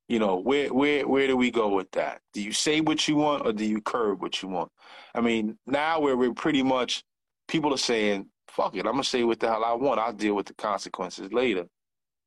[0.09, 2.20] You know, where where where do we go with that?
[2.33, 4.70] Do you say what you want or do you curb what you want?
[5.15, 7.05] I mean, now where we're pretty much
[7.49, 10.01] people are saying, "Fuck it, I'm gonna say what the hell I want.
[10.01, 11.66] I'll deal with the consequences later."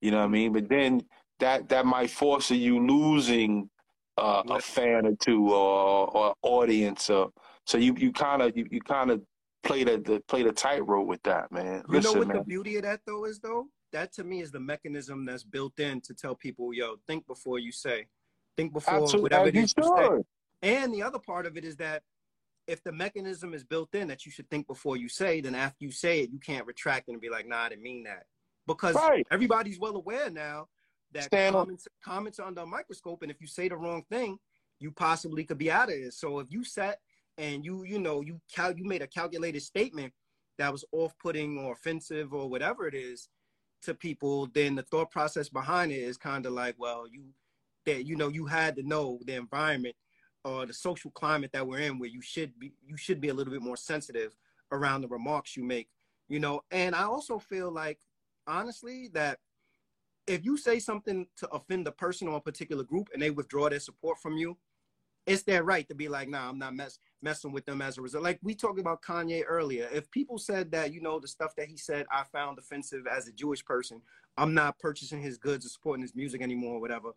[0.02, 0.54] You know what I mean?
[0.54, 1.02] But then
[1.40, 3.70] that that might force you losing
[4.18, 7.10] uh, a fan or two or, or audience.
[7.10, 7.32] Or,
[7.66, 9.22] so you you kind of you, you kind of
[9.66, 11.84] play the, the play the tightrope with that, man.
[11.88, 12.38] You Listen, know what man.
[12.38, 13.68] the beauty of that though is though?
[13.92, 17.60] That to me is the mechanism that's built in to tell people, yo, think before
[17.60, 18.08] you say.
[18.58, 19.20] Think before Absolutely.
[19.20, 20.24] Uh, whatever it is you say.
[20.62, 22.04] And the other part of it is that
[22.68, 25.86] if the mechanism is built in that you should think before you say, then after
[25.86, 28.24] you say it, you can't retract and be like, nah, I didn't mean that
[28.68, 29.26] because right.
[29.32, 30.68] everybody's well aware now
[31.12, 34.38] that comments, comments are under a microscope, and if you say the wrong thing,
[34.80, 36.14] you possibly could be out of it.
[36.14, 37.00] So if you set
[37.38, 40.14] and you you know you cal- you made a calculated statement
[40.58, 43.28] that was off-putting or offensive or whatever it is
[43.84, 47.26] to people, then the thought process behind it is kind of like, well, you
[47.86, 49.96] that you know you had to know the environment
[50.44, 53.34] or the social climate that we're in, where you should be you should be a
[53.34, 54.36] little bit more sensitive
[54.72, 55.88] around the remarks you make,
[56.28, 56.62] you know.
[56.72, 58.00] And I also feel like
[58.48, 59.40] honestly that
[60.28, 63.70] if you say something to offend a person or a particular group and they withdraw
[63.70, 64.58] their support from you,
[65.26, 68.02] it's their right to be like, nah, I'm not mess- messing with them as a
[68.02, 68.24] result.
[68.24, 69.90] Like we talked about Kanye earlier.
[69.92, 73.28] If people said that, you know, the stuff that he said I found offensive as
[73.28, 74.02] a Jewish person,
[74.38, 77.12] I'm not purchasing his goods or supporting his music anymore or whatever.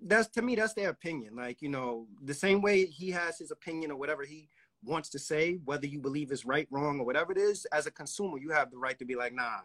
[0.00, 1.34] That's to me, that's their opinion.
[1.36, 4.48] Like, you know, the same way he has his opinion or whatever he
[4.84, 7.90] wants to say, whether you believe is right, wrong, or whatever it is, as a
[7.90, 9.58] consumer, you have the right to be like, nah,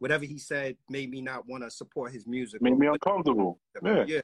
[0.00, 2.60] whatever he said made me not want to support his music.
[2.60, 3.60] Made me uncomfortable.
[3.84, 4.04] Yeah.
[4.06, 4.20] yeah.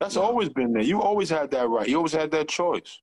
[0.00, 0.22] That's yeah.
[0.22, 0.82] always been there.
[0.82, 1.88] You always had that right.
[1.88, 3.00] You always had that choice.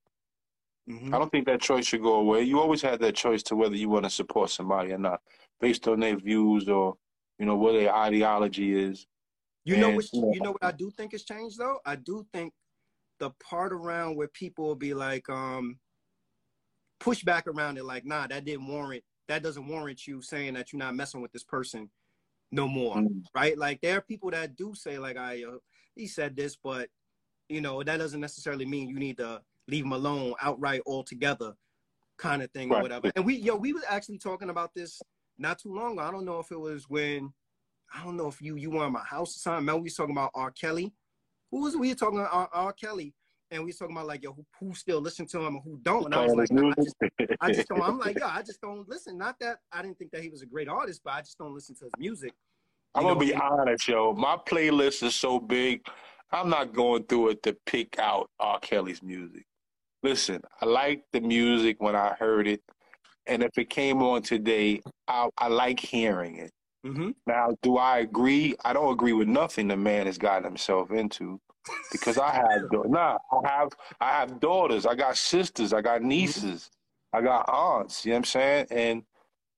[0.89, 1.13] Mm-hmm.
[1.13, 2.43] I don't think that choice should go away.
[2.43, 5.19] You always had that choice to whether you want to support somebody or not,
[5.59, 6.95] based on their views or
[7.39, 9.07] you know what their ideology is.
[9.65, 10.05] You know what?
[10.13, 11.79] You know what I do think has changed though.
[11.85, 12.53] I do think
[13.19, 15.79] the part around where people will be like, um,
[16.99, 19.03] push back around it, like, nah, that didn't warrant.
[19.27, 21.89] That doesn't warrant you saying that you're not messing with this person
[22.51, 23.19] no more, mm-hmm.
[23.33, 23.57] right?
[23.57, 25.57] Like there are people that do say like, I, uh,
[25.95, 26.89] he said this, but
[27.49, 31.53] you know that doesn't necessarily mean you need to leave him alone outright altogether,
[32.17, 32.79] kind of thing right.
[32.79, 33.11] or whatever.
[33.15, 35.01] And we, yo, we was actually talking about this
[35.37, 36.01] not too long ago.
[36.01, 37.33] I don't know if it was when,
[37.93, 39.65] I don't know if you you were in my house or something.
[39.65, 40.51] Man, we was talking about R.
[40.51, 40.93] Kelly.
[41.51, 42.49] Who was we talking about R.
[42.53, 42.73] R.
[42.73, 43.13] Kelly?
[43.51, 45.79] And we was talking about like yo, who, who still listen to him and who
[45.83, 46.05] don't.
[46.05, 46.95] And I was like, nah, I, just,
[47.41, 47.81] I just don't.
[47.81, 49.17] I'm like, yo, I just don't listen.
[49.17, 51.53] Not that I didn't think that he was a great artist, but I just don't
[51.53, 52.33] listen to his music.
[52.95, 54.13] I'm gonna be honest, yo.
[54.13, 55.85] My playlist is so big.
[56.31, 58.59] I'm not going through it to pick out R.
[58.59, 59.45] Kelly's music.
[60.01, 62.61] Listen, I like the music when I heard it,
[63.27, 66.51] and if it came on today, I, I like hearing it.
[66.85, 67.11] Mm-hmm.
[67.27, 68.55] Now, do I agree?
[68.63, 71.41] I don't agree with nothing the man has gotten himself into,
[71.91, 73.69] because I have nah, I have
[73.99, 76.69] I have daughters, I got sisters, I got nieces,
[77.11, 78.05] I got aunts.
[78.05, 78.67] You know what I'm saying?
[78.71, 79.03] And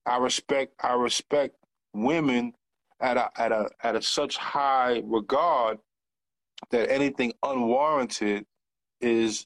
[0.06, 1.56] I respect I respect
[1.94, 2.54] women
[3.00, 5.78] at a at a at a such high regard
[6.72, 8.46] that anything unwarranted
[9.02, 9.46] is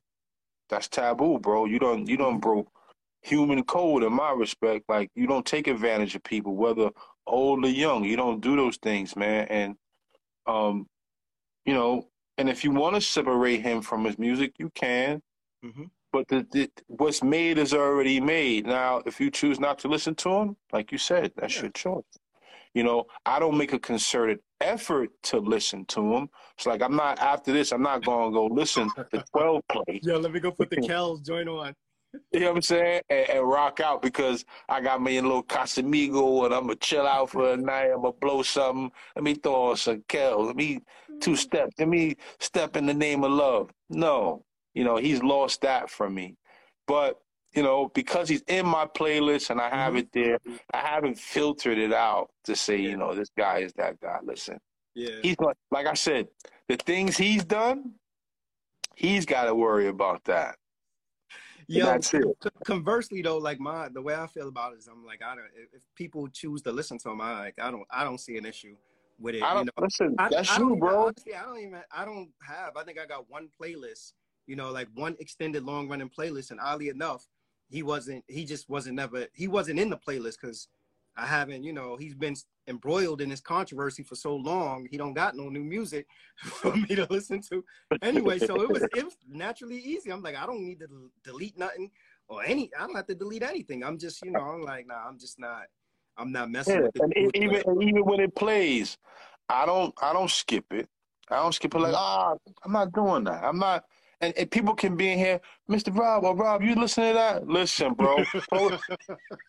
[0.69, 1.65] that's taboo, bro.
[1.65, 2.71] You don't you don't broke
[3.21, 4.85] human code in my respect.
[4.89, 6.89] Like you don't take advantage of people, whether
[7.27, 8.03] old or young.
[8.03, 9.47] You don't do those things, man.
[9.49, 9.75] And
[10.47, 10.87] um,
[11.65, 12.07] you know,
[12.37, 15.21] and if you want to separate him from his music, you can.
[15.63, 15.83] Mm-hmm.
[16.11, 18.65] But the, the, what's made is already made.
[18.65, 21.61] Now, if you choose not to listen to him, like you said, that's yeah.
[21.63, 22.03] your choice.
[22.73, 26.30] You know, I don't make a concerted effort to listen to him.
[26.57, 27.72] It's like I'm not after this.
[27.72, 29.99] I'm not going to go listen to 12 play.
[30.03, 31.73] Yo, let me go put the Kells joint on.
[32.31, 33.02] You know what I'm saying?
[33.10, 37.07] And, and, rock out because I got me a little Casamigo and I'm gonna chill
[37.07, 37.89] out for a night.
[37.91, 38.91] I'm gonna blow something.
[39.15, 40.45] Let me throw on some Kel.
[40.45, 40.80] Let me
[41.22, 41.35] two mm-hmm.
[41.35, 41.69] step.
[41.80, 43.72] Let me step in the name of love.
[43.89, 44.43] No,
[44.73, 46.35] you know he's lost that from me.
[46.85, 47.18] But
[47.53, 49.97] you know, because he's in my playlist and I have mm-hmm.
[49.97, 50.39] it there,
[50.73, 54.19] I haven't filtered it out to say, you know, this guy is that guy.
[54.23, 54.57] Listen,
[54.95, 56.27] yeah, he's like, like I said,
[56.67, 57.93] the things he's done,
[58.95, 60.55] he's got to worry about that.
[61.67, 62.25] Yeah, that's it.
[62.65, 65.45] Conversely, though, like my the way I feel about it is, I'm like, I don't.
[65.73, 68.45] If people choose to listen to him, I like, I don't, I don't see an
[68.45, 68.75] issue
[69.19, 69.43] with it.
[69.43, 69.83] I don't you know?
[69.83, 70.15] listen.
[70.17, 71.07] I, that's I you, bro.
[71.07, 71.81] Honestly, I don't even.
[71.91, 72.75] I don't have.
[72.75, 74.13] I think I got one playlist.
[74.47, 77.25] You know, like one extended long running playlist, and oddly enough,
[77.72, 80.68] he wasn't he just wasn't never he wasn't in the playlist because
[81.18, 82.35] I haven't, you know, he's been
[82.68, 84.88] embroiled in this controversy for so long.
[84.89, 86.07] He don't got no new music
[86.38, 87.64] for me to listen to.
[88.02, 90.11] Anyway, so it was it was naturally easy.
[90.11, 91.91] I'm like, I don't need to delete nothing
[92.27, 92.72] or any.
[92.77, 93.84] I don't have to delete anything.
[93.84, 95.64] I'm just, you know, I'm like, nah, I'm just not.
[96.18, 97.02] I'm not messing yeah, with it.
[97.02, 98.98] And even and even when it plays,
[99.49, 100.88] I don't I don't skip it.
[101.30, 103.43] I don't skip it like ah, oh, I'm not doing that.
[103.43, 103.84] I'm not
[104.22, 105.95] and, and people can be in here, Mr.
[105.95, 107.48] Rob, or Rob, you listen to that?
[107.48, 108.80] Listen, bro, put,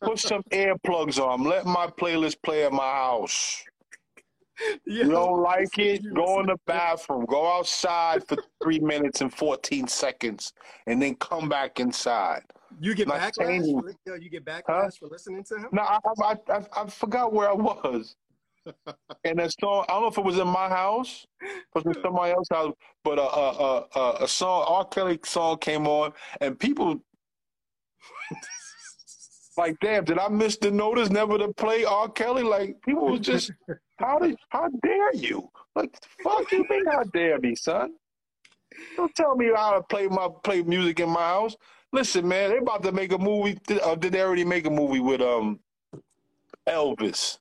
[0.02, 1.44] put some earplugs on.
[1.44, 3.62] Let my playlist play at my house.
[4.86, 6.02] Yo, you don't like it?
[6.14, 7.24] Go in the bathroom.
[7.26, 10.52] Go outside for three minutes and 14 seconds,
[10.86, 12.42] and then come back inside.
[12.80, 13.96] You get backlash.
[14.06, 14.90] For, you get backlash huh?
[14.98, 15.68] for listening to him.
[15.72, 18.16] No, I, I, I, I forgot where I was
[19.24, 22.02] and that song, I don't know if it was in my house, it was in
[22.02, 22.74] somebody else's house,
[23.04, 24.84] but a, a, a, a song, R.
[24.84, 27.00] Kelly song came on, and people
[29.56, 32.08] like, damn, did I miss the notice never to play R.
[32.08, 32.42] Kelly?
[32.42, 33.52] Like, people was just,
[33.98, 35.48] how did, how dare you?
[35.74, 37.94] Like, fuck you mean, how dare me, son?
[38.96, 41.56] Don't tell me how to play my play music in my house.
[41.92, 43.58] Listen, man, they about to make a movie.
[43.82, 45.60] Uh, did they already make a movie with um
[46.66, 47.38] Elvis?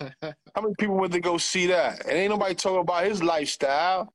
[0.00, 2.06] How many people went to go see that?
[2.06, 4.12] And ain't nobody talking about his lifestyle.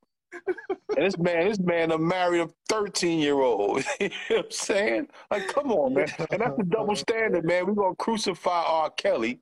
[0.96, 3.84] and this man, this man a married a 13 year old.
[4.00, 5.08] you know what I'm saying?
[5.32, 6.08] Like, come on, man.
[6.32, 7.66] And that's the double standard, man.
[7.66, 8.90] We're gonna crucify R.
[8.92, 9.40] Kelly.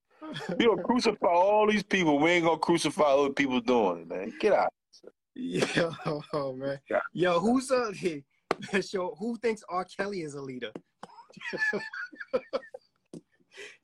[0.49, 2.19] We're gonna crucify all these people.
[2.19, 4.33] We ain't gonna crucify other people doing it, man.
[4.39, 4.73] Get out.
[5.35, 5.91] Yo,
[6.33, 6.79] oh, man.
[7.13, 7.91] Yo, who's uh
[8.81, 9.85] so who thinks R.
[9.85, 10.71] Kelly is a leader?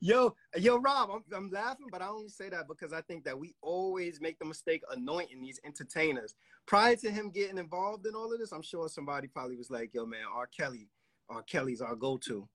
[0.00, 3.38] Yo, yo, Rob, I'm, I'm laughing, but I only say that because I think that
[3.38, 6.34] we always make the mistake anointing these entertainers.
[6.66, 9.92] Prior to him getting involved in all of this, I'm sure somebody probably was like,
[9.94, 10.46] "Yo, man, R.
[10.46, 10.88] Kelly,
[11.28, 11.42] R.
[11.42, 12.48] Kelly's our go-to."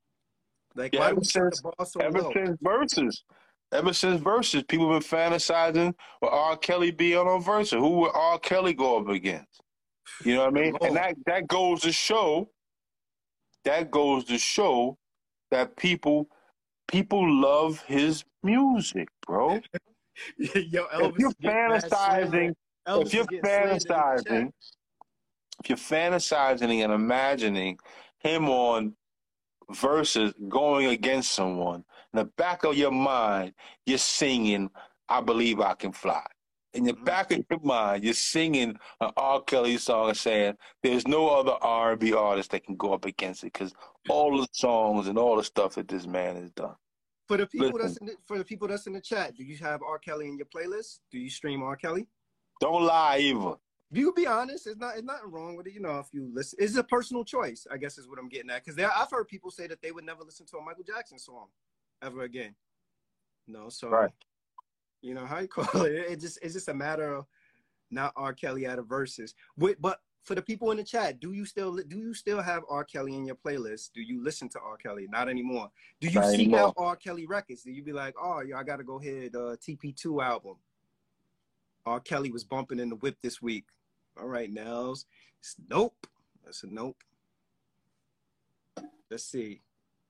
[0.76, 2.32] Like, yeah, why ever since, so ever low?
[2.34, 3.16] since Verzuz,
[3.72, 6.58] ever since Verzuz, people been fantasizing with R.
[6.58, 7.80] Kelly being on Verzuz.
[7.80, 8.40] Who would R.
[8.40, 9.62] Kelly go up against?
[10.24, 10.78] You know what I mean?
[10.82, 12.50] And that that goes to show
[13.68, 14.98] that goes to show
[15.52, 16.30] that people
[16.88, 19.62] people love his music, bro.
[20.38, 22.54] Yo, Elvis if you're fantasizing,
[22.88, 24.52] if you're fantasizing,
[25.64, 27.78] if you're fantasizing and imagining
[28.20, 28.96] him on
[29.72, 31.84] Verzuz going against someone,
[32.14, 33.54] in the back of your mind,
[33.86, 34.70] you're singing,
[35.10, 36.26] I believe I can fly.
[36.78, 37.04] In the mm-hmm.
[37.06, 39.42] back of your mind, you're singing an R.
[39.42, 43.52] Kelly song and saying, there's no other R&B artist that can go up against it
[43.52, 43.74] because
[44.10, 46.76] all the songs and all the stuff that this man has done.
[47.28, 47.82] For the people Listen.
[47.82, 49.98] that's in the, for the people that's in the chat, do you have R.
[49.98, 51.00] Kelly in your playlist?
[51.12, 51.76] Do you stream R.
[51.76, 52.06] Kelly?
[52.62, 53.56] Don't lie either.
[53.92, 54.68] You be honest.
[54.68, 54.96] It's not.
[54.98, 55.74] It's nothing wrong with it.
[55.74, 57.66] You know, if you listen, it's a personal choice.
[57.72, 58.64] I guess is what I'm getting at.
[58.64, 61.48] Because I've heard people say that they would never listen to a Michael Jackson song
[62.04, 62.54] ever again.
[63.48, 64.12] No, so right.
[65.02, 65.94] You know how you call it.
[65.94, 67.26] It just it's just a matter of
[67.92, 68.34] not R.
[68.34, 69.34] Kelly at a Verzuz.
[69.58, 72.64] But, but for the people in the chat, do you still do you still have
[72.70, 72.84] R.
[72.84, 73.92] Kelly in your playlist?
[73.94, 74.78] Do you listen to R.
[74.78, 75.08] Kelly?
[75.10, 75.70] Not anymore.
[76.02, 76.60] Do you Not seek anymore.
[76.60, 76.96] out R.
[76.96, 77.64] Kelly records?
[77.64, 80.56] Do you be like, oh yeah, I gotta go hear the TP2 album?
[81.86, 82.00] R.
[82.02, 83.66] Kelly was bumping in the whip this week.
[84.20, 85.06] All right, Nels.
[85.70, 85.96] Nope.
[86.44, 86.98] That's a nope.
[89.10, 89.62] Let's see.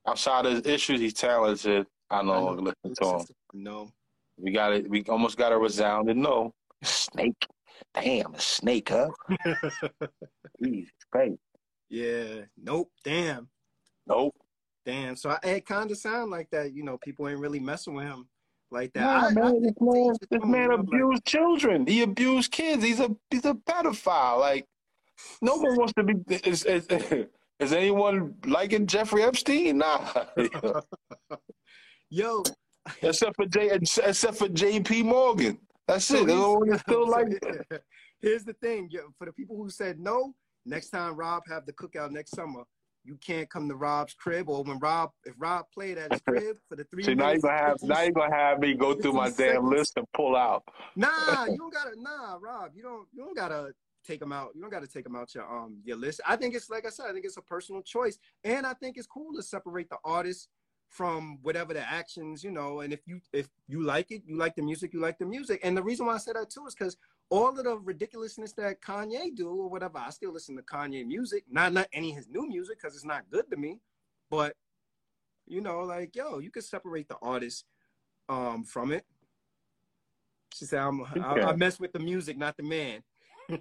[0.06, 1.86] Outside of his issues, he's talented.
[2.10, 2.32] I know.
[2.32, 2.72] I know.
[2.84, 3.26] Listen to him.
[3.52, 3.92] No.
[4.38, 4.88] We got it.
[4.88, 6.54] We almost got a resounding no.
[6.82, 7.46] Snake.
[7.94, 9.08] Damn, a snake, huh?
[10.62, 11.38] Jesus Christ.
[11.88, 12.42] Yeah.
[12.62, 12.90] Nope.
[13.04, 13.48] Damn.
[14.06, 14.34] Nope.
[14.84, 15.16] Damn.
[15.16, 16.72] So I, it kind of sound like that.
[16.72, 18.28] You know, people ain't really messing with him
[18.70, 19.00] like that.
[19.00, 21.86] Nah, I, man, I this man, this man abused like, children.
[21.86, 22.82] He abused kids.
[22.82, 24.40] He's a he's a pedophile.
[24.40, 24.66] Like
[25.42, 26.14] no one wants to be.
[26.44, 26.86] Is, is,
[27.60, 29.78] is anyone liking Jeffrey Epstein?
[29.78, 30.24] Nah.
[32.10, 32.42] Yo.
[33.02, 35.02] Except for J, except for J.P.
[35.02, 35.58] Morgan.
[35.86, 36.70] That's so it.
[36.70, 37.28] They still like.
[38.20, 40.34] Here's the thing, for the people who said no,
[40.66, 42.64] next time Rob have the cookout next summer,
[43.04, 46.56] you can't come to Rob's crib, or when Rob, if Rob played at his crib
[46.68, 47.02] for the three.
[47.04, 49.94] See, now you gonna have, now you gonna have me go through my damn list
[49.96, 50.64] and pull out.
[50.96, 51.92] Nah, you don't gotta.
[51.96, 53.06] Nah, Rob, you don't.
[53.12, 53.72] You don't gotta
[54.06, 54.50] take them out.
[54.54, 56.20] You don't gotta take them out your um your list.
[56.26, 57.06] I think it's like I said.
[57.08, 60.48] I think it's a personal choice, and I think it's cool to separate the artist
[60.88, 62.80] from whatever the actions, you know.
[62.80, 65.60] And if you if you like it, you like the music, you like the music.
[65.62, 66.96] And the reason why I say that too is because
[67.30, 71.44] all of the ridiculousness that Kanye do or whatever, I still listen to Kanye music.
[71.50, 73.80] Not not any of his new music because it's not good to me.
[74.30, 74.54] But
[75.46, 77.64] you know, like yo, you can separate the artist
[78.28, 79.04] um from it.
[80.54, 81.20] She said, "I'm okay.
[81.20, 83.02] I, I mess with the music, not the man."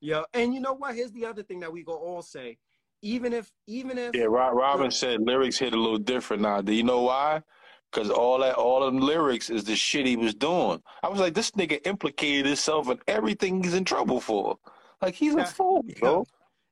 [0.00, 0.94] yeah, and you know what?
[0.94, 2.58] Here's the other thing that we go all say
[3.02, 6.60] even if even if yeah, Rob, Robin said lyrics hit a little different now.
[6.60, 7.42] Do you know why?
[7.90, 10.82] Because all that all of the lyrics is the shit he was doing.
[11.02, 14.58] I was like, this nigga implicated himself in everything he's in trouble for.
[15.00, 16.24] Like he's a fool, bro.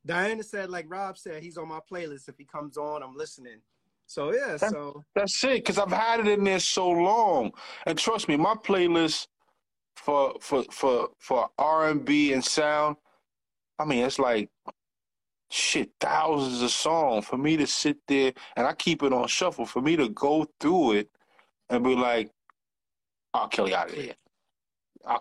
[0.05, 2.29] Diana said, like Rob said, he's on my playlist.
[2.29, 3.61] If he comes on, I'm listening.
[4.07, 5.65] So yeah, that, so that's it.
[5.65, 7.53] Because I've had it in there so long,
[7.87, 9.27] and trust me, my playlist
[9.97, 12.97] for for for for R and B and sound.
[13.79, 14.49] I mean, it's like
[15.51, 19.67] shit, thousands of songs for me to sit there and I keep it on shuffle
[19.67, 21.11] for me to go through it
[21.71, 22.31] and be like,
[23.35, 24.15] I'll kill you out of here.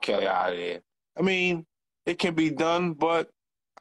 [0.01, 0.81] kill you out of there.
[1.17, 1.65] I mean,
[2.05, 3.29] it can be done, but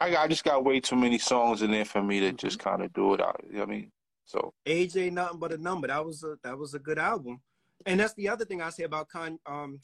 [0.00, 2.36] I, I just got way too many songs in there for me to mm-hmm.
[2.36, 3.40] just kind of do it out.
[3.46, 3.92] You know what I mean?
[4.24, 5.88] So age ain't nothing but a number.
[5.88, 7.40] That was a that was a good album,
[7.84, 9.80] and that's the other thing I say about Con um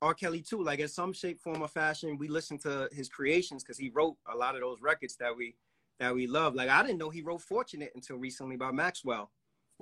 [0.00, 0.14] R.
[0.14, 0.62] Kelly too.
[0.62, 4.16] Like in some shape, form, or fashion, we listen to his creations because he wrote
[4.32, 5.54] a lot of those records that we
[6.00, 6.54] that we love.
[6.54, 9.30] Like I didn't know he wrote "Fortunate" until recently by Maxwell.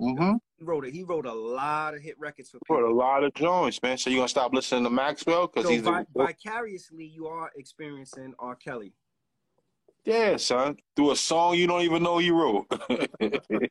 [0.01, 0.33] Mm-hmm.
[0.57, 0.93] He wrote it.
[0.93, 2.81] He wrote a lot of hit records for people.
[2.81, 3.97] Wrote a lot of joints, man.
[3.97, 8.33] So you gonna stop listening to Maxwell because so he's vi- vicariously you are experiencing
[8.39, 8.55] R.
[8.55, 8.93] Kelly.
[10.05, 10.77] Yeah, son.
[10.95, 12.65] Through a song you don't even know he wrote.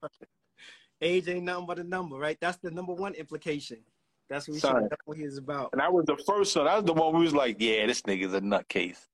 [1.02, 2.38] Age ain't nothing but a number, right?
[2.40, 3.78] That's the number one implication.
[4.30, 5.70] That's what, son, that's what he is about.
[5.72, 6.64] And that was the first one.
[6.64, 9.08] That was the one we was like, yeah, this nigga's a nutcase.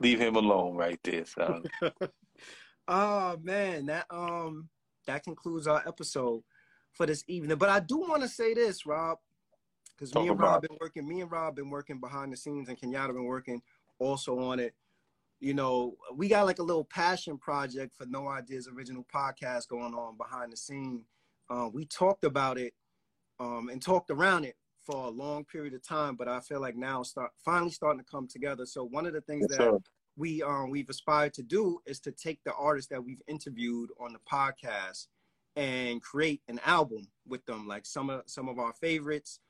[0.00, 1.62] Leave him alone right there, son.
[2.86, 4.68] Oh man, that um
[5.06, 6.42] that concludes our episode
[6.92, 7.56] for this evening.
[7.58, 9.18] But I do want to say this, Rob,
[9.96, 11.08] because me and Rob been working.
[11.08, 13.62] Me and Rob been working behind the scenes, and Kenyatta been working
[13.98, 14.74] also on it.
[15.40, 19.94] You know, we got like a little passion project for No Ideas original podcast going
[19.94, 21.04] on behind the scene.
[21.50, 22.72] Uh, we talked about it
[23.38, 24.56] um, and talked around it
[24.86, 28.10] for a long period of time, but I feel like now start finally starting to
[28.10, 28.64] come together.
[28.64, 29.78] So one of the things yes, that sir
[30.16, 34.12] we um we've aspired to do is to take the artists that we've interviewed on
[34.12, 35.06] the podcast
[35.56, 39.40] and create an album with them, like some of some of our favorites.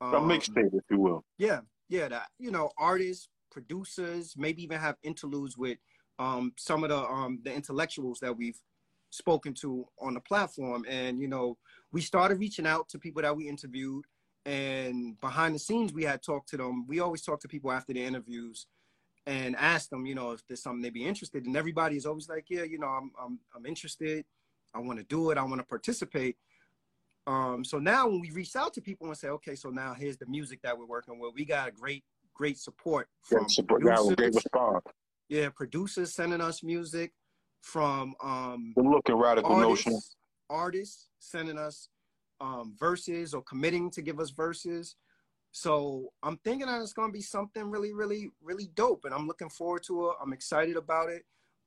[0.00, 1.24] Um, a mixtape, if you will.
[1.38, 2.08] Yeah, yeah.
[2.08, 5.78] That you know, artists, producers, maybe even have interludes with
[6.18, 8.58] um, some of the um, the intellectuals that we've
[9.10, 10.84] spoken to on the platform.
[10.88, 11.58] And you know,
[11.92, 14.06] we started reaching out to people that we interviewed,
[14.46, 16.86] and behind the scenes, we had talked to them.
[16.86, 18.66] We always talk to people after the interviews
[19.26, 21.46] and ask them, you know, if there's something they'd be interested.
[21.46, 24.24] And everybody is always like, yeah, you know, I'm I'm I'm interested.
[24.74, 25.38] I want to do it.
[25.38, 26.36] I want to participate.
[27.26, 30.16] Um, so now when we reach out to people and say, okay, so now here's
[30.16, 32.02] the music that we're working with, we got a great,
[32.34, 34.84] great support from great support, producers, great response.
[35.28, 37.12] Yeah, producers sending us music
[37.60, 40.00] from um the looking radical artists, notion.
[40.48, 41.88] Artists sending us
[42.40, 44.96] um verses or committing to give us verses.
[45.52, 49.04] So I'm thinking that it's gonna be something really, really, really dope.
[49.04, 50.16] And I'm looking forward to it.
[50.22, 51.22] I'm excited about it.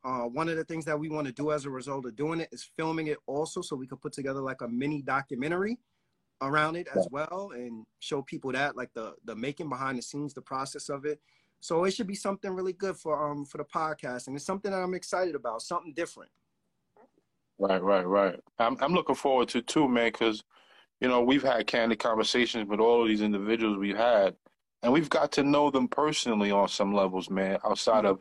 [0.05, 2.41] Uh, one of the things that we want to do as a result of doing
[2.41, 5.77] it is filming it also so we could put together like a mini documentary
[6.41, 10.33] around it as well and show people that like the the making behind the scenes
[10.33, 11.19] the process of it
[11.61, 14.71] so it should be something really good for um for the podcast and it's something
[14.71, 16.29] that i'm excited about something different
[17.59, 20.43] right right right i'm, I'm looking forward to too man because
[21.01, 24.35] you know we've had candid conversations with all of these individuals we've had
[24.81, 28.19] and we've got to know them personally on some levels man outside of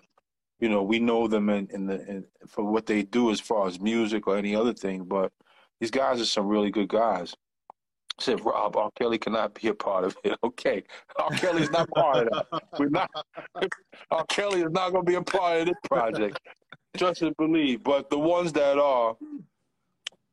[0.63, 3.67] you know, we know them in, in the in, for what they do as far
[3.67, 5.03] as music or any other thing.
[5.03, 5.33] But
[5.81, 7.35] these guys are some really good guys.
[8.17, 8.89] I said, Rob, R.
[8.97, 10.39] Kelly cannot be a part of it.
[10.45, 10.85] Okay,
[11.17, 11.31] R.
[11.31, 12.63] Kelly's not part of that.
[12.79, 13.11] We're not.
[14.13, 14.25] R.
[14.27, 16.39] Kelly is not going to be a part of this project.
[16.97, 17.83] Trust and believe.
[17.83, 19.17] But the ones that are,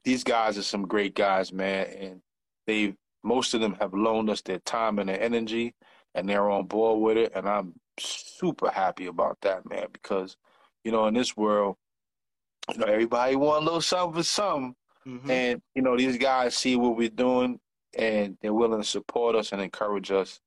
[0.03, 2.21] these guys are some great guys, man, and
[2.69, 5.75] they most of them have loaned us their time and their energy,
[6.15, 7.33] and they're on board with it.
[7.35, 10.37] And I'm super happy about that, man, because,
[10.83, 11.75] you know, in this world,
[12.71, 14.75] you know, everybody want a little something for something.
[15.07, 15.31] Mm-hmm.
[15.31, 17.59] And, you know, these guys see what we're doing
[17.97, 20.39] and they're willing to support us and encourage us.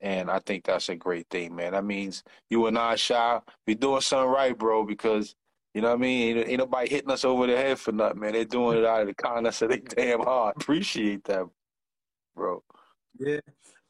[0.00, 1.72] And I think that's a great thing, man.
[1.72, 5.34] That means you and I, Shy, we doing something right, bro, because,
[5.74, 6.36] you know what I mean?
[6.36, 8.32] Ain't, ain't nobody hitting us over the head for nothing, man.
[8.32, 10.56] They're doing it out of the kindness of their damn heart.
[10.56, 11.46] Appreciate that,
[12.34, 12.62] bro.
[13.18, 13.40] Yeah.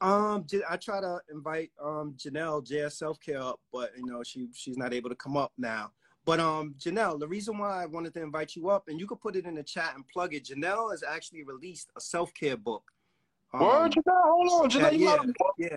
[0.01, 4.49] Um, I try to invite um Janelle JS Self Care up, but you know she
[4.53, 5.93] she's not able to come up now.
[6.25, 9.21] But um, Janelle, the reason why I wanted to invite you up, and you could
[9.21, 10.45] put it in the chat and plug it.
[10.45, 12.85] Janelle has actually released a self care book.
[13.53, 15.17] Um, Word, Janelle, hold on, Janelle, yeah,
[15.59, 15.77] yeah,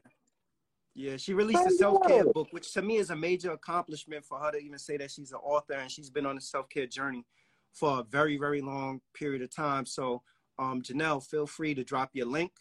[0.93, 1.17] yeah.
[1.17, 4.51] She released a self care book, which to me is a major accomplishment for her
[4.51, 7.25] to even say that she's an author and she's been on a self care journey
[7.73, 9.85] for a very, very long period of time.
[9.85, 10.21] So,
[10.59, 12.51] um, Janelle, feel free to drop your link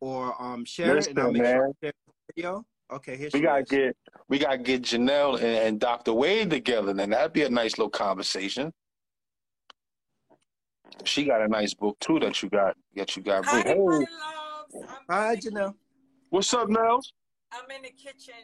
[0.00, 1.54] or um, share Listen, it and I'll make man.
[1.54, 2.64] sure share the video.
[2.92, 3.68] Okay, here we gotta is.
[3.68, 3.96] get
[4.28, 6.12] we gotta get Janelle and, and Dr.
[6.12, 8.72] Wade together, and that'd be a nice little conversation.
[11.04, 13.44] She got a nice book too that you got that you got.
[13.46, 14.06] Hi, hey.
[15.10, 15.74] Hi, Janelle.
[16.30, 17.12] What's up, Nels?
[17.52, 18.34] I'm in the kitchen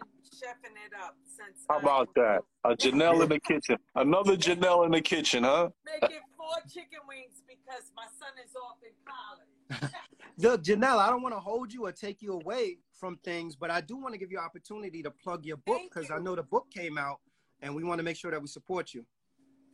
[0.41, 1.17] chefing it up.
[1.25, 2.41] Since how about that?
[2.65, 3.77] A Janelle in the kitchen.
[3.95, 5.69] Another Janelle in the kitchen, huh?
[5.85, 6.21] Making
[6.51, 9.93] four chicken wings because my son is off in college.
[10.39, 13.71] Look, Janelle, I don't want to hold you or take you away from things, but
[13.71, 16.43] I do want to give you opportunity to plug your book because I know the
[16.43, 17.21] book came out,
[17.61, 19.05] and we want to make sure that we support you.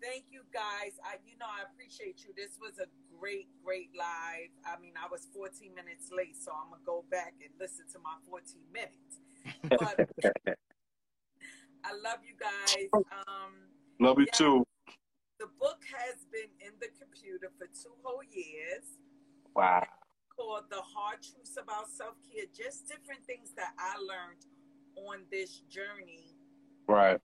[0.02, 0.92] Thank you, guys.
[1.02, 2.34] I, you know, I appreciate you.
[2.36, 2.86] This was a
[3.18, 4.50] great, great live.
[4.66, 7.98] I mean, I was 14 minutes late, so I'm gonna go back and listen to
[8.00, 9.20] my 14 minutes.
[9.62, 10.08] But
[11.84, 12.88] I love you guys.
[12.92, 13.52] Um,
[13.98, 14.66] love you yeah, too.
[15.38, 18.84] The book has been in the computer for two whole years.
[19.54, 19.86] Wow
[20.36, 24.44] called The Hard Truths About Self Care, just different things that I learned
[25.08, 26.36] on this journey.
[26.86, 27.18] Right.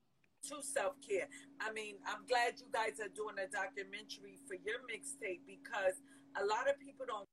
[0.49, 1.29] To self care.
[1.61, 6.01] I mean, I'm glad you guys are doing a documentary for your mixtape because
[6.41, 7.29] a lot of people don't.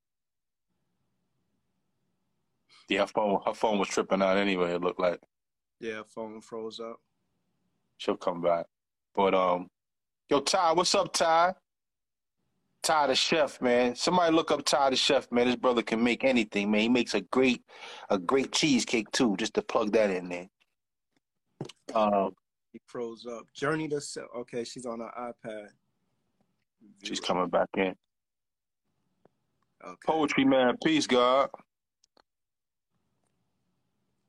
[2.88, 5.19] Yeah, her phone, her phone was tripping out anyway, it looked like.
[5.80, 6.97] Yeah, phone froze up.
[7.97, 8.65] She'll come back.
[9.15, 9.68] But, um,
[10.30, 11.53] yo, Ty, what's up, Ty?
[12.84, 13.95] Ty the Chef, man.
[13.95, 15.47] Somebody look up Ty the Chef, man.
[15.47, 16.81] This brother can make anything, man.
[16.81, 17.61] He makes a great,
[18.10, 19.35] a great cheesecake too.
[19.38, 20.47] Just to plug that in there.
[21.93, 22.31] Um,
[22.72, 23.45] he froze up.
[23.53, 24.01] Journey to.
[24.38, 25.68] Okay, she's on her iPad.
[27.03, 27.93] She's coming back in.
[29.85, 29.95] Okay.
[30.06, 31.49] Poetry man, peace, God.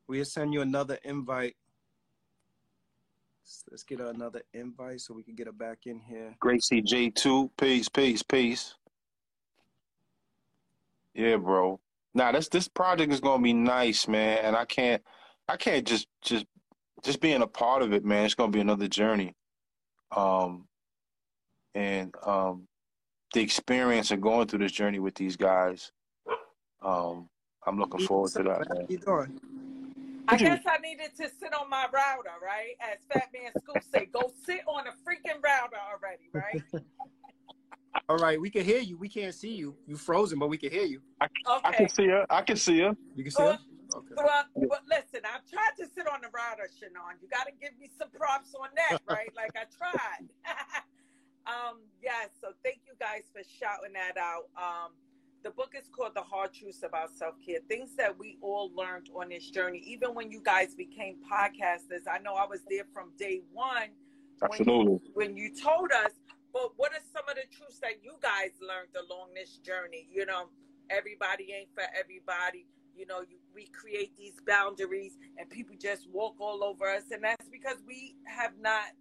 [0.08, 1.54] We'll send you another invite
[3.70, 6.34] Let's get another invite so we can get her back in here.
[6.40, 8.74] Gracie J2, peace, peace, peace.
[11.14, 11.80] Yeah, bro.
[12.14, 15.02] Now this this project is gonna be nice, man, and I can't
[15.48, 16.46] I can't just just
[17.02, 18.24] just being a part of it, man.
[18.24, 19.34] It's gonna be another journey.
[20.14, 20.66] Um,
[21.74, 22.66] and um,
[23.32, 25.92] the experience of going through this journey with these guys.
[26.82, 27.28] Um,
[27.66, 28.80] I'm looking forward to that, man.
[28.82, 29.40] How you doing?
[30.30, 32.74] I guess I needed to sit on my router, right?
[32.80, 36.62] As Fat Man Scoop said, go sit on a freaking router already, right?
[38.08, 38.96] All right, we can hear you.
[38.96, 39.74] We can't see you.
[39.86, 41.00] You frozen, but we can hear you.
[41.20, 41.60] I, okay.
[41.64, 42.24] I can see her.
[42.30, 42.96] I can see her.
[43.16, 43.58] You can see her.
[43.96, 44.14] Okay.
[44.16, 47.18] Well, but listen, I've tried to sit on the router, Shannon.
[47.20, 49.34] You got to give me some props on that, right?
[49.34, 50.30] like I tried.
[51.46, 52.30] um, yes.
[52.30, 54.46] Yeah, so thank you guys for shouting that out.
[54.54, 54.94] Um,
[55.42, 57.60] the book is called The Hard Truths About Self Care.
[57.68, 62.02] Things that we all learned on this journey, even when you guys became podcasters.
[62.10, 63.88] I know I was there from day one.
[64.42, 64.74] Absolutely.
[64.74, 66.12] When you, when you told us,
[66.52, 70.08] but what are some of the truths that you guys learned along this journey?
[70.12, 70.48] You know,
[70.90, 72.66] everybody ain't for everybody.
[72.96, 77.04] You know, you, we create these boundaries and people just walk all over us.
[77.12, 78.92] And that's because we have not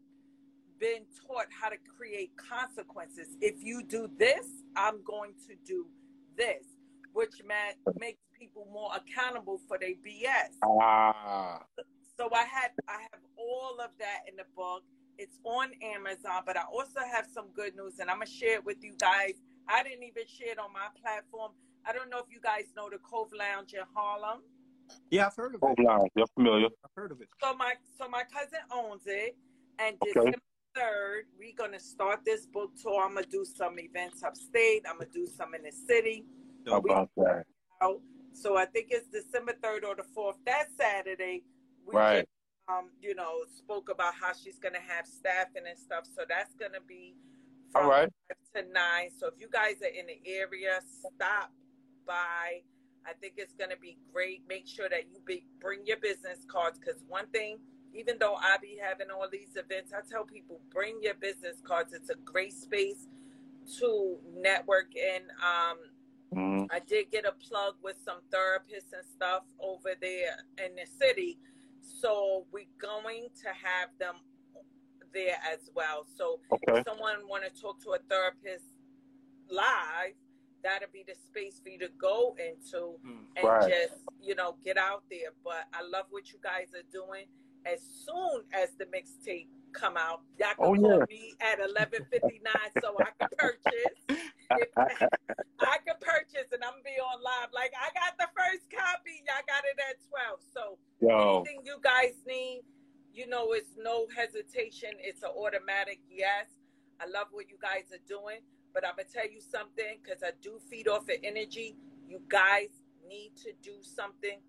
[0.80, 3.28] been taught how to create consequences.
[3.42, 4.46] If you do this,
[4.78, 5.86] I'm going to do
[6.40, 6.64] this,
[7.14, 10.56] which man, makes people more accountable for their BS.
[10.64, 11.62] Ah.
[12.18, 14.84] So I had I have all of that in the book.
[15.18, 18.66] It's on Amazon, but I also have some good news, and I'm gonna share it
[18.66, 19.34] with you guys.
[19.68, 21.52] I didn't even share it on my platform.
[21.86, 24.42] I don't know if you guys know the Cove Lounge in Harlem.
[25.12, 25.84] Yeah, I've heard of Cove it.
[25.86, 26.68] Lounge, you're familiar.
[26.84, 27.28] I've heard of it.
[27.44, 29.36] So my so my cousin owns it,
[29.78, 30.14] and okay.
[30.14, 30.38] December
[30.76, 33.04] third, we're gonna start this book tour.
[33.04, 34.86] I'm gonna do some events upstate.
[34.88, 36.26] I'm gonna do some in the city.
[36.68, 37.46] How about that?
[38.34, 40.38] So I think it's December third or the fourth.
[40.46, 41.44] That Saturday,
[41.86, 42.28] we right.
[42.68, 46.06] Um, you know, spoke about how she's gonna have staffing and stuff.
[46.06, 47.16] So that's gonna be
[47.72, 48.10] from All right.
[48.56, 49.10] to nine.
[49.18, 51.52] So if you guys are in the area, stop
[52.06, 52.62] by.
[53.06, 54.44] I think it's going to be great.
[54.48, 57.58] Make sure that you be, bring your business cards because one thing
[57.94, 61.94] even though I be having all these events, I tell people bring your business cards.
[61.94, 63.08] It's a great space
[63.80, 65.22] to network in.
[65.44, 65.78] Um,
[66.34, 66.66] mm-hmm.
[66.72, 71.38] I did get a plug with some therapists and stuff over there in the city.
[71.82, 74.16] So we're going to have them
[75.14, 76.06] there as well.
[76.18, 76.80] So okay.
[76.80, 78.66] if someone want to talk to a therapist
[79.50, 80.14] live,
[80.64, 83.70] that'll be the space for you to go into mm, and right.
[83.70, 85.34] just, you know, get out there.
[85.44, 87.26] But I love what you guys are doing
[87.66, 90.22] as soon as the mixtape come out.
[90.40, 91.06] Y'all can oh, call yeah.
[91.10, 93.98] me at eleven fifty nine so I can purchase.
[95.60, 97.50] I can purchase and I'm be on live.
[97.54, 99.24] Like I got the first copy.
[99.26, 100.40] Y'all got it at twelve.
[100.54, 101.44] So Yo.
[101.44, 102.62] anything you guys need,
[103.14, 104.92] you know, it's no hesitation.
[105.00, 106.48] It's an automatic yes.
[107.00, 108.40] I love what you guys are doing,
[108.74, 111.76] but I'm gonna tell you something because I do feed off of energy.
[112.08, 112.70] You guys
[113.08, 114.40] need to do something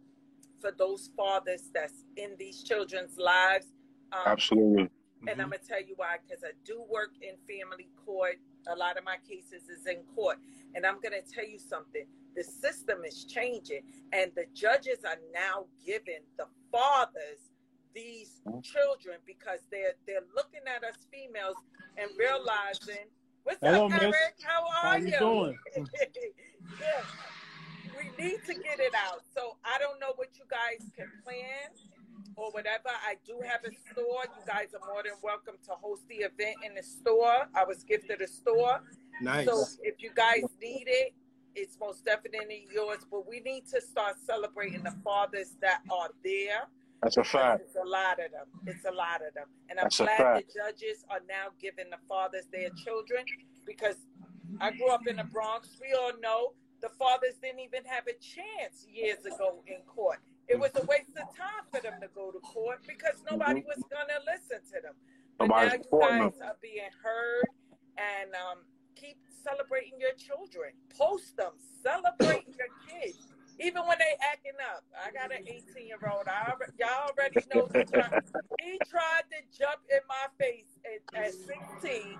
[0.61, 3.67] for those fathers that's in these children's lives.
[4.13, 4.83] Um, Absolutely.
[4.83, 4.91] And
[5.29, 5.41] mm-hmm.
[5.41, 8.37] I'm gonna tell you why, because I do work in family court.
[8.69, 10.39] A lot of my cases is in court,
[10.75, 12.05] and I'm gonna tell you something.
[12.37, 13.83] The system is changing,
[14.13, 17.53] and the judges are now giving the fathers
[17.95, 18.61] these mm-hmm.
[18.61, 21.57] children because they're they're looking at us females
[21.99, 23.09] and realizing,
[23.45, 24.17] "What's Hello, up, Eric?
[24.43, 25.59] How are How you?" Doing?
[26.81, 27.40] yeah we
[28.21, 29.23] need to get it out.
[29.35, 31.71] So I don't know what you guys can plan
[32.37, 32.89] or whatever.
[32.89, 34.25] I do have a store.
[34.25, 37.49] You guys are more than welcome to host the event in the store.
[37.55, 38.81] I was gifted a store.
[39.23, 39.47] Nice.
[39.47, 41.15] So if you guys need it,
[41.55, 42.99] it's most definitely yours.
[43.11, 46.69] But we need to start celebrating the fathers that are there.
[47.03, 47.63] That's a fact.
[47.67, 48.47] It's a lot of them.
[48.67, 49.47] It's a lot of them.
[49.71, 53.25] And I'm That's glad the judges are now giving the fathers their children
[53.67, 53.97] because
[54.61, 55.69] I grew up in the Bronx.
[55.81, 60.19] We all know the fathers didn't even have a chance years ago in court.
[60.49, 63.83] It was a waste of time for them to go to court because nobody was
[63.87, 64.95] going to listen to them.
[65.39, 67.47] But now you guys are being heard
[67.97, 68.59] and um,
[68.97, 70.73] keep celebrating your children.
[70.97, 71.53] Post them.
[71.83, 73.19] Celebrate your kids.
[73.61, 74.85] Even when they acting up.
[74.97, 76.27] I got an 18 year old.
[76.79, 78.25] y'all already know he tried,
[78.59, 82.19] he tried to jump in my face at, at 16.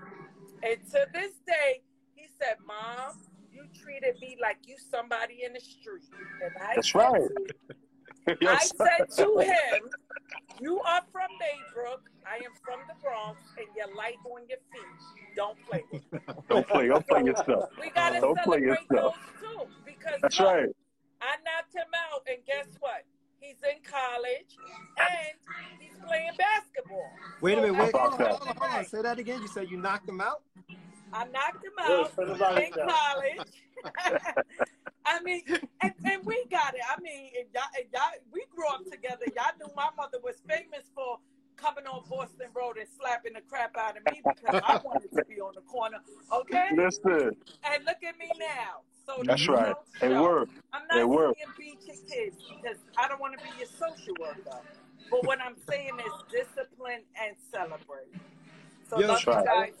[0.63, 1.81] And to this day,
[2.13, 3.17] he said, Mom,
[3.53, 6.03] you treated me like you somebody in the street.
[6.43, 7.21] And I That's right.
[8.27, 9.89] I said to him,
[10.59, 12.01] You are from Maybrook.
[12.25, 15.35] I am from the Bronx, and you're light on your feet.
[15.35, 16.19] Don't play with me.
[16.49, 16.87] Don't play.
[16.87, 17.69] Don't play yourself.
[17.79, 19.61] We got to celebrate those too.
[19.85, 20.69] Because That's look, right.
[21.21, 23.05] I knocked him out, and guess what?
[23.39, 24.55] He's in college,
[24.99, 27.09] and he's playing basketball.
[27.41, 27.79] Wait a minute.
[27.79, 28.85] Wait, hold on, hold on, hold on.
[28.85, 29.41] Say that again.
[29.41, 30.43] You said you knocked him out?
[31.13, 32.11] I knocked him out
[32.57, 33.47] in college.
[35.05, 35.41] I mean,
[35.81, 36.81] and, and, we got it.
[36.87, 39.25] I mean, y'all, y'all, we grew up together.
[39.35, 41.17] Y'all knew my mother was famous for
[41.57, 45.23] coming on Boston Road and slapping the crap out of me because I wanted to
[45.25, 45.97] be on the corner.
[46.31, 46.69] Okay?
[46.75, 47.35] Listen.
[47.63, 48.81] And look at me now.
[49.05, 49.75] So That's the right.
[49.99, 50.47] They show, were.
[50.73, 51.33] I'm not were.
[51.37, 54.61] saying beat your kids because I don't want to be your social worker.
[55.09, 58.13] But what I'm saying is discipline and celebrate.
[58.89, 59.45] So Yeah, love that's you right.
[59.45, 59.73] guys.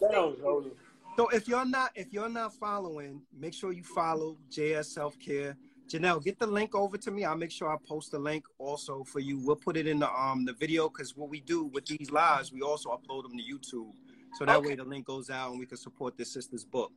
[1.17, 1.29] Down, Thank you.
[1.29, 1.29] Jody.
[1.29, 5.57] So if you're not if you're not following, make sure you follow JS Self Care.
[5.89, 7.25] Janelle, get the link over to me.
[7.25, 9.39] I'll make sure I post the link also for you.
[9.45, 12.51] We'll put it in the um the video because what we do with these lives,
[12.53, 13.93] we also upload them to YouTube.
[14.33, 14.69] So that Okay.
[14.69, 16.93] way the link goes out and we can support this sister's book.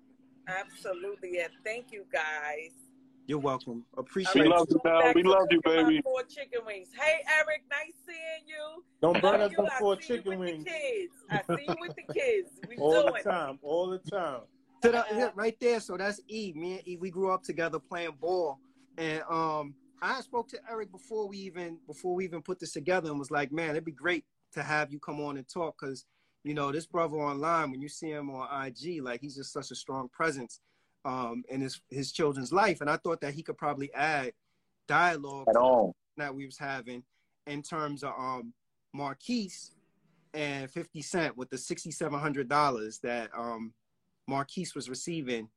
[0.49, 1.41] Absolutely.
[1.41, 2.73] And thank you guys.
[3.27, 3.85] You're welcome.
[3.97, 6.03] All Appreciate We right, love you, go We love you, baby.
[6.03, 6.89] Four chicken wings.
[6.95, 8.85] Hey, Eric, nice seeing you.
[9.01, 9.57] Don't burn us up you.
[9.57, 11.15] them I four see you chicken with wings the kids.
[11.31, 12.51] I see you with the kids.
[12.69, 14.41] We all doing the time, all the time.
[14.83, 15.81] to the right there.
[15.81, 16.53] So that's E.
[16.55, 18.59] Me and E, we grew up together playing ball,
[18.99, 23.09] and um, I spoke to Eric before we even before we even put this together,
[23.09, 26.05] and was like, man, it'd be great to have you come on and talk because
[26.45, 29.71] you know this brother online when you see him on IG, like he's just such
[29.71, 30.61] a strong presence
[31.05, 34.33] um in his his children's life, and I thought that he could probably add
[34.89, 35.95] dialogue At all.
[36.17, 37.03] that we was having
[37.47, 38.53] in terms of um
[38.93, 39.73] Marquise
[40.35, 43.73] and 50 Cent with the $6,700 that um
[44.27, 45.49] Marquise was receiving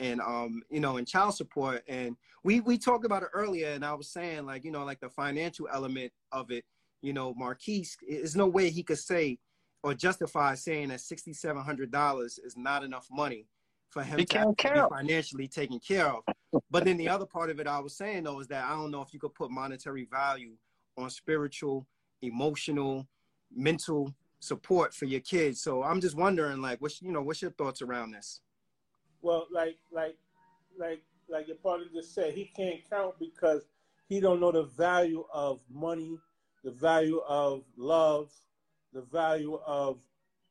[0.00, 3.84] and um you know in child support and we we talked about it earlier and
[3.84, 6.64] I was saying like you know like the financial element of it
[7.00, 9.38] you know Marquise there's no way he could say
[9.82, 13.46] or justify saying that $6,700 is not enough money
[13.94, 16.24] for him He to be financially taken care of
[16.70, 18.90] but then the other part of it I was saying though is that I don't
[18.90, 20.52] know if you could put monetary value
[20.96, 21.86] on spiritual,
[22.22, 23.06] emotional,
[23.54, 25.60] mental support for your kids.
[25.60, 28.40] So I'm just wondering, like, what's you know, what's your thoughts around this?
[29.22, 30.16] Well, like like
[30.78, 33.62] like like your partner just said, he can't count because
[34.08, 36.18] he don't know the value of money,
[36.62, 38.30] the value of love,
[38.92, 39.98] the value of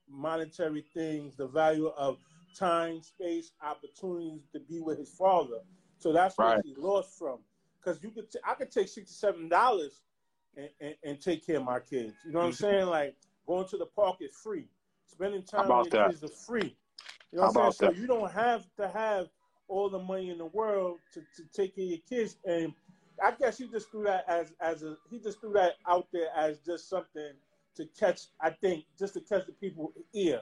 [0.09, 2.17] monetary things, the value of
[2.53, 5.59] time, space, opportunities to be with his father.
[5.97, 7.39] So that's what he lost from.
[7.79, 10.01] Because you could, t- I could take sixty-seven dollars
[10.55, 12.13] and, and, and take care of my kids.
[12.25, 12.63] You know what I'm mm-hmm.
[12.63, 12.85] saying?
[12.87, 13.15] Like
[13.47, 14.67] going to the park is free.
[15.07, 16.09] Spending time with that?
[16.09, 16.75] kids is free.
[17.31, 17.91] You know what I'm saying?
[17.91, 17.95] that?
[17.95, 19.27] So you don't have to have
[19.67, 22.37] all the money in the world to, to take care of your kids.
[22.45, 22.73] And
[23.23, 26.27] I guess he just threw that as as a he just threw that out there
[26.35, 27.31] as just something
[27.75, 28.27] to catch.
[28.41, 30.41] I think just to catch the people ear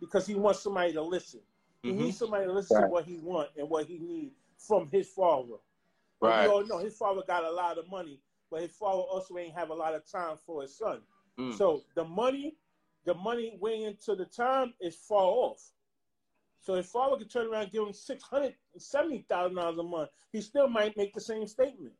[0.00, 1.40] because he wants somebody to listen.
[1.82, 1.96] He Mhm.
[1.98, 5.54] needs somebody to listen to what he wants and what he needs from his father.
[5.54, 6.48] And Right.
[6.48, 9.54] We all know his father got a lot of money, but his father also ain't
[9.54, 11.02] have a lot of time for his son.
[11.38, 11.56] Mm.
[11.56, 12.56] So the money,
[13.04, 15.72] the money weighing into the time is far off.
[16.60, 19.82] So if father could turn around and give him six hundred seventy thousand dollars a
[19.84, 21.94] month, he still might make the same statement.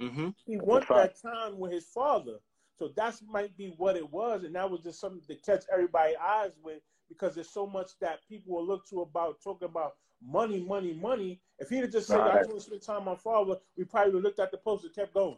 [0.00, 0.28] Mm-hmm.
[0.46, 2.38] He wants that time with his father.
[2.76, 6.16] So that's might be what it was, and that was just something to catch everybody's
[6.16, 9.94] eyes with because there's so much that people will look to about talking about
[10.26, 11.40] money, money, money.
[11.58, 13.84] If he'd have just said, "I just want to spend time with my father," we
[13.84, 15.36] probably would have looked at the post and kept going.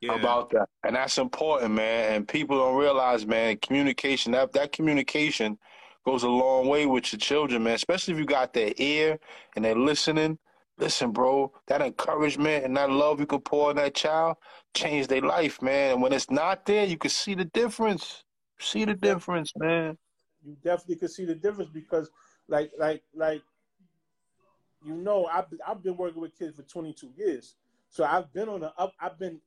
[0.00, 0.16] Yeah.
[0.16, 0.68] about that.
[0.84, 2.14] And that's important, man.
[2.14, 5.58] And people don't realize, man, communication, that, that communication
[6.04, 9.18] goes a long way with your children, man, especially if you got their ear
[9.56, 10.38] and they're listening.
[10.76, 14.36] Listen, bro, that encouragement and that love you could pour in that child
[14.74, 15.92] change their life, man.
[15.92, 18.24] And when it's not there, you can see the difference.
[18.64, 19.98] See the difference, man.
[20.44, 22.10] you definitely could see the difference because
[22.48, 23.42] like like like
[24.84, 27.56] you know I've I've been working with kids for 22 years.
[27.88, 29.40] So I've been on the up I've been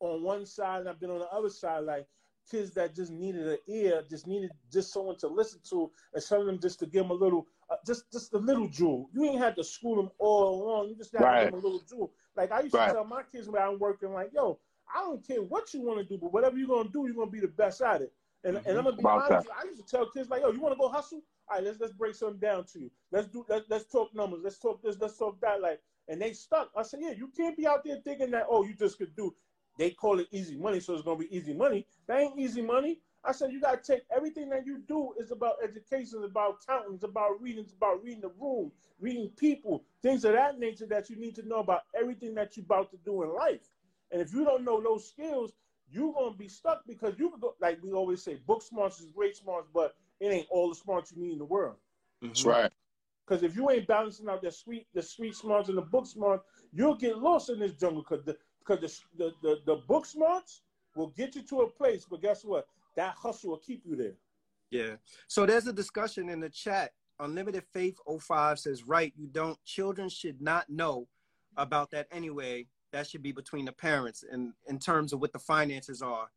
[0.00, 2.06] on one side and I've been on the other side like
[2.50, 6.40] kids that just needed an ear, just needed just someone to listen to and some
[6.40, 9.08] of them just to give them a little uh, just just a little jewel.
[9.12, 10.88] You ain't had to school them all along.
[10.88, 12.12] You just got to give them a little jewel.
[12.36, 12.88] Like I used Right.
[12.88, 14.58] to tell my kids when I'm working like, yo,
[14.92, 17.30] I don't care what you want to do, but whatever you're gonna do, you're gonna
[17.30, 18.12] be the best at it.
[18.44, 18.78] And, and mm-hmm.
[18.78, 19.48] I'm gonna be About honest.
[19.56, 21.22] I used to tell kids like, "Yo, you want to go hustle?
[21.48, 22.90] All right, let's let's break something down to you.
[23.10, 24.40] Let's do let's let's talk numbers.
[24.42, 24.98] Let's talk this.
[25.00, 25.60] Let's talk that.
[25.60, 26.70] Like, and they stuck.
[26.76, 29.34] I said, yeah, you can't be out there thinking that oh, you just could do.
[29.78, 31.86] They call it easy money, so it's gonna be easy money.
[32.06, 33.00] That ain't easy money.
[33.24, 36.94] I said you gotta take everything that you do is about education, it's about counting,
[36.94, 41.08] it's about reading, it's about reading the room, reading people, things of that nature that
[41.08, 43.70] you need to know about everything that you're about to do in life.
[44.10, 45.52] And if you don't know those skills,
[45.92, 49.10] you're gonna be stuck because you could go like we always say, book smarts is
[49.10, 51.76] great smarts, but it ain't all the smarts you need in the world.
[52.20, 52.70] That's right.
[53.26, 56.44] Because if you ain't balancing out the sweet, the sweet smarts and the book smarts,
[56.72, 58.04] you'll get lost in this jungle.
[58.08, 58.80] Because the because
[59.16, 60.62] the, the the the book smarts
[60.96, 62.66] will get you to a place, but guess what?
[62.96, 64.14] That hustle will keep you there.
[64.70, 64.96] Yeah.
[65.28, 66.92] So there's a discussion in the chat.
[67.20, 71.06] Unlimited Faith 05 says, right, you don't, children should not know
[71.56, 72.66] about that anyway.
[72.92, 76.28] That should be between the parents and in terms of what the finances are.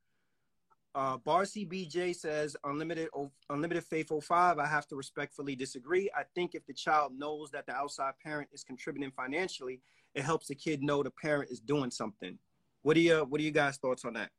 [0.95, 3.09] Uh, Barcy BJ says unlimited
[3.49, 4.57] unlimited faithful 05.
[4.57, 6.09] I have to respectfully disagree.
[6.15, 9.81] I think if the child knows that the outside parent is contributing financially,
[10.13, 12.39] it helps the kid know the parent is doing something.
[12.83, 14.29] What do you What are you guys thoughts on that?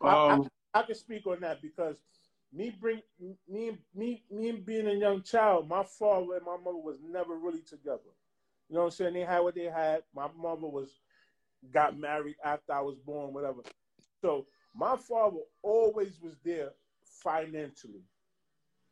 [0.00, 1.96] Um, I, I, I can speak on that because
[2.52, 3.02] me bring
[3.48, 7.62] me me me being a young child, my father and my mother was never really
[7.62, 8.12] together.
[8.68, 9.14] You know what I'm saying?
[9.14, 10.02] They had what they had.
[10.14, 10.90] My mother was
[11.72, 13.60] got married after I was born, whatever.
[14.20, 16.70] So my father always was there
[17.22, 18.02] financially.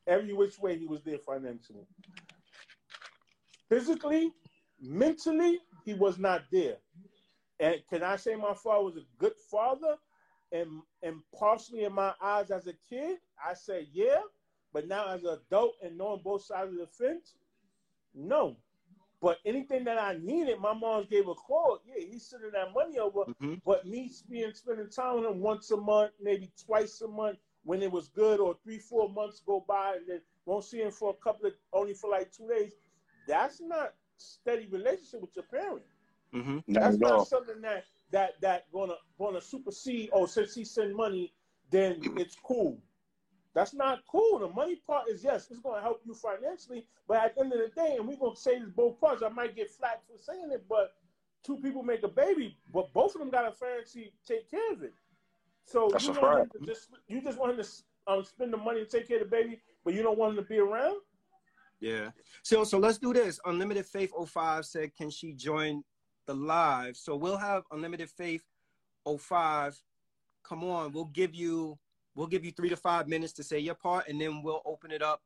[0.07, 1.87] Every which way he was there financially.
[3.69, 4.33] Physically,
[4.81, 6.77] mentally, he was not there.
[7.61, 9.97] And can I say my father was a good father?
[10.53, 14.21] And and partially in my eyes as a kid, I say yeah.
[14.73, 17.35] But now as an adult and knowing both sides of the fence,
[18.15, 18.57] no.
[19.25, 21.81] But anything that I needed, my mom gave a call.
[21.87, 23.21] Yeah, he's sending that money over.
[23.21, 23.55] Mm-hmm.
[23.65, 27.83] But me being spending time with him once a month, maybe twice a month when
[27.83, 31.09] it was good, or three, four months go by and then won't see him for
[31.09, 32.75] a couple of only for like two days.
[33.27, 35.85] That's not steady relationship with your parent.
[36.35, 36.75] Mm-hmm.
[36.75, 40.11] That's not, not something that that that gonna gonna supersede.
[40.13, 41.33] Oh, since he send money,
[41.71, 42.79] then it's cool.
[43.55, 44.41] That's not cool.
[44.41, 47.53] The money part is yes, it's going to help you financially, but at the end
[47.53, 49.23] of the day, and we're going to say this both parts.
[49.23, 50.95] I might get flack for saying it, but
[51.45, 54.83] two people make a baby, but both of them got to financially take care of
[54.83, 54.93] it.
[55.65, 58.57] So That's you want him to just you just want him to um, spend the
[58.57, 60.97] money and take care of the baby, but you don't want him to be around.
[61.81, 62.11] Yeah.
[62.43, 63.39] So so let's do this.
[63.45, 65.85] Unlimited Faith 05 said, can she join
[66.27, 66.97] the live?
[66.97, 68.43] So we'll have Unlimited Faith
[69.07, 69.81] 05.
[70.43, 71.79] Come on, we'll give you
[72.15, 74.91] We'll give you three to five minutes to say your part, and then we'll open
[74.91, 75.23] it up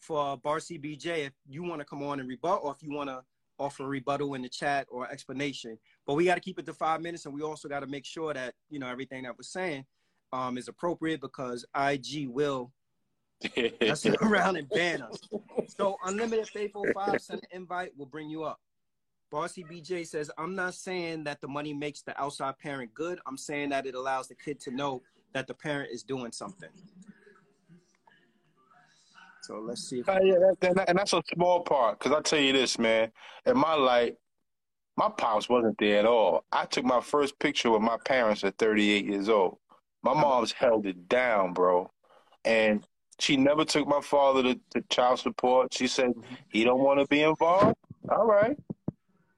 [0.00, 3.08] for Barcy BJ if you want to come on and rebut, or if you want
[3.08, 3.22] to
[3.58, 5.78] offer a rebuttal in the chat or explanation.
[6.06, 8.04] But we got to keep it to five minutes, and we also got to make
[8.04, 9.86] sure that you know everything that we're saying
[10.32, 12.72] um, is appropriate because IG will
[13.80, 15.20] that's around and ban us.
[15.68, 17.92] So unlimited faithful five send an invite.
[17.96, 18.60] We'll bring you up.
[19.30, 23.18] Barcy BJ says, I'm not saying that the money makes the outside parent good.
[23.26, 25.02] I'm saying that it allows the kid to know
[25.36, 26.70] that the parent is doing something.
[29.42, 30.02] So let's see.
[30.08, 31.98] Uh, yeah, that, and that's a small part.
[31.98, 33.12] Because I tell you this, man.
[33.44, 34.14] In my life,
[34.96, 36.46] my pops wasn't there at all.
[36.50, 39.58] I took my first picture with my parents at 38 years old.
[40.02, 41.90] My mom's held it down, bro,
[42.46, 42.86] and
[43.18, 45.74] she never took my father to, to child support.
[45.74, 46.12] She said
[46.48, 47.76] he don't want to be involved.
[48.08, 48.56] All right,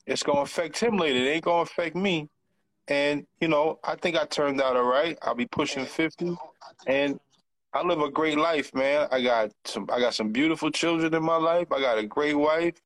[0.07, 1.19] it's gonna affect him later.
[1.19, 2.29] It ain't gonna affect me.
[2.89, 5.19] And, you know, I think I turned out all right.
[5.23, 6.37] I'll be pushing 50
[6.87, 7.21] and
[7.75, 9.09] I live a great life, man.
[9.11, 11.71] I got some I got some beautiful children in my life.
[11.71, 12.81] I got a great wife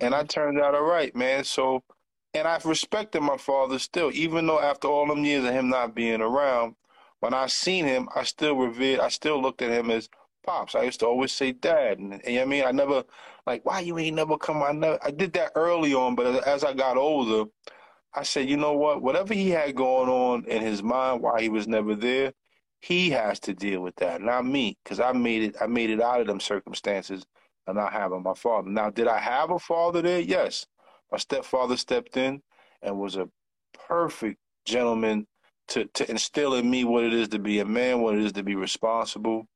[0.00, 0.26] and I mm-hmm.
[0.28, 1.44] turned out all right, man.
[1.44, 1.82] So
[2.34, 5.94] and I've respected my father still, even though after all them years of him not
[5.94, 6.76] being around,
[7.20, 10.08] when I seen him, I still revered I still looked at him as
[10.44, 10.74] pops.
[10.74, 11.98] I used to always say dad.
[11.98, 12.64] And, and you know what I mean?
[12.64, 13.04] I never
[13.46, 16.64] like why you ain't never come I never I did that early on, but as
[16.64, 17.50] I got older,
[18.14, 19.02] I said, you know what?
[19.02, 22.32] Whatever he had going on in his mind while he was never there,
[22.80, 25.56] he has to deal with that, not me, because I made it.
[25.60, 27.24] I made it out of them circumstances,
[27.66, 28.68] and not having my father.
[28.68, 30.20] Now, did I have a father there?
[30.20, 30.66] Yes.
[31.10, 32.42] My stepfather stepped in
[32.82, 33.28] and was a
[33.86, 35.26] perfect gentleman
[35.68, 38.32] to to instill in me what it is to be a man, what it is
[38.32, 39.46] to be responsible,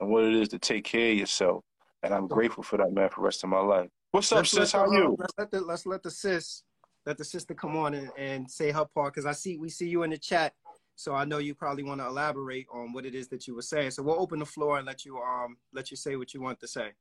[0.00, 1.62] and what it is to take care of yourself.
[2.02, 3.90] And I'm grateful for that man for the rest of my life.
[4.12, 4.72] What's up, let's sis?
[4.72, 5.16] How are you?
[5.18, 6.62] Let's let the, let's let the sis
[7.06, 9.88] let the sister come on and, and say her part because I see we see
[9.88, 10.52] you in the chat,
[10.96, 13.62] so I know you probably want to elaborate on what it is that you were
[13.62, 13.92] saying.
[13.92, 16.60] So we'll open the floor and let you um let you say what you want
[16.60, 16.92] to say.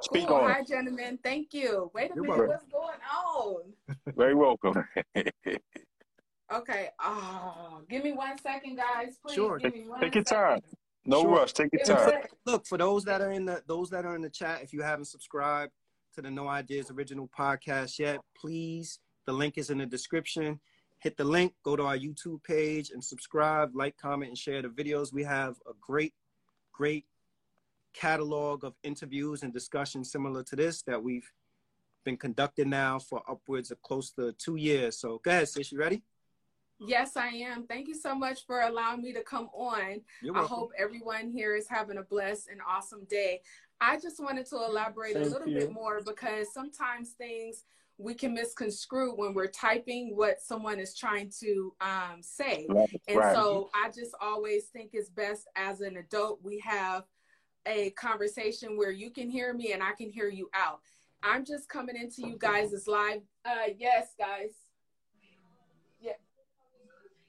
[0.00, 0.50] Speak on.
[0.50, 1.18] Hi, gentlemen.
[1.22, 1.90] Thank you.
[1.94, 2.48] Wait a You're minute.
[2.48, 2.48] Welcome.
[2.48, 3.62] What's going on?
[4.16, 4.84] Very welcome.
[6.52, 6.88] okay.
[7.00, 9.18] Oh, give me one second, guys.
[9.24, 9.34] Please.
[9.34, 9.58] Sure.
[9.58, 10.60] Give take, take your time.
[11.06, 11.36] No sure.
[11.36, 11.52] rush.
[11.52, 12.22] Take your time.
[12.46, 14.62] Look for those that are in the those that are in the chat.
[14.62, 15.72] If you haven't subscribed
[16.16, 20.60] to the No Ideas Original Podcast yet, please the link is in the description.
[20.98, 24.68] Hit the link, go to our YouTube page and subscribe, like, comment, and share the
[24.68, 25.12] videos.
[25.12, 26.14] We have a great,
[26.72, 27.04] great
[27.92, 31.30] catalog of interviews and discussions similar to this that we've
[32.04, 34.98] been conducting now for upwards of close to two years.
[34.98, 35.72] So go ahead, sis.
[35.72, 36.02] You ready?
[36.80, 37.66] Yes, I am.
[37.66, 40.00] Thank you so much for allowing me to come on.
[40.34, 43.40] I hope everyone here is having a blessed and awesome day.
[43.80, 47.64] I just wanted to elaborate Same a little bit more because sometimes things
[47.98, 52.66] we can misconstrue when we're typing what someone is trying to um, say.
[52.68, 53.02] Right.
[53.08, 53.34] And right.
[53.34, 57.04] so I just always think it's best as an adult, we have
[57.66, 60.80] a conversation where you can hear me and I can hear you out.
[61.22, 63.22] I'm just coming into you guys live.
[63.44, 64.50] Uh, yes, guys.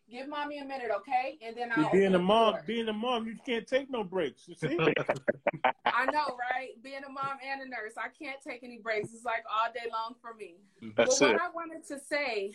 [0.08, 0.22] Yeah.
[0.22, 1.38] Give mommy a minute, okay?
[1.46, 1.92] And then I'll.
[1.92, 4.48] Being a mom, being a mom, you can't take no breaks.
[4.48, 4.78] You see?
[5.86, 6.70] I know, right?
[6.84, 9.14] Being a mom and a nurse, I can't take any breaks.
[9.14, 10.58] It's like all day long for me.
[10.96, 11.34] That's but it.
[11.34, 12.54] what I wanted to say,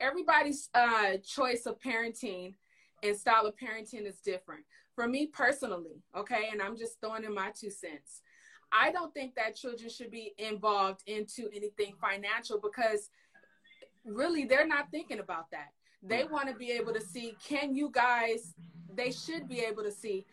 [0.00, 2.54] everybody's uh, choice of parenting
[3.02, 4.64] and style of parenting is different.
[4.94, 8.20] For me personally, okay, and I'm just throwing in my two cents.
[8.72, 13.10] I don't think that children should be involved into anything financial because
[14.04, 15.68] really they're not thinking about that.
[16.02, 18.54] They want to be able to see can you guys
[18.94, 20.26] they should be able to see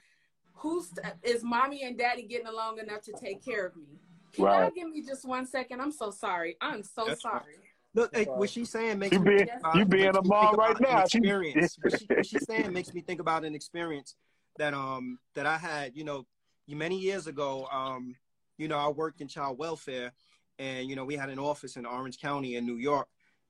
[0.53, 0.91] who's
[1.23, 3.99] is mommy and daddy getting along enough to take care of me.
[4.33, 4.61] Can Right.
[4.63, 5.79] y'all give me just one second?
[5.79, 6.57] I'm so sorry.
[6.59, 7.39] I'm so That's fine.
[7.41, 7.55] sorry.
[7.95, 10.55] Look, hey, what she's saying makes You me being think about- you being a mom
[10.55, 11.05] right now.
[11.07, 11.77] She- Experience.
[11.81, 14.15] what, she, what she's saying makes me think about an experience
[14.57, 15.95] that um that I had.
[15.95, 16.25] You know,
[16.67, 17.67] many years ago.
[17.71, 18.15] Um,
[18.57, 20.11] you know, I worked in child welfare,
[20.59, 23.07] and you know, we had an office in Orange County in New York,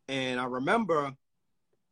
[0.07, 1.15] and I remember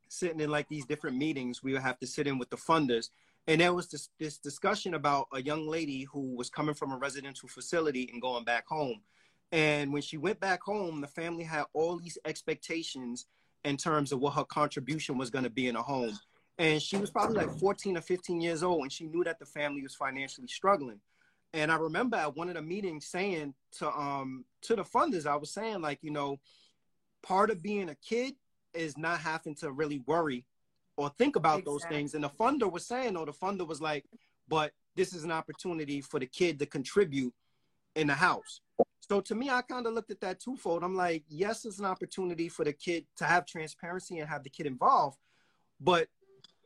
[0.10, 1.64] sitting in like these different meetings.
[1.64, 3.10] We would have to sit in with the funders,
[3.48, 6.98] and there was this this discussion about a young lady who was coming from a
[6.98, 9.02] residential facility and going back home.
[9.52, 13.26] And when she went back home, the family had all these expectations
[13.64, 16.18] in terms of what her contribution was going to be in a home.
[16.58, 19.46] And she was probably like 14 or 15 years old, and she knew that the
[19.46, 21.00] family was financially struggling.
[21.54, 25.36] And I remember at one of the meetings saying to um to the funders, I
[25.36, 26.40] was saying like, you know,
[27.24, 28.36] part of being a kid
[28.74, 30.46] is not having to really worry
[30.98, 32.14] or think about those things.
[32.14, 34.06] And the funder was saying, or the funder was like,
[34.48, 37.34] but this is an opportunity for the kid to contribute
[37.96, 38.62] in the house.
[39.00, 40.84] So to me, I kind of looked at that twofold.
[40.84, 44.50] I'm like, yes, it's an opportunity for the kid to have transparency and have the
[44.50, 45.18] kid involved.
[45.80, 46.08] But,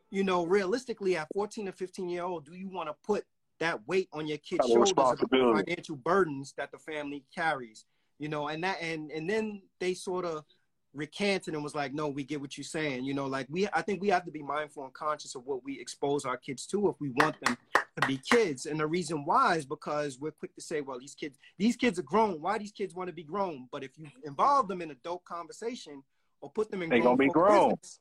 [0.09, 3.25] you know, realistically, at 14 or 15 year old, do you want to put
[3.59, 5.27] that weight on your kid's shoulders of the
[5.65, 7.85] financial burdens that the family carries?
[8.17, 10.45] You know, and that and and then they sort of
[10.93, 13.05] recanted and was like, no, we get what you're saying.
[13.05, 15.63] You know, like we I think we have to be mindful and conscious of what
[15.63, 17.57] we expose our kids to if we want them
[17.99, 18.65] to be kids.
[18.65, 21.99] And the reason why is because we're quick to say, well, these kids, these kids
[21.99, 22.41] are grown.
[22.41, 23.67] Why these kids want to be grown?
[23.71, 26.03] But if you involve them in adult conversation
[26.41, 27.69] or put them in They grown gonna be grown.
[27.69, 27.99] business,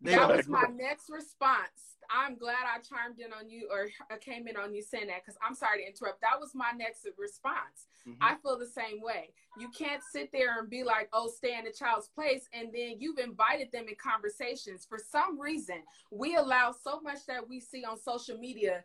[0.00, 1.96] they that was my next response.
[2.10, 5.24] I'm glad I chimed in on you or I came in on you saying that
[5.24, 6.20] because I'm sorry to interrupt.
[6.20, 7.88] That was my next response.
[8.06, 8.16] Mhm.
[8.20, 9.32] I feel the same way.
[9.58, 12.48] You can't sit there and be like, oh, stay in the child's place.
[12.52, 14.86] And then you've invited them in conversations.
[14.88, 15.82] For some reason,
[16.12, 18.84] we allow so much that we see on social media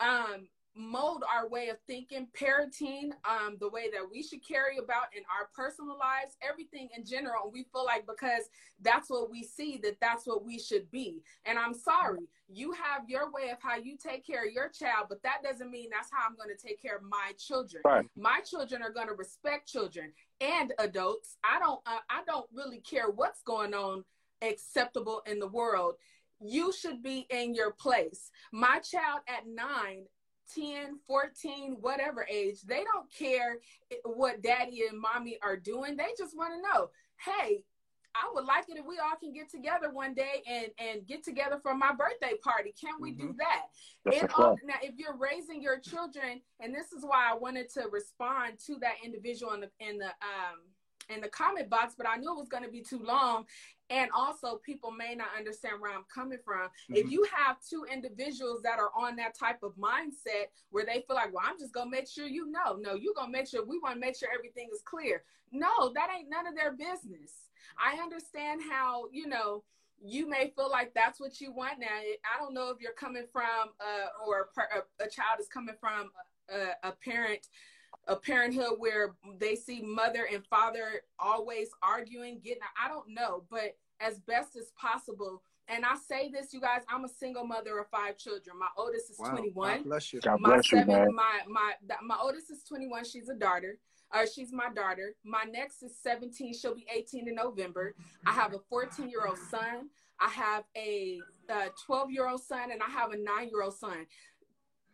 [0.00, 5.14] um, mold our way of thinking, parenting, um, the way that we should carry about
[5.14, 7.50] in our personal lives, everything in general.
[7.52, 8.44] We feel like because
[8.80, 11.22] that's what we see, that that's what we should be.
[11.44, 15.06] And I'm sorry, you have your way of how you take care of your child,
[15.08, 17.82] but that doesn't mean that's how I'm going to take care of my children.
[17.84, 18.06] Right.
[18.16, 21.36] My children are going to respect children and adults.
[21.44, 21.80] I don't.
[21.86, 24.04] Uh, I don't really care what's going on
[24.42, 25.94] acceptable in the world.
[26.40, 28.30] You should be in your place.
[28.52, 30.06] My child at nine
[30.54, 33.58] 10, 14, whatever age, they don't care
[34.04, 35.96] what daddy and mommy are doing.
[35.96, 36.90] They just want to know,
[37.24, 37.62] hey,
[38.14, 41.24] I would like it if we all can get together one day and and get
[41.24, 42.74] together for my birthday party.
[42.78, 43.62] Can we do that?
[44.04, 47.70] That's In all, now, if you're raising your children, and this is why I wanted
[47.70, 50.60] to respond to that individual in the in the um
[51.08, 53.44] in the comment box, but I knew it was going to be too long,
[53.92, 56.70] and also people may not understand where I'm coming from.
[56.88, 57.10] If Mhm.
[57.10, 61.32] you have two individuals that are on that type of mindset where they feel like,
[61.32, 63.94] well, I'm just gonna make sure you know, no, you're gonna make sure we want
[63.96, 65.24] to make sure everything is clear.
[65.50, 67.50] No, that ain't none of their business.
[67.76, 69.62] I understand how you know
[70.04, 71.86] you may feel like that's what you want now.
[72.34, 75.76] I don't know if you're coming from uh, or a, a, a child is coming
[75.78, 76.10] from
[76.48, 77.46] a, a parent
[78.08, 83.76] a parenthood where they see mother and father always arguing getting i don't know but
[84.00, 87.86] as best as possible and i say this you guys i'm a single mother of
[87.90, 89.30] five children my oldest is Wow.
[89.30, 90.20] 21 God bless you.
[90.20, 91.14] God my bless you, seven, man.
[91.14, 93.04] my my th- my oldest is 21.
[93.04, 93.78] She's a daughter.
[94.10, 95.14] Uh, she's my daughter.
[95.24, 96.52] My next is 17.
[96.54, 97.94] She'll be 18 in November.
[98.26, 99.88] I have a 14 year old son.
[100.20, 101.20] I have a
[101.86, 104.06] 12 year old son, and I have a nine year old son.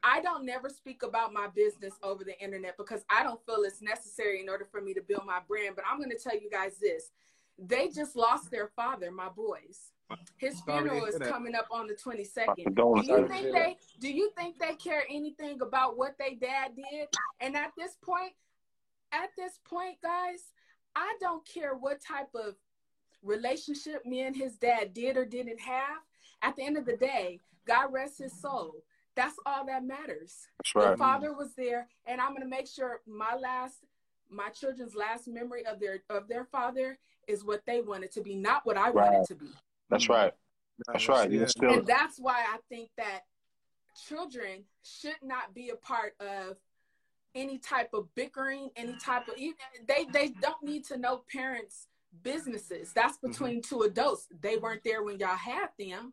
[0.03, 3.83] I don't never speak about my business over the internet because I don't feel it's
[3.83, 5.75] necessary in order for me to build my brand.
[5.75, 7.11] But I'm going to tell you guys this:
[7.59, 9.93] they just lost their father, my boys.
[10.39, 12.75] His funeral is coming up on the 22nd.
[12.75, 17.09] Do you think they do you think they care anything about what they dad did?
[17.41, 18.33] And at this point,
[19.13, 20.41] at this point, guys,
[20.95, 22.55] I don't care what type of
[23.23, 25.99] relationship me and his dad did or didn't have.
[26.43, 28.77] At the end of the day, God rest his soul.
[29.19, 30.47] That's all that matters.
[30.59, 33.79] That's The father was there, and I'm gonna make sure my last
[34.31, 36.97] my children's last memory of their of their father
[37.27, 39.11] is what they wanted to be, not what I Right.
[39.11, 39.51] wanted to be.
[39.91, 40.33] That's right.
[40.87, 41.29] That's right.
[41.33, 41.49] Yeah.
[41.63, 43.23] And that's why I think that
[44.07, 46.57] children should not be a part of
[47.35, 51.89] any type of bickering, any type of they they don't need to know parents'
[52.23, 52.93] businesses.
[52.93, 53.33] That's mm-hmm.
[53.33, 53.75] between mm-hmm.
[53.75, 54.29] two adults.
[54.41, 56.13] They weren't there when y'all had them.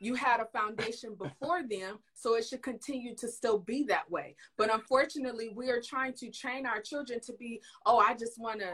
[0.00, 4.34] You had a foundation before them, so it should continue to still be that way.
[4.56, 8.60] But unfortunately, we are trying to train our children to be, oh, I just want
[8.60, 8.72] to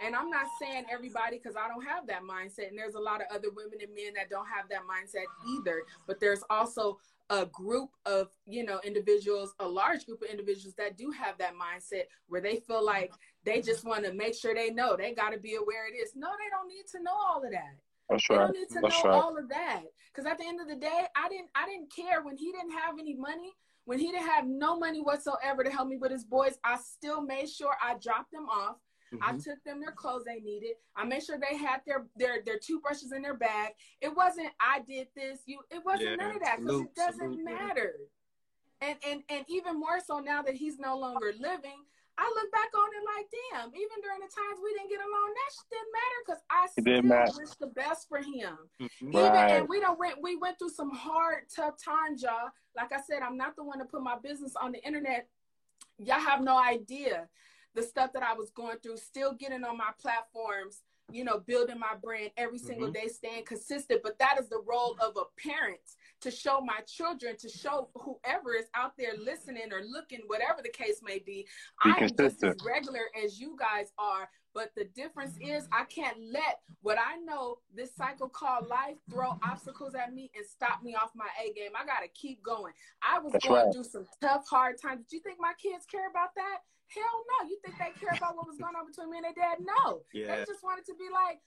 [0.00, 2.68] and I'm not saying everybody because I don't have that mindset.
[2.68, 5.24] And there's a lot of other women and men that don't have that mindset
[5.56, 5.82] either.
[6.06, 6.98] But there's also
[7.30, 11.52] a group of you know individuals a large group of individuals that do have that
[11.52, 13.12] mindset where they feel like
[13.44, 16.12] they just want to make sure they know they got to be aware of this
[16.16, 17.76] no they don't need to know all of that
[18.08, 18.38] that's right.
[18.38, 19.22] don't need to That's know right.
[19.22, 19.82] all of that
[20.12, 22.72] because at the end of the day i didn't i didn't care when he didn't
[22.72, 23.52] have any money
[23.84, 27.22] when he didn't have no money whatsoever to help me with his boys i still
[27.22, 28.76] made sure i dropped them off
[29.14, 29.24] Mm-hmm.
[29.24, 30.72] I took them their clothes they needed.
[30.94, 33.72] I made sure they had their their their toothbrushes in their bag.
[34.00, 35.40] It wasn't I did this.
[35.46, 35.60] You.
[35.70, 37.94] It wasn't yeah, none of that because it doesn't salute, matter.
[38.82, 41.84] And and and even more so now that he's no longer living,
[42.18, 43.68] I look back on it like, damn.
[43.68, 47.54] Even during the times we didn't get along, that didn't matter because I still wish
[47.60, 48.58] the best for him.
[48.82, 49.08] Mm-hmm.
[49.08, 49.50] Even right.
[49.52, 52.50] and we don't went we went through some hard, tough times, y'all.
[52.76, 55.28] Like I said, I'm not the one to put my business on the internet.
[55.98, 57.28] Y'all have no idea
[57.74, 60.82] the stuff that I was going through, still getting on my platforms,
[61.12, 63.06] you know, building my brand every single mm-hmm.
[63.06, 64.00] day, staying consistent.
[64.02, 65.78] But that is the role of a parent
[66.20, 70.70] to show my children, to show whoever is out there listening or looking, whatever the
[70.70, 71.24] case may be.
[71.24, 71.46] be
[71.84, 74.28] I am just as regular as you guys are.
[74.54, 79.38] But the difference is, I can't let what I know this cycle called life throw
[79.44, 81.70] obstacles at me and stop me off my A game.
[81.78, 82.72] I got to keep going.
[83.02, 83.72] I was That's going right.
[83.72, 85.04] through some tough, hard times.
[85.08, 86.66] Do you think my kids care about that?
[86.88, 87.04] Hell
[87.38, 87.48] no.
[87.48, 89.58] You think they care about what was going on between me and their dad?
[89.60, 90.00] No.
[90.12, 90.36] Yeah.
[90.36, 91.38] They just wanted to be like,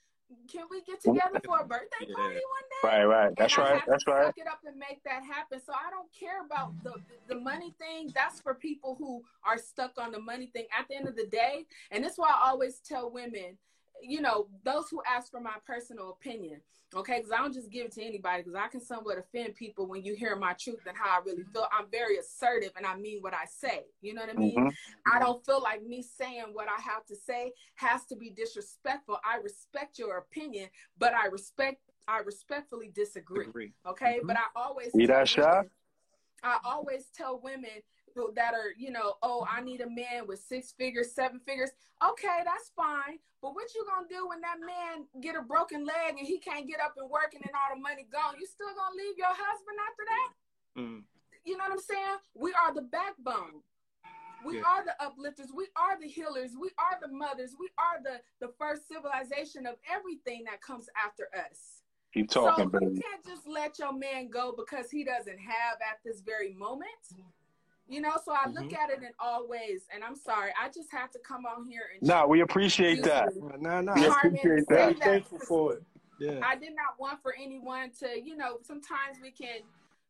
[0.51, 2.15] can we get together for a birthday yeah.
[2.15, 2.87] party one day?
[2.87, 3.33] Right, right.
[3.37, 3.81] That's and right.
[3.87, 4.25] That's right.
[4.25, 5.59] Suck it up and make that happen.
[5.65, 6.95] So I don't care about the
[7.27, 8.11] the money thing.
[8.13, 10.65] That's for people who are stuck on the money thing.
[10.77, 13.57] At the end of the day, and that's why I always tell women,
[14.01, 16.61] you know, those who ask for my personal opinion
[16.93, 19.87] Okay, because I don't just give it to anybody because I can somewhat offend people
[19.87, 21.65] when you hear my truth and how I really feel.
[21.71, 23.85] I'm very assertive and I mean what I say.
[24.01, 24.57] You know what I mean?
[24.57, 25.15] Mm-hmm.
[25.15, 29.19] I don't feel like me saying what I have to say has to be disrespectful.
[29.23, 30.67] I respect your opinion,
[30.97, 31.79] but I respect
[32.09, 33.45] I respectfully disagree.
[33.47, 33.73] Agree.
[33.87, 34.27] Okay, mm-hmm.
[34.27, 35.67] but I always See that shot?
[36.43, 37.83] I always tell women
[38.35, 41.71] that are, you know, oh, I need a man with six figures, seven figures.
[42.03, 43.19] Okay, that's fine.
[43.41, 46.67] But what you gonna do when that man get a broken leg and he can't
[46.67, 48.35] get up and work and then all the money gone?
[48.39, 50.29] You still gonna leave your husband after that?
[50.77, 51.01] Mm.
[51.43, 52.17] You know what I'm saying?
[52.35, 53.65] We are the backbone.
[54.45, 54.63] We yeah.
[54.65, 55.49] are the uplifters.
[55.55, 56.51] We are the healers.
[56.59, 57.55] We are the mothers.
[57.59, 61.81] We are the the first civilization of everything that comes after us.
[62.13, 62.95] Keep talking, so baby.
[62.95, 66.89] You can't just let your man go because he doesn't have at this very moment.
[67.91, 68.75] You know, so I look mm-hmm.
[68.75, 71.81] at it in all ways, and I'm sorry, I just had to come on here
[71.93, 72.07] and.
[72.07, 73.35] No, we appreciate that.
[73.59, 74.97] No, no, we appreciate that.
[74.97, 74.99] that.
[74.99, 75.83] Thankful for it.
[76.17, 76.39] Yeah.
[76.41, 79.59] I did not want for anyone to, you know, sometimes we can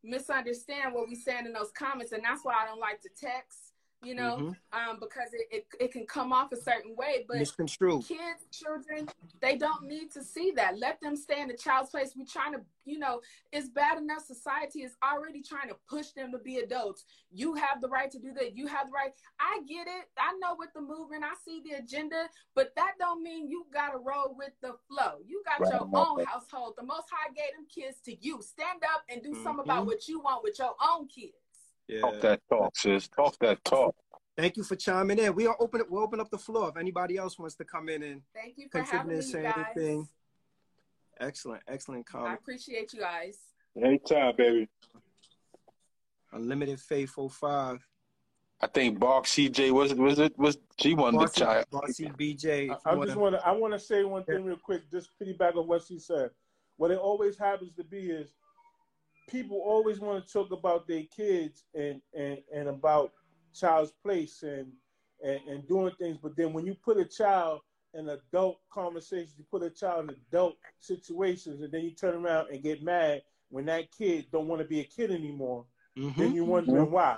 [0.04, 3.71] misunderstand what we saying in those comments, and that's why I don't like to text
[4.04, 4.90] you know, mm-hmm.
[4.90, 7.24] um, because it, it, it, can come off a certain way.
[7.28, 8.08] But Misconstrued.
[8.08, 9.08] kids, children,
[9.42, 10.80] they don't need to see that.
[10.80, 12.14] Let them stay in the child's place.
[12.16, 13.22] We're trying to, you know,
[13.52, 14.26] it's bad enough.
[14.26, 17.06] Society is already trying to push them to be adults.
[17.32, 18.58] You have the right to do that.
[18.58, 19.12] You have the right.
[19.40, 20.06] I get it.
[20.18, 23.92] I know with the movement, I see the agenda, but that don't mean you got
[23.92, 25.20] to roll with the flow.
[25.28, 25.74] You got right.
[25.74, 26.74] your own household.
[26.76, 28.42] The Most High gave them kids to you.
[28.42, 29.44] Stand up and do mm-hmm.
[29.44, 31.41] something about what you want with your own kids.
[31.92, 32.00] Yeah.
[32.00, 33.10] Talk that talk, sis.
[33.10, 33.94] Talk that talk.
[34.38, 35.36] Thank you for chiming in.
[35.36, 35.84] We are open.
[35.90, 38.70] We'll open up the floor if anybody else wants to come in and thank you
[38.72, 40.08] for contribute and say anything.
[41.20, 42.32] Excellent, excellent comment.
[42.32, 43.38] I appreciate you guys.
[43.76, 44.70] Anytime, baby.
[46.32, 47.86] Unlimited Faithful oh Five.
[48.62, 51.66] I think Bark CJ was it was it was she won the child.
[51.72, 52.70] Bossy BJ.
[52.86, 55.58] I, I just want to I want to say one thing real quick, just piggyback
[55.58, 56.30] on what she said.
[56.78, 58.34] What it always happens to be is
[59.32, 63.14] people always want to talk about their kids and and, and about
[63.54, 64.68] child's place and,
[65.24, 67.62] and and doing things, but then when you put a child
[67.94, 72.50] in adult conversations, you put a child in adult situations, and then you turn around
[72.50, 75.66] and get mad when that kid don't want to be a kid anymore.
[75.98, 76.20] Mm-hmm.
[76.20, 76.94] Then you're wondering mm-hmm.
[76.94, 77.18] why.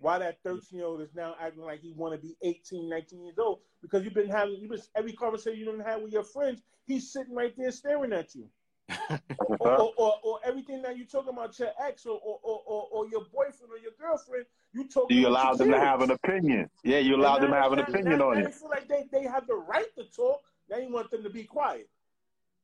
[0.00, 3.24] Why that 13 year old is now acting like he want to be 18, 19
[3.24, 6.24] years old because you've been having you been every conversation you didn't have with your
[6.24, 8.48] friends, he's sitting right there staring at you
[8.88, 13.08] or, or, or, or, everything that you're talking about your ex or, or, or, or,
[13.08, 15.16] your boyfriend or your girlfriend, you talking.
[15.16, 15.80] You allow them kids.
[15.80, 16.68] to have an opinion.
[16.82, 18.48] Yeah, you allow them to have an opinion on you.
[18.48, 20.40] feel like they, they have the right to talk.
[20.68, 21.88] Now you want them to be quiet.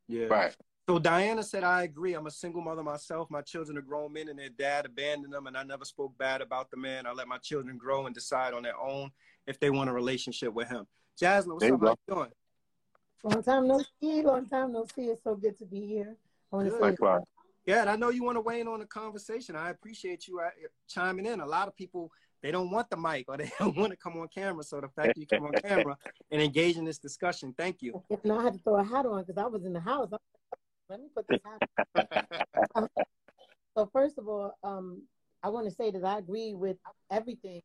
[0.08, 0.26] Yeah.
[0.26, 0.54] Right.
[0.88, 2.14] So Diana said, I agree.
[2.14, 3.30] I'm a single mother myself.
[3.30, 6.40] My children are grown men and their dad abandoned them and I never spoke bad
[6.40, 7.06] about the man.
[7.06, 9.10] I let my children grow and decide on their own
[9.46, 10.86] if they want a relationship with him.
[11.16, 11.80] Jasmine, what's up?
[11.80, 12.30] How you doing?
[13.22, 14.22] Long time no see.
[14.22, 15.06] Long time no see.
[15.06, 16.16] It's so good to be here.
[16.52, 17.18] I want to say
[17.66, 19.54] yeah, and I know you want to weigh in on the conversation.
[19.54, 20.48] I appreciate you uh,
[20.88, 21.40] chiming in.
[21.40, 22.10] A lot of people
[22.42, 24.64] they don't want the mic or they don't want to come on camera.
[24.64, 25.96] So the fact that you come on camera
[26.30, 28.02] and engage in this discussion, thank you.
[28.24, 30.08] No, I had to throw a hat on because I was in the house.
[30.88, 32.68] Let me put this hat.
[32.74, 32.88] On.
[33.76, 35.02] so first of all, um,
[35.42, 36.76] I want to say that I agree with
[37.10, 37.62] everything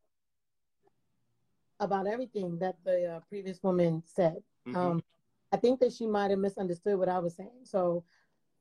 [1.79, 4.37] about everything that the uh, previous woman said.
[4.67, 4.77] Mm-hmm.
[4.77, 5.03] Um,
[5.51, 7.63] I think that she might have misunderstood what I was saying.
[7.63, 8.03] So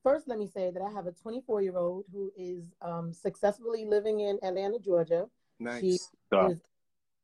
[0.03, 3.85] first, let me say that I have a 24 year old who is um, successfully
[3.85, 5.27] living in Atlanta, Georgia.
[5.59, 5.81] Nice.
[5.81, 5.99] She
[6.39, 6.61] is,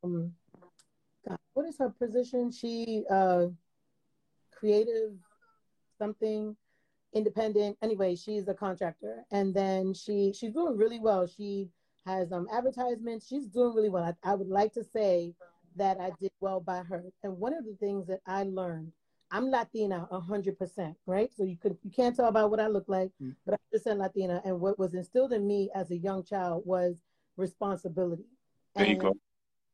[0.03, 0.32] um,
[1.28, 2.51] God, what is her position?
[2.51, 3.47] She uh,
[4.59, 5.12] creative
[5.99, 6.57] something
[7.12, 7.77] independent.
[7.82, 11.27] Anyway, she's a contractor, and then she she's doing really well.
[11.27, 11.69] She
[12.07, 13.27] has um advertisements.
[13.27, 14.05] She's doing really well.
[14.05, 15.35] I, I would like to say
[15.77, 17.05] that I did well by her.
[17.23, 18.93] And one of the things that I learned
[19.31, 21.31] I'm Latina hundred percent, right?
[21.36, 23.35] So you could you can't tell about what I look like, mm.
[23.44, 24.43] but I'm percent Latina.
[24.44, 26.97] And what was instilled in me as a young child was
[27.36, 28.24] responsibility.
[28.74, 29.16] There and you go.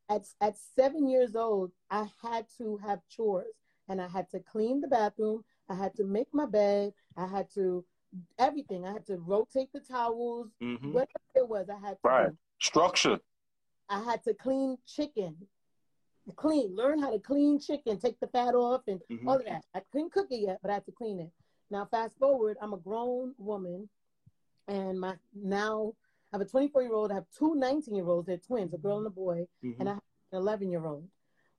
[0.09, 3.55] At at seven years old, I had to have chores,
[3.89, 5.43] and I had to clean the bathroom.
[5.69, 6.93] I had to make my bed.
[7.17, 7.83] I had to
[8.39, 8.85] everything.
[8.85, 10.49] I had to rotate the towels.
[10.61, 10.93] Mm-hmm.
[10.93, 13.19] Whatever it was, I had to right structure.
[13.89, 15.35] I had to clean chicken
[16.35, 19.27] clean, learn how to clean chicken, take the fat off, and mm-hmm.
[19.27, 19.63] all of that.
[19.73, 21.31] I couldn't cook it yet, but I had to clean it.
[21.69, 23.89] Now, fast forward, I'm a grown woman,
[24.67, 25.93] and my now
[26.33, 27.11] I have a 24 year old.
[27.11, 28.27] I have two 19 year olds.
[28.27, 29.79] They're twins, a girl and a boy, mm-hmm.
[29.79, 30.01] and I have
[30.31, 31.07] an 11 year old.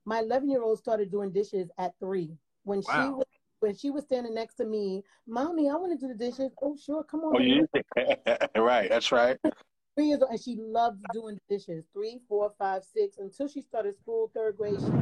[0.05, 2.31] My 11 year old started doing dishes at three.
[2.65, 3.03] When wow.
[3.05, 3.27] she was
[3.61, 6.53] when she was standing next to me, mommy, I want to do the dishes.
[6.63, 7.37] Oh, sure, come on.
[7.37, 8.47] Oh, yeah.
[8.57, 9.37] right, that's right
[9.99, 11.85] three years old, and she loved doing dishes.
[11.93, 14.79] Three, four, five, six, until she started school, third grade.
[14.79, 14.93] She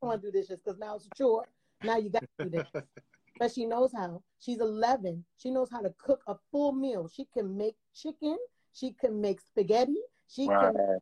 [0.00, 1.44] want to do dishes because now it's a chore.
[1.82, 2.66] Now you got to do this.
[3.40, 4.22] but she knows how.
[4.38, 5.24] She's 11.
[5.38, 7.10] She knows how to cook a full meal.
[7.12, 8.38] She can make chicken.
[8.72, 9.96] She can make spaghetti.
[10.28, 10.72] She wow.
[10.72, 10.98] can.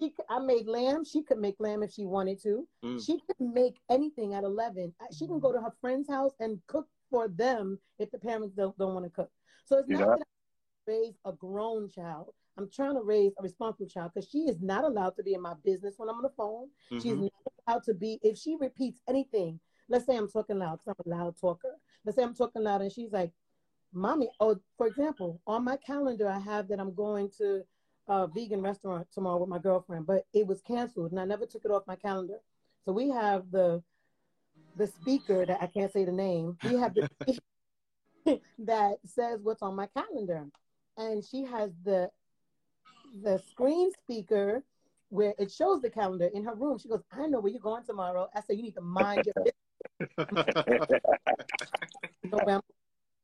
[0.00, 1.04] She, I made lamb.
[1.04, 2.66] She could make lamb if she wanted to.
[2.84, 3.04] Mm.
[3.04, 4.92] She could make anything at 11.
[5.16, 8.76] She can go to her friend's house and cook for them if the parents don't,
[8.76, 9.30] don't want to cook.
[9.66, 12.32] So it's not that I raise a grown child.
[12.58, 15.40] I'm trying to raise a responsible child because she is not allowed to be in
[15.40, 16.68] my business when I'm on the phone.
[16.90, 16.98] Mm-hmm.
[17.00, 17.32] She's not
[17.66, 21.16] allowed to be, if she repeats anything, let's say I'm talking loud because I'm a
[21.16, 21.76] loud talker.
[22.04, 23.32] Let's say I'm talking loud and she's like,
[23.92, 27.62] Mommy, oh, for example, on my calendar, I have that I'm going to
[28.08, 31.64] a vegan restaurant tomorrow with my girlfriend, but it was canceled and I never took
[31.64, 32.38] it off my calendar.
[32.84, 33.82] So we have the
[34.76, 36.56] the speaker that I can't say the name.
[36.64, 37.08] We have the
[38.58, 40.46] that says what's on my calendar.
[40.96, 42.10] And she has the
[43.22, 44.62] the screen speaker
[45.10, 46.78] where it shows the calendar in her room.
[46.78, 48.28] She goes, I know where you're going tomorrow.
[48.34, 49.54] I said, you need to mind your business.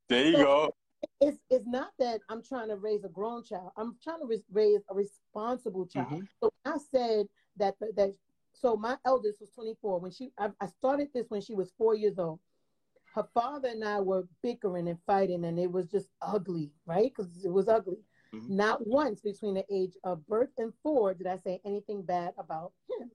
[0.09, 0.75] there you so go.
[1.21, 3.71] It's, it's not that I'm trying to raise a grown child.
[3.77, 6.07] I'm trying to raise a responsible child.
[6.09, 6.25] Mm-hmm.
[6.43, 7.27] So I said
[7.59, 8.15] that, that,
[8.55, 11.95] so my eldest was 24 when she, I, I started this when she was four
[11.95, 12.41] years old
[13.15, 17.13] her father and I were bickering and fighting, and it was just ugly, right?
[17.17, 17.99] Because it was ugly.
[18.35, 18.57] Mm-hmm.
[18.57, 22.73] Not once between the age of birth and four did I say anything bad about
[22.89, 23.11] him.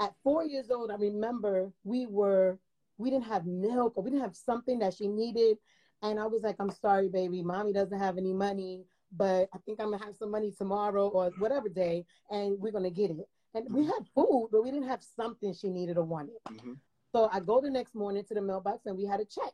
[0.00, 2.58] At four years old, I remember we were,
[2.98, 5.56] we didn't have milk or we didn't have something that she needed.
[6.02, 7.42] And I was like, I'm sorry, baby.
[7.42, 11.08] Mommy doesn't have any money, but I think I'm going to have some money tomorrow
[11.08, 13.28] or whatever day, and we're going to get it.
[13.54, 13.90] And we mm-hmm.
[13.90, 16.34] had food, but we didn't have something she needed or wanted.
[16.48, 16.72] Mm-hmm.
[17.12, 19.52] So I go the next morning to the mailbox and we had a check.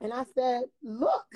[0.00, 1.26] And I said, Look,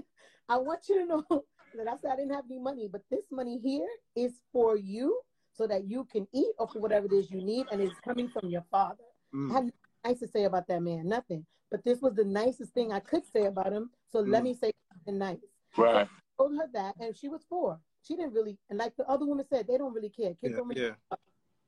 [0.48, 1.44] I want you to know
[1.78, 3.86] that I said I didn't have any money, but this money here
[4.16, 5.20] is for you
[5.52, 8.28] so that you can eat or for whatever it is you need, and it's coming
[8.28, 9.04] from your father.
[9.34, 9.50] Mm.
[9.50, 9.72] I had nothing
[10.04, 11.46] nice to say about that man, nothing.
[11.70, 13.90] But this was the nicest thing I could say about him.
[14.10, 14.28] So mm.
[14.28, 15.38] let me say something nice.
[15.76, 16.06] Right.
[16.38, 17.78] So I told her that, and she was four.
[18.06, 20.34] She didn't really, and like the other woman said, they don't really care.
[20.34, 20.88] Kids yeah, don't really yeah.
[20.88, 21.18] Care.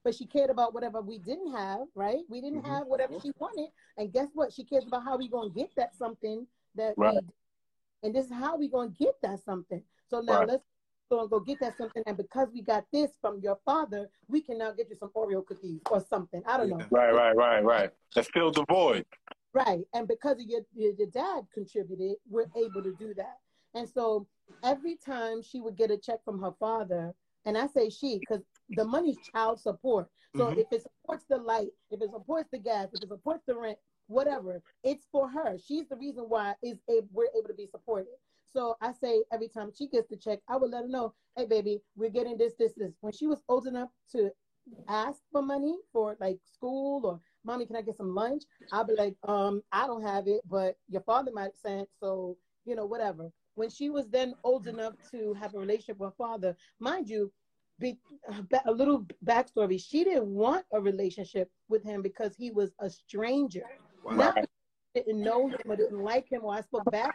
[0.05, 2.21] But she cared about whatever we didn't have, right?
[2.29, 2.73] We didn't mm-hmm.
[2.73, 3.71] have whatever she wanted.
[3.97, 4.53] And guess what?
[4.53, 6.47] She cares about how we going to get that something
[6.77, 7.15] that right.
[7.15, 7.21] we
[8.03, 9.83] and this is how we going to get that something.
[10.09, 10.49] So now right.
[10.49, 10.65] let's
[11.11, 12.03] go and go get that something.
[12.07, 15.45] And because we got this from your father, we can now get you some Oreo
[15.45, 16.43] cookies or something.
[16.47, 16.81] I don't know.
[16.91, 17.91] Right, right, right, right.
[18.15, 19.05] That fills the void.
[19.53, 19.85] Right.
[19.95, 23.39] And because of your, your, your dad contributed, we're able to do that.
[23.75, 24.27] And so
[24.63, 27.15] every time she would get a check from her father,
[27.45, 30.09] and I say she because the money's child support.
[30.37, 30.59] So mm-hmm.
[30.59, 33.79] if it supports the light, if it supports the gas, if it supports the rent,
[34.09, 34.63] whatever.
[34.83, 35.57] It's for her.
[35.65, 36.77] She's the reason why is
[37.13, 38.09] we're able to be supported.
[38.57, 41.45] So I say every time she gets the check, I would let her know, hey
[41.45, 42.95] baby, we're getting this, this, this.
[43.03, 44.31] When she was old enough to
[44.89, 48.45] ask for money for like school or mommy, can I get some lunch?
[48.73, 52.75] I'll be like, um, I don't have it, but your father might send, so you
[52.75, 53.31] know, whatever.
[53.57, 57.31] When she was then old enough to have a relationship with her father, mind you,
[57.79, 57.99] be,
[58.65, 59.79] a little backstory.
[59.79, 63.65] She didn't want a relationship with him because he was a stranger.
[64.03, 64.17] Wow.
[64.17, 64.47] Not
[64.95, 67.15] didn't know him or didn't like him or I spoke back,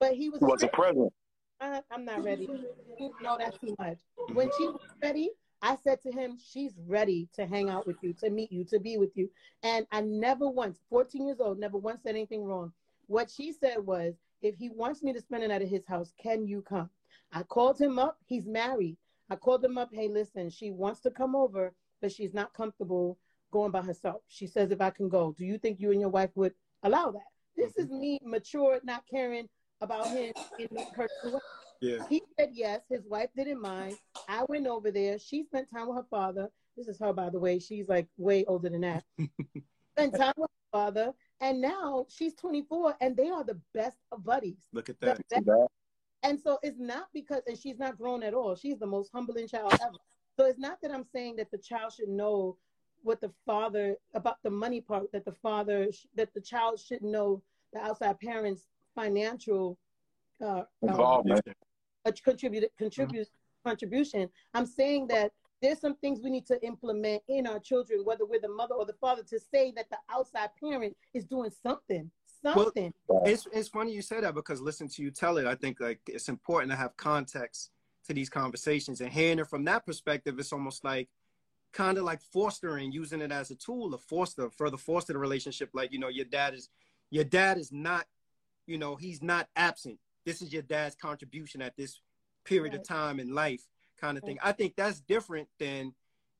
[0.00, 0.40] but he was.
[0.40, 1.12] He was a present.
[1.60, 2.48] Uh, I, am not ready.
[3.22, 3.98] No, that's too much.
[4.32, 5.30] When she was ready,
[5.62, 8.78] I said to him, she's ready to hang out with you, to meet you, to
[8.78, 9.30] be with you.
[9.62, 12.72] And I never once, 14 years old, never once said anything wrong.
[13.06, 16.12] What she said was, if he wants me to spend the night at his house,
[16.22, 16.90] can you come?
[17.32, 18.18] I called him up.
[18.26, 18.96] He's married.
[19.30, 19.90] I called him up.
[19.92, 23.18] Hey, listen, she wants to come over, but she's not comfortable
[23.50, 24.20] going by herself.
[24.28, 26.52] She says, if I can go, do you think you and your wife would
[26.82, 27.22] allow that?
[27.56, 29.48] This is me, mature, not caring
[29.80, 31.08] about him in her.
[31.82, 31.98] Yeah.
[32.08, 32.80] He said yes.
[32.88, 33.98] His wife didn't mind.
[34.30, 35.18] I went over there.
[35.18, 36.48] She spent time with her father.
[36.74, 37.58] This is her, by the way.
[37.58, 39.04] She's like way older than that.
[39.92, 41.12] spent time with her father.
[41.42, 44.66] And now she's 24 and they are the best of buddies.
[44.72, 45.20] Look at that.
[46.22, 48.56] And so it's not because, and she's not grown at all.
[48.56, 49.98] She's the most humbling child ever.
[50.38, 52.56] So it's not that I'm saying that the child should know
[53.02, 55.86] what the father about the money part that the father
[56.16, 57.40] that the child should know
[57.72, 58.62] the outside parents
[58.96, 59.78] financial
[60.44, 61.42] uh, involvement.
[62.04, 63.68] uh, contribute contribute mm-hmm.
[63.68, 64.28] contribution.
[64.54, 65.30] I'm saying that
[65.62, 68.84] there's some things we need to implement in our children whether we're the mother or
[68.84, 72.10] the father to say that the outside parent is doing something
[72.42, 72.92] something.
[73.08, 75.46] well, it's, it's funny you say that because listen to you tell it.
[75.46, 77.70] I think like it's important to have context
[78.06, 79.00] to these conversations.
[79.00, 81.08] And hearing it from that perspective it's almost like
[81.72, 85.70] kind of like fostering using it as a tool to foster further foster the relationship.
[85.74, 86.68] Like you know your dad is
[87.10, 88.06] your dad is not
[88.66, 92.00] you know he's not absent this is your dad's contribution at this
[92.44, 92.80] period right.
[92.80, 93.62] of time in life
[94.00, 95.94] kind of thing i think that's different than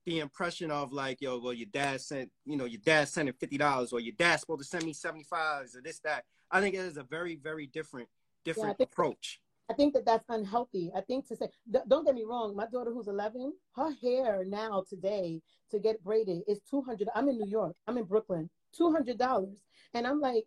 [0.05, 3.35] the impression of like yo well your dad sent you know your dad sent him
[3.41, 6.79] $50 or your dad's supposed to send me 75 or this that i think it
[6.79, 8.07] is a very very different
[8.45, 10.91] different yeah, approach I think that that's unhealthy.
[10.95, 11.49] I think to say,
[11.87, 15.41] don't get me wrong, my daughter who's 11, her hair now today
[15.71, 17.09] to get braided is 200.
[17.13, 18.49] I'm in New York, I'm in Brooklyn,
[18.79, 19.57] $200.
[19.93, 20.45] And I'm like,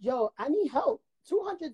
[0.00, 1.02] yo, I need help.
[1.30, 1.70] $200?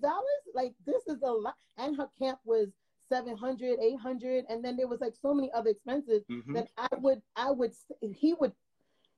[0.53, 1.55] Like, this is a lot.
[1.77, 2.67] And her camp was
[3.09, 4.45] 700, 800.
[4.49, 6.53] And then there was like so many other expenses mm-hmm.
[6.53, 7.71] that I would, I would,
[8.01, 8.53] he would,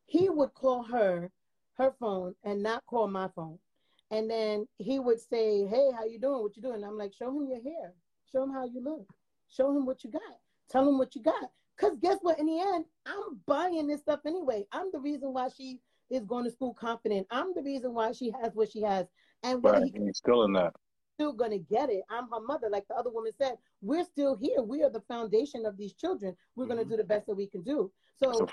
[0.06, 1.32] he would call her,
[1.78, 3.60] her phone and not call my phone.
[4.12, 6.42] And then he would say, Hey, how you doing?
[6.42, 6.84] What you doing?
[6.84, 7.94] I'm like, show him your hair.
[8.32, 9.08] Show him how you look.
[9.50, 10.22] Show him what you got.
[10.70, 11.52] Tell him what you got.
[11.80, 12.40] Cause guess what?
[12.40, 14.66] In the end, I'm buying this stuff anyway.
[14.72, 15.80] I'm the reason why she
[16.10, 17.28] is going to school confident.
[17.32, 19.06] I'm the reason why she has what she has.
[19.44, 19.84] And right.
[19.84, 20.74] he, he's still in that.
[21.16, 22.04] Still gonna get it.
[22.10, 23.56] I'm her mother, like the other woman said.
[23.82, 24.62] We're still here.
[24.62, 26.36] We are the foundation of these children.
[26.56, 26.76] We're mm-hmm.
[26.76, 27.92] gonna do the best that we can do.
[28.24, 28.48] So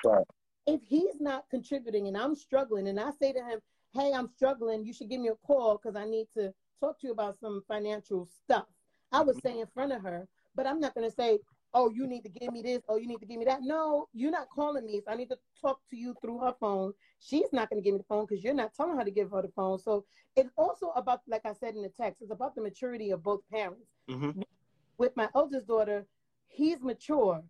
[0.66, 3.60] if he's not contributing and I'm struggling, and I say to him,
[3.94, 4.84] hey, I'm struggling.
[4.84, 7.62] You should give me a call because I need to talk to you about some
[7.68, 8.66] financial stuff.
[9.12, 11.38] I would say in front of her, but I'm not going to say,
[11.74, 13.60] oh, you need to give me this, oh, you need to give me that.
[13.62, 15.01] No, you're not calling me.
[15.05, 16.93] So I need to talk to you through her phone.
[17.18, 19.30] She's not going to give me the phone because you're not telling her to give
[19.30, 19.78] her the phone.
[19.78, 20.05] So
[20.36, 23.40] it's also about, like I said in the text, it's about the maturity of both
[23.52, 23.90] parents.
[24.10, 24.43] Mm-hmm.
[24.98, 26.06] With my eldest daughter,
[26.48, 27.43] he's mature.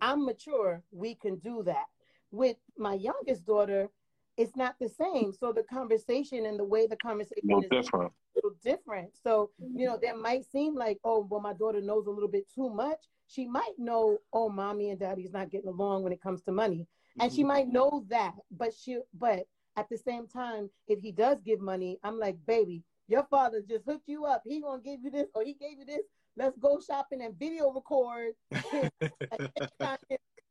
[0.00, 0.82] I'm mature.
[0.90, 1.86] We can do that.
[2.30, 3.88] With my youngest daughter,
[4.36, 5.32] it's not the same.
[5.32, 8.12] So the conversation and the way the conversation no is different.
[8.36, 9.10] A little different.
[9.22, 12.46] So, you know, that might seem like, oh, well, my daughter knows a little bit
[12.54, 12.98] too much.
[13.28, 16.86] She might know, oh, mommy and daddy's not getting along when it comes to money.
[17.20, 17.48] And she mm-hmm.
[17.48, 19.46] might know that, but she but
[19.76, 23.84] at the same time, if he does give money, I'm like, baby, your father just
[23.84, 24.42] hooked you up.
[24.46, 26.02] He gonna give you this or he gave you this.
[26.36, 28.34] Let's go shopping and video record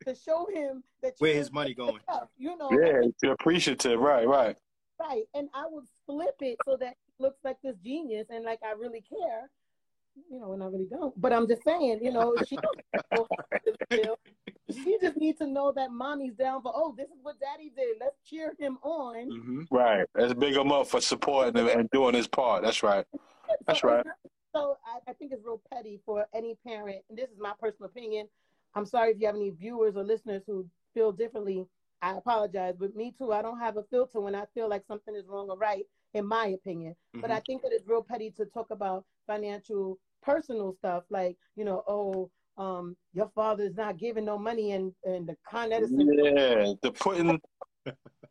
[0.06, 2.00] to show him that where his money going.
[2.38, 4.56] you know, yeah, you're appreciative, right, right,
[5.00, 5.24] right.
[5.34, 8.74] And I would flip it so that it looks like this genius and like I
[8.74, 9.50] really care.
[10.32, 11.20] You know, and I really don't.
[11.20, 12.58] But I'm just saying, you know, she
[14.72, 16.72] she just needs to know that mommy's down for.
[16.74, 17.98] Oh, this is what daddy did.
[18.00, 19.30] Let's cheer him on.
[19.30, 19.62] Mm-hmm.
[19.70, 20.06] Right.
[20.16, 22.64] Let's big him up for supporting him and doing his part.
[22.64, 23.06] That's right.
[23.68, 24.06] That's so, right.
[24.54, 27.90] So I, I think it's real petty for any parent, and this is my personal
[27.90, 28.30] opinion
[28.76, 31.66] I'm sorry if you have any viewers or listeners who feel differently.
[32.02, 33.32] I apologize, but me too.
[33.32, 35.86] I don't have a filter when I feel like something is wrong or right,
[36.16, 36.94] in my opinion.
[36.94, 37.22] Mm-hmm.
[37.22, 41.66] But I think that it's real petty to talk about financial, personal stuff, like you
[41.66, 46.10] know, oh, um, your father is not giving no money, and and the Con Edison.
[46.12, 47.40] Yeah, the putting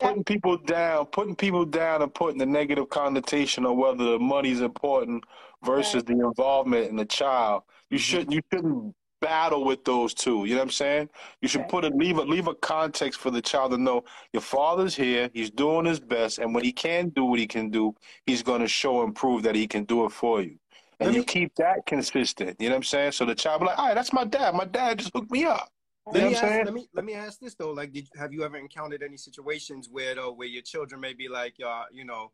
[0.01, 4.62] putting people down, putting people down, and putting the negative connotation on whether the money's
[4.62, 5.23] important
[5.62, 6.06] versus right.
[6.06, 7.62] the involvement in the child.
[7.90, 8.02] You mm-hmm.
[8.02, 8.32] shouldn't.
[8.32, 8.94] You shouldn't
[9.24, 10.44] battle with those two.
[10.44, 11.09] You know what I'm saying?
[11.40, 14.42] You should put a leave a leave a context for the child to know your
[14.42, 15.30] father's here.
[15.32, 17.94] He's doing his best, and when he can do what he can do,
[18.26, 20.59] he's going to show and prove that he can do it for you.
[21.01, 22.60] And Let you keep that consistent.
[22.60, 23.12] You know what I'm saying?
[23.12, 24.55] So the child be like, all right, that's my dad.
[24.55, 25.68] My dad just hooked me up.
[26.12, 27.72] Let me, ask, let me let me ask this though.
[27.72, 31.28] Like, did have you ever encountered any situations where though where your children may be
[31.28, 32.30] like, uh, you know,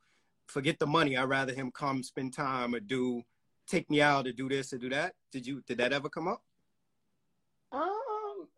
[0.48, 1.16] forget the money.
[1.16, 3.22] I'd rather him come spend time or do
[3.68, 5.14] take me out to do this or do that.
[5.30, 6.42] Did you did that ever come up?
[7.72, 8.48] Um,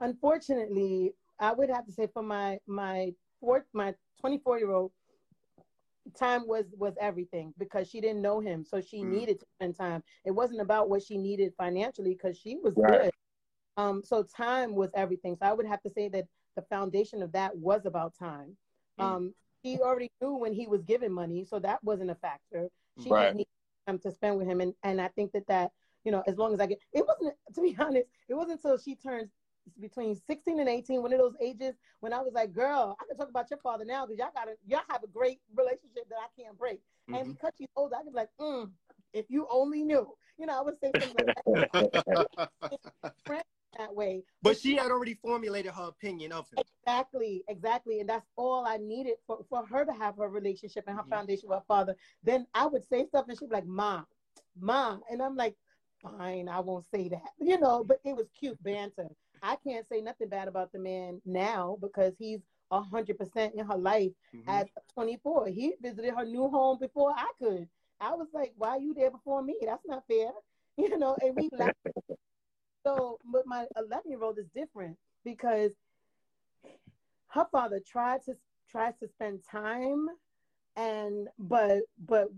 [0.00, 4.92] unfortunately, I would have to say for my my fourth my 24 year old,
[6.16, 9.10] time was was everything because she didn't know him, so she mm.
[9.10, 10.02] needed to spend time.
[10.24, 13.02] It wasn't about what she needed financially because she was right.
[13.02, 13.10] good.
[13.76, 15.36] Um, so time was everything.
[15.36, 16.26] So I would have to say that
[16.56, 18.56] the foundation of that was about time.
[19.00, 19.04] Mm.
[19.04, 22.68] Um, he already knew when he was given money, so that wasn't a factor.
[23.02, 23.34] She right.
[23.34, 23.48] needed
[23.86, 25.72] time to spend with him, and and I think that that
[26.04, 28.78] you know, as long as I get, it wasn't, to be honest, it wasn't until
[28.78, 29.28] she turned
[29.80, 33.16] between 16 and 18, one of those ages when I was like, girl, I can
[33.16, 36.16] talk about your father now because y'all got to, y'all have a great relationship that
[36.16, 36.80] I can't break.
[37.08, 37.14] Mm-hmm.
[37.14, 38.70] And because she's older, I can be like, mm,
[39.12, 42.48] if you only knew, you know, I would say something like that.
[43.78, 44.22] that way.
[44.42, 46.64] But, but she had already formulated her opinion of him.
[46.84, 48.00] Exactly, exactly.
[48.00, 51.10] And that's all I needed for, for her to have her relationship and her mm-hmm.
[51.10, 51.96] foundation with her father.
[52.22, 54.06] Then I would say stuff and she'd be like, Mom,
[54.58, 55.02] Mom.
[55.10, 55.56] And I'm like,
[56.02, 59.08] fine, I won't say that, you know, but it was cute banter.
[59.42, 62.40] I can't say nothing bad about the man now because he's
[62.70, 64.48] a hundred percent in her life mm-hmm.
[64.48, 65.48] at 24.
[65.48, 67.66] He visited her new home before I could.
[68.00, 69.56] I was like, why are you there before me?
[69.64, 70.30] That's not fair.
[70.78, 71.76] You know, and we laughed.
[72.86, 75.72] so, but my 11 year old is different because
[77.26, 78.36] her father tried to
[78.70, 80.08] tries to spend time
[80.76, 82.28] and but but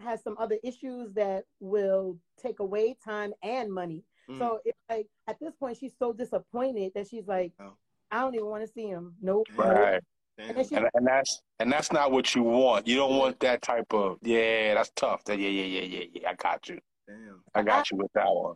[0.00, 4.04] has some other issues that will take away time and money.
[4.28, 4.38] Mm.
[4.38, 7.74] So it's like at this point she's so disappointed that she's like, oh.
[8.10, 9.14] I don't even want to see him.
[9.20, 9.48] Nope.
[9.56, 10.00] Right.
[10.38, 12.86] And, and, and, that's and that's not what you want.
[12.86, 14.74] You don't want that type of yeah.
[14.74, 15.24] That's tough.
[15.24, 16.30] That yeah yeah yeah yeah yeah.
[16.30, 16.78] I got you.
[17.06, 17.42] Damn.
[17.54, 18.54] I got I, you with that one.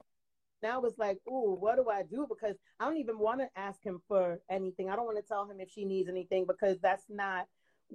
[0.63, 2.27] Now it's like, ooh, what do I do?
[2.29, 4.89] Because I don't even want to ask him for anything.
[4.89, 7.47] I don't want to tell him if she needs anything because that's not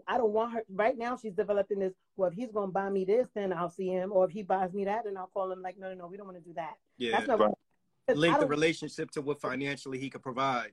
[0.07, 1.17] I don't want her right now.
[1.17, 1.93] She's developing this.
[2.15, 4.11] Well, if he's gonna buy me this, then I'll see him.
[4.11, 5.61] Or if he buys me that, then I'll call him.
[5.61, 6.73] Like, no, no, no, we don't want to do that.
[6.97, 7.53] Yeah, That's not, right.
[8.15, 10.71] link the relationship to what financially he could provide.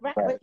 [0.00, 0.40] Right, but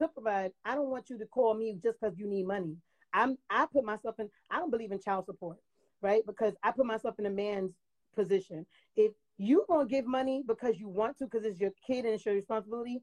[0.00, 0.52] to provide.
[0.64, 2.76] I don't want you to call me just because you need money.
[3.12, 3.36] I'm.
[3.50, 4.28] I put myself in.
[4.50, 5.58] I don't believe in child support,
[6.00, 6.22] right?
[6.26, 7.72] Because I put myself in a man's
[8.14, 8.66] position.
[8.96, 12.24] If you gonna give money because you want to, because it's your kid and it's
[12.24, 13.02] your responsibility,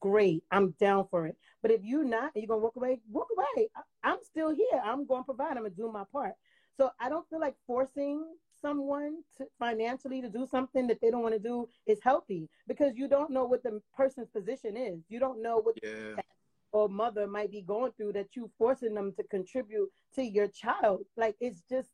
[0.00, 0.44] great.
[0.50, 1.36] I'm down for it.
[1.62, 3.00] But if you're not, you're gonna walk away.
[3.10, 3.68] Walk away.
[4.02, 4.80] I, am still here.
[4.84, 5.56] I'm gonna provide.
[5.56, 6.32] I'm gonna do my part.
[6.76, 8.24] So I don't feel like forcing
[8.60, 12.96] someone to financially to do something that they don't want to do is healthy because
[12.96, 15.00] you don't know what the person's position is.
[15.08, 16.20] You don't know what yeah.
[16.72, 21.04] or mother might be going through that you forcing them to contribute to your child.
[21.16, 21.90] Like it's just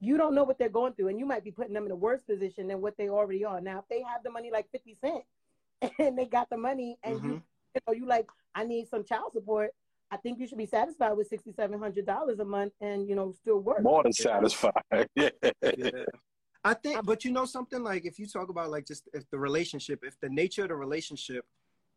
[0.00, 1.96] you don't know what they're going through and you might be putting them in a
[1.96, 3.60] worse position than what they already are.
[3.60, 5.24] Now if they have the money like 50 cent
[5.98, 7.30] and they got the money and mm-hmm.
[7.30, 7.42] you,
[7.74, 9.70] you know you like I need some child support.
[10.10, 13.14] I think you should be satisfied with sixty seven hundred dollars a month and you
[13.14, 13.82] know still work.
[13.82, 14.72] More than satisfied.
[15.16, 15.30] yeah.
[15.62, 15.90] yeah.
[16.66, 19.38] I think, but you know something like if you talk about like just if the
[19.38, 21.44] relationship, if the nature of the relationship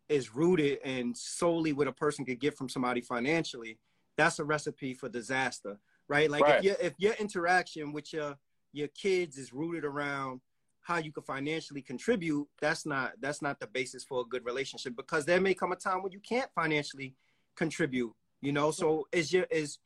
[0.09, 3.77] is rooted and solely what a person could get from somebody financially,
[4.18, 6.30] that's a recipe for disaster, right?
[6.30, 6.57] Like right.
[6.57, 8.35] if your if your interaction with your
[8.73, 10.41] your kids is rooted around
[10.88, 14.95] how you can financially contribute, that's not that's not the basis for a good relationship
[14.95, 17.14] because there may come a time when you can't financially
[17.57, 18.14] contribute.
[18.39, 19.80] You know, so is your is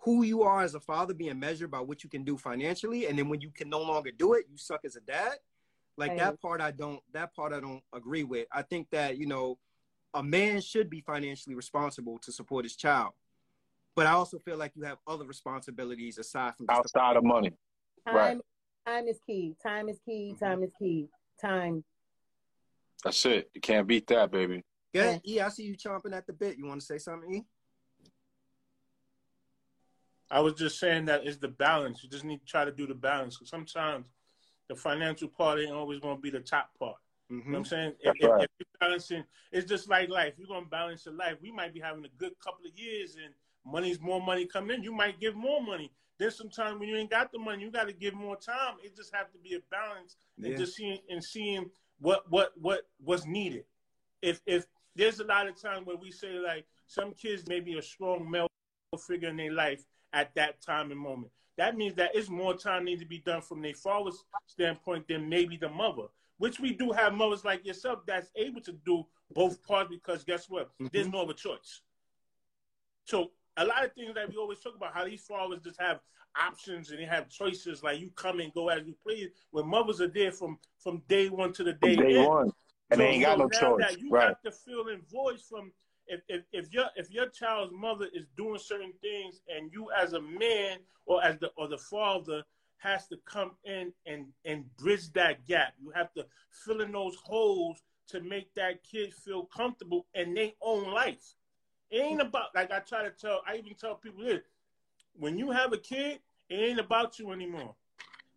[0.00, 3.16] who you are as a father being measured by what you can do financially, and
[3.16, 5.36] then when you can no longer do it, you suck as a dad.
[5.96, 6.18] Like right.
[6.18, 7.00] that part, I don't.
[7.12, 8.48] That part, I don't agree with.
[8.50, 9.58] I think that you know,
[10.12, 13.12] a man should be financially responsible to support his child,
[13.94, 17.52] but I also feel like you have other responsibilities aside from outside of money.
[18.12, 18.38] Right
[18.88, 19.56] time is key.
[19.62, 20.32] Time is key.
[20.34, 20.44] Mm-hmm.
[20.44, 21.08] Time is key.
[21.40, 21.84] Time.
[23.04, 23.50] That's it.
[23.54, 24.64] You can't beat that, baby.
[24.92, 26.56] Yeah, E, I see you chomping at the bit.
[26.56, 27.44] You want to say something, E?
[30.30, 32.02] I was just saying that it's the balance.
[32.02, 33.36] You just need to try to do the balance.
[33.36, 34.06] Because sometimes
[34.68, 36.96] the financial part ain't always going to be the top part.
[37.30, 37.46] Mm-hmm.
[37.46, 37.82] You know what I'm mm-hmm.
[37.82, 37.92] saying?
[38.00, 38.42] If, right.
[38.44, 40.34] if, you're balancing, it's just like life.
[40.38, 41.36] You're going to balance your life.
[41.40, 43.32] We might be having a good couple of years and
[43.64, 44.82] money's more money coming in.
[44.82, 45.92] You might give more money.
[46.18, 48.74] Then sometimes when you ain't got the money, you got to give more time.
[48.82, 50.48] It just have to be a balance yeah.
[50.48, 51.70] and just seeing and seeing
[52.00, 53.64] what what what was needed.
[54.20, 54.66] If if
[54.96, 58.28] there's a lot of times where we say like some kids may be a strong
[58.28, 58.48] male
[59.06, 61.30] figure in their life at that time and moment.
[61.56, 65.28] That means that it's more time needs to be done from their father's standpoint than
[65.28, 66.04] maybe the mother.
[66.38, 70.48] Which we do have mothers like yourself that's able to do both parts because guess
[70.48, 70.70] what?
[70.74, 70.86] Mm-hmm.
[70.92, 71.80] There's no other choice.
[73.04, 76.00] So a lot of things that we always talk about how these fathers just have
[76.40, 79.30] options and they have choices like you come and go as you please.
[79.50, 82.28] When mothers are there from from day one to the day, day end.
[82.28, 82.52] one,
[82.90, 83.96] and so, they ain't got so no choice.
[83.98, 84.28] you right.
[84.28, 85.72] have to fill in voice from
[86.06, 90.12] if, if, if your if your child's mother is doing certain things and you as
[90.12, 92.44] a man or as the or the father
[92.78, 95.74] has to come in and and bridge that gap.
[95.80, 96.24] You have to
[96.64, 101.34] fill in those holes to make that kid feel comfortable in their own life.
[101.90, 103.42] It ain't about like I try to tell.
[103.46, 104.40] I even tell people this:
[105.14, 107.74] when you have a kid, it ain't about you anymore.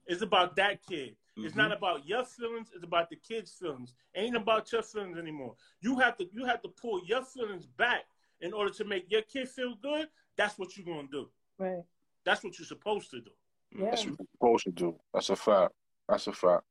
[0.07, 1.15] It's about that kid.
[1.37, 1.45] Mm-hmm.
[1.45, 1.77] It's not mm-hmm.
[1.77, 2.69] about your feelings.
[2.73, 3.93] It's about the kid's feelings.
[4.13, 5.55] It ain't about your feelings anymore.
[5.81, 8.05] You have to you have to pull your feelings back
[8.41, 10.07] in order to make your kid feel good.
[10.37, 11.29] That's what you're gonna do.
[11.57, 11.83] Right.
[12.25, 13.31] That's what you're supposed to do.
[13.77, 13.91] Yeah.
[13.91, 14.95] That's what you're supposed to do.
[15.13, 15.73] That's a fact.
[16.09, 16.63] That's a fact.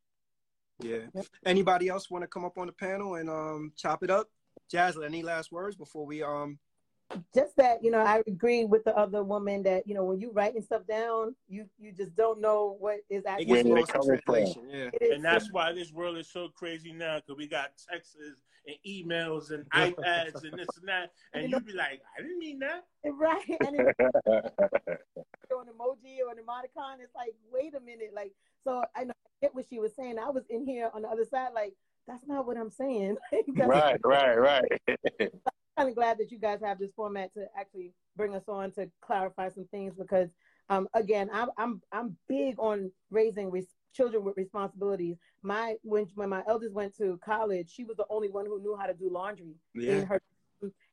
[0.80, 1.06] Yeah.
[1.44, 4.28] Anybody else want to come up on the panel and um chop it up?
[4.70, 6.58] Jazz, any last words before we um
[7.34, 10.30] just that you know i agree with the other woman that you know when you
[10.32, 14.70] writing stuff down you you just don't know what is actually going on.
[14.70, 14.88] yeah.
[15.12, 18.16] and that's why this world is so crazy now because we got texts
[18.66, 22.58] and emails and ipads and this and that and you'd be like i didn't mean
[22.58, 22.84] that.
[23.04, 28.32] Right and it, an emoji or an emoticon it's like wait a minute like
[28.64, 30.18] so i know I get what she was saying.
[30.18, 31.72] I was in here on the other side like
[32.06, 33.16] that's not what i'm saying.
[33.56, 35.32] Right right right
[35.80, 38.90] kind of glad that you guys have this format to actually bring us on to
[39.00, 40.28] clarify some things because,
[40.68, 45.16] um, again, I'm I'm I'm big on raising res- children with responsibilities.
[45.42, 48.76] My when when my eldest went to college, she was the only one who knew
[48.78, 49.92] how to do laundry yeah.
[49.94, 50.20] in her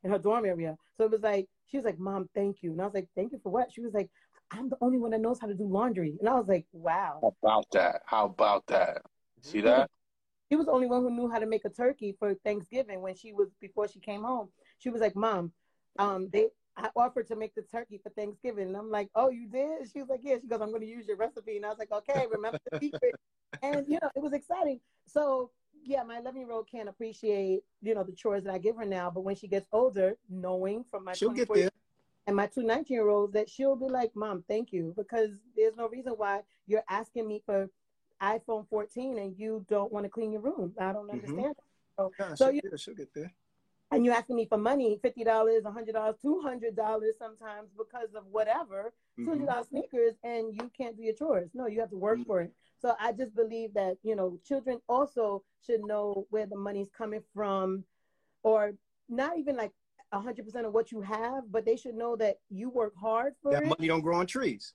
[0.02, 0.74] in her dorm area.
[0.96, 3.32] So it was like she was like, "Mom, thank you," and I was like, "Thank
[3.32, 4.08] you for what?" She was like,
[4.50, 7.20] "I'm the only one that knows how to do laundry," and I was like, "Wow."
[7.20, 8.02] How about that?
[8.06, 9.02] How about that?
[9.42, 9.90] See that?
[10.50, 13.14] She was the only one who knew how to make a turkey for Thanksgiving when
[13.14, 14.48] she was before she came home.
[14.78, 15.52] She was like, Mom,
[15.98, 16.48] um, they
[16.78, 18.68] I offered to make the turkey for Thanksgiving.
[18.68, 19.90] And I'm like, Oh, you did?
[19.92, 20.36] She was like, Yeah.
[20.40, 21.56] She goes, I'm gonna use your recipe.
[21.56, 23.14] And I was like, Okay, remember the secret.
[23.62, 24.80] and you know, it was exciting.
[25.06, 25.50] So
[25.84, 28.84] yeah, my 11 year old can't appreciate, you know, the chores that I give her
[28.84, 29.10] now.
[29.10, 31.70] But when she gets older, knowing from my she'll get there.
[32.26, 34.94] And my two 19 year olds that she'll be like, Mom, thank you.
[34.96, 37.68] Because there's no reason why you're asking me for
[38.22, 40.74] iPhone 14 and you don't want to clean your room.
[40.78, 41.10] I don't mm-hmm.
[41.10, 41.56] understand.
[41.56, 41.64] Mm-hmm.
[41.96, 43.32] So, yeah, so she'll, you, yeah, she'll get there
[43.90, 49.62] and you're asking me for money $50 $100 $200 sometimes because of whatever $200 mm-hmm.
[49.68, 52.26] sneakers and you can't do your chores no you have to work mm-hmm.
[52.26, 56.56] for it so i just believe that you know children also should know where the
[56.56, 57.84] money's coming from
[58.42, 58.72] or
[59.08, 59.72] not even like
[60.14, 63.62] 100% of what you have but they should know that you work hard for that
[63.62, 63.68] it.
[63.68, 64.74] money don't grow on trees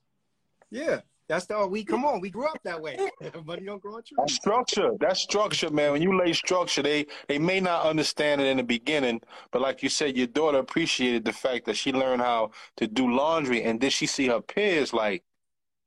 [0.70, 2.20] yeah that's the oh, we come on.
[2.20, 2.98] We grew up that way.
[3.44, 4.16] Money don't grow on trees.
[4.18, 4.90] That's structure.
[5.00, 5.92] That's structure, man.
[5.92, 9.20] When you lay structure, they they may not understand it in the beginning,
[9.50, 13.10] but like you said, your daughter appreciated the fact that she learned how to do
[13.10, 15.22] laundry, and then she see her peers like,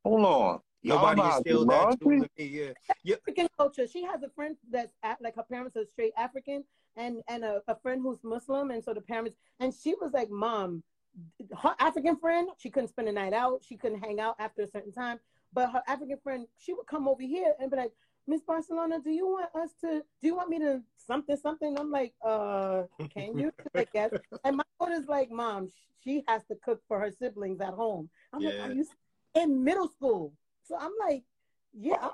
[0.03, 0.59] hold on.
[0.84, 2.72] Nobody is still that me, yeah.
[3.03, 3.15] yeah.
[3.15, 3.88] African culture.
[3.88, 6.64] She has a friend that's at, like her parents are straight African,
[6.95, 9.38] and and a, a friend who's Muslim, and so the parents.
[9.59, 10.84] And she was like, "Mom,
[11.61, 13.61] her African friend, she couldn't spend the night out.
[13.68, 15.19] She couldn't hang out after a certain time.
[15.53, 17.91] But her African friend, she would come over here and be like,
[18.27, 21.80] Miss Barcelona, do you want us to, do you want me to something, something?
[21.80, 22.84] I'm like, uh,
[23.14, 23.52] can you?
[23.76, 24.11] I guess.
[24.44, 25.72] And my daughter's like, Mom,
[26.03, 28.10] she has to cook for her siblings at home.
[28.34, 28.49] I'm yeah.
[28.49, 28.85] like, Are you
[29.35, 30.34] in middle school?
[30.64, 31.23] So I'm like,
[31.73, 32.10] yeah.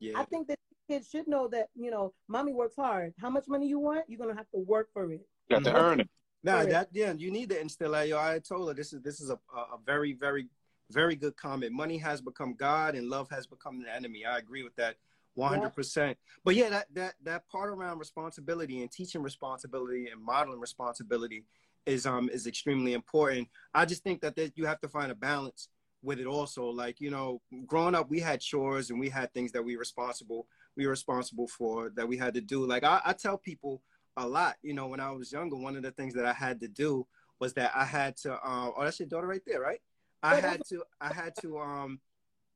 [0.00, 0.18] yeah.
[0.18, 0.58] I think that
[0.88, 3.12] kids should know that, you know, mommy works hard.
[3.20, 4.04] How much money you want?
[4.08, 5.20] You're going to have to work for it.
[5.48, 6.08] You got to earn it.
[6.44, 8.06] No, that yeah, you need to instill that.
[8.06, 10.48] Yo, I told her this is this is a, a very very
[10.90, 11.72] very good comment.
[11.72, 14.24] Money has become God and love has become the enemy.
[14.26, 14.96] I agree with that
[15.38, 15.96] 100%.
[15.96, 16.14] Yeah.
[16.44, 21.44] But yeah, that that that part around responsibility and teaching responsibility and modeling responsibility
[21.86, 23.48] is um is extremely important.
[23.74, 25.68] I just think that, that you have to find a balance
[26.02, 26.66] with it also.
[26.66, 30.46] Like, you know, growing up we had chores and we had things that we responsible
[30.76, 32.66] we were responsible for that we had to do.
[32.66, 33.80] Like I, I tell people
[34.16, 34.56] a lot.
[34.62, 37.06] You know, when I was younger, one of the things that I had to do
[37.40, 38.32] was that I had to.
[38.32, 39.80] Um, oh, that's your daughter right there, right?
[40.22, 40.82] I had to.
[41.00, 42.00] I had to um,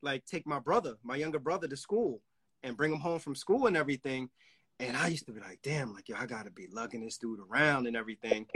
[0.02, 2.20] like take my brother, my younger brother, to school
[2.62, 4.30] and bring him home from school and everything.
[4.80, 7.40] And I used to be like, damn, like, yo, I gotta be lugging this dude
[7.40, 8.46] around and everything.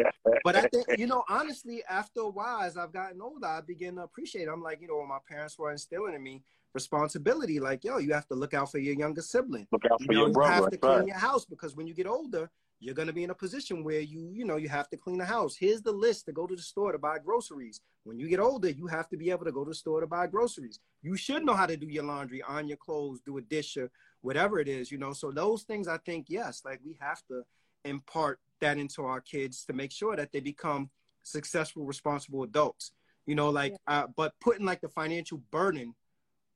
[0.45, 3.97] but I think, you know, honestly, after a while, as I've gotten older, I begin
[3.97, 4.43] to appreciate.
[4.43, 4.49] It.
[4.49, 7.59] I'm like, you know, my parents were instilling in me responsibility.
[7.59, 9.66] Like, yo, you have to look out for your younger sibling.
[9.73, 10.55] Look out for you know, your brother.
[10.55, 11.07] You have to clean right.
[11.09, 12.49] your house because when you get older,
[12.83, 15.19] you're going to be in a position where you you know you have to clean
[15.19, 15.57] the house.
[15.57, 17.81] Here's the list to go to the store to buy groceries.
[18.05, 20.07] When you get older you have to be able to go to the store to
[20.07, 20.81] buy groceries.
[21.03, 23.91] You should know how to do your laundry on your clothes do a dish or
[24.23, 25.13] whatever it is you know.
[25.13, 27.43] So those things i think yes like we have to
[27.85, 30.91] impart that into our kids to make sure that they become
[31.23, 32.93] successful responsible adults
[33.27, 34.01] you know like yeah.
[34.01, 35.95] uh, but putting like the financial burden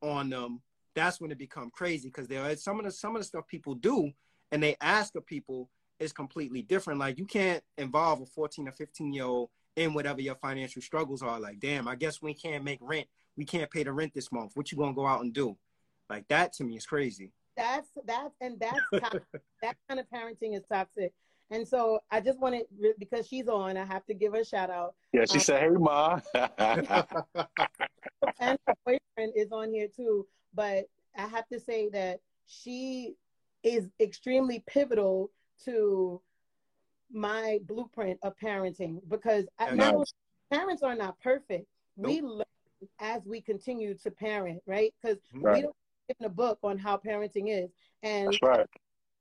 [0.02, 0.60] on them
[0.94, 3.46] that's when it become crazy because there are some of the some of the stuff
[3.46, 4.10] people do
[4.52, 7.00] and they ask of people is completely different.
[7.00, 11.22] Like you can't involve a 14 or 15 year old in whatever your financial struggles
[11.22, 11.38] are.
[11.38, 13.06] Like, damn, I guess we can't make rent.
[13.36, 14.52] We can't pay the rent this month.
[14.54, 15.56] What you gonna go out and do?
[16.08, 17.32] Like that to me is crazy.
[17.56, 18.80] That's that's and that's
[19.62, 21.12] that kind of parenting is toxic.
[21.50, 22.64] And so I just wanted
[22.98, 24.94] because she's on, I have to give her a shout out.
[25.12, 26.20] Yeah, she um, said, "Hey, ma."
[28.40, 30.86] and her boyfriend is on here too, but
[31.16, 33.14] I have to say that she
[33.62, 35.30] is extremely pivotal
[35.64, 36.20] to
[37.12, 40.12] my blueprint of parenting because nice.
[40.52, 41.66] parents are not perfect.
[41.96, 42.10] Nope.
[42.10, 42.44] We learn
[43.00, 44.92] as we continue to parent, right?
[45.00, 45.56] Because right.
[45.56, 45.76] we don't
[46.08, 47.70] give a book on how parenting is.
[48.02, 48.66] And right.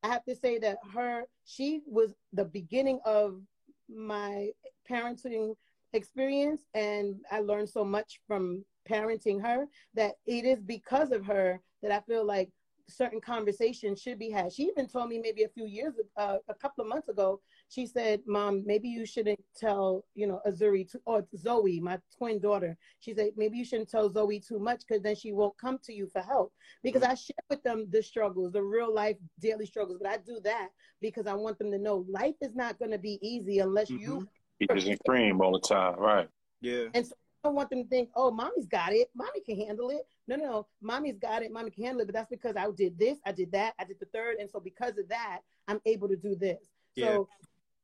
[0.03, 3.41] I have to say that her, she was the beginning of
[3.89, 4.49] my
[4.89, 5.55] parenting
[5.93, 11.59] experience, and I learned so much from parenting her that it is because of her
[11.81, 12.49] that I feel like
[12.89, 14.53] certain conversations should be had.
[14.53, 17.85] She even told me maybe a few years, uh, a couple of months ago, she
[17.85, 22.77] said, Mom, maybe you shouldn't tell, you know, Azuri to, or Zoe, my twin daughter.
[22.99, 25.93] She said, maybe you shouldn't tell Zoe too much because then she won't come to
[25.93, 26.53] you for help.
[26.83, 27.11] Because mm-hmm.
[27.11, 29.99] I share with them the struggles, the real life daily struggles.
[30.01, 30.69] But I do that
[31.01, 34.01] because I want them to know life is not going to be easy unless mm-hmm.
[34.01, 34.27] you.
[34.59, 36.29] Peaches and cream all the time, right?
[36.61, 36.85] Yeah.
[36.93, 39.09] And so I don't want them to think, oh, mommy's got it.
[39.15, 40.05] Mommy can handle it.
[40.27, 40.67] No, no, no.
[40.81, 41.51] Mommy's got it.
[41.51, 42.05] Mommy can handle it.
[42.05, 44.37] But that's because I did this, I did that, I did the third.
[44.39, 46.59] And so because of that, I'm able to do this.
[46.95, 47.07] Yeah.
[47.07, 47.29] So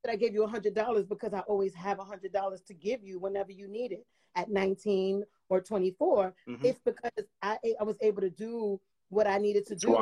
[0.04, 2.74] that I gave you a hundred dollars because I always have a hundred dollars to
[2.74, 6.34] give you whenever you need it at 19 or 24.
[6.48, 6.66] Mm-hmm.
[6.66, 8.80] It's because I I was able to do
[9.10, 9.96] what I needed to do.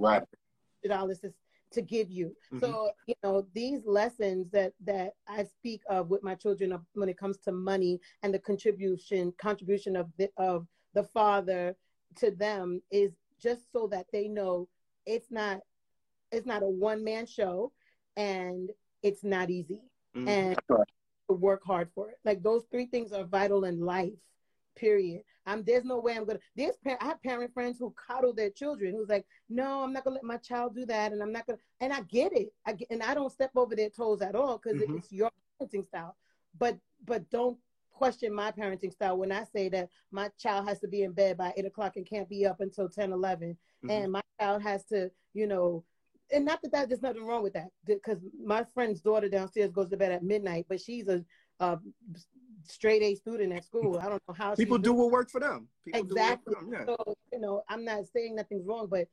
[0.00, 0.22] Right.
[0.86, 1.32] Dollars to
[1.82, 2.36] give you.
[2.52, 2.60] Mm-hmm.
[2.60, 7.18] So, you know, these lessons that that I speak of with my children when it
[7.18, 11.76] comes to money and the contribution contribution of the of the father
[12.16, 14.68] to them is just so that they know
[15.06, 15.60] it's not
[16.32, 17.72] it's not a one man show
[18.16, 18.70] and
[19.02, 19.80] it's not easy.
[20.16, 20.28] Mm-hmm.
[20.28, 20.58] And
[21.28, 22.18] work hard for it.
[22.24, 24.12] Like those three things are vital in life
[24.76, 25.22] period.
[25.46, 26.38] I'm there's no way I'm gonna.
[26.56, 30.14] There's I have parent friends who coddle their children who's like, no, I'm not gonna
[30.14, 31.58] let my child do that, and I'm not gonna.
[31.80, 32.52] And I get it.
[32.66, 34.96] I get, and I don't step over their toes at all because mm-hmm.
[34.96, 36.16] it's your parenting style.
[36.58, 37.58] But but don't
[37.92, 41.36] question my parenting style when I say that my child has to be in bed
[41.36, 43.56] by eight o'clock and can't be up until 10, 11.
[43.84, 43.90] Mm-hmm.
[43.90, 45.84] and my child has to, you know.
[46.32, 49.90] And not that, that there's nothing wrong with that, because my friend's daughter downstairs goes
[49.90, 51.22] to bed at midnight, but she's a,
[51.60, 51.78] a
[52.66, 53.98] straight A student at school.
[53.98, 55.68] I don't know how people do what work for them.
[55.84, 56.54] People exactly.
[56.54, 56.84] Them, yeah.
[56.86, 59.08] So you know, I'm not saying nothing's wrong, but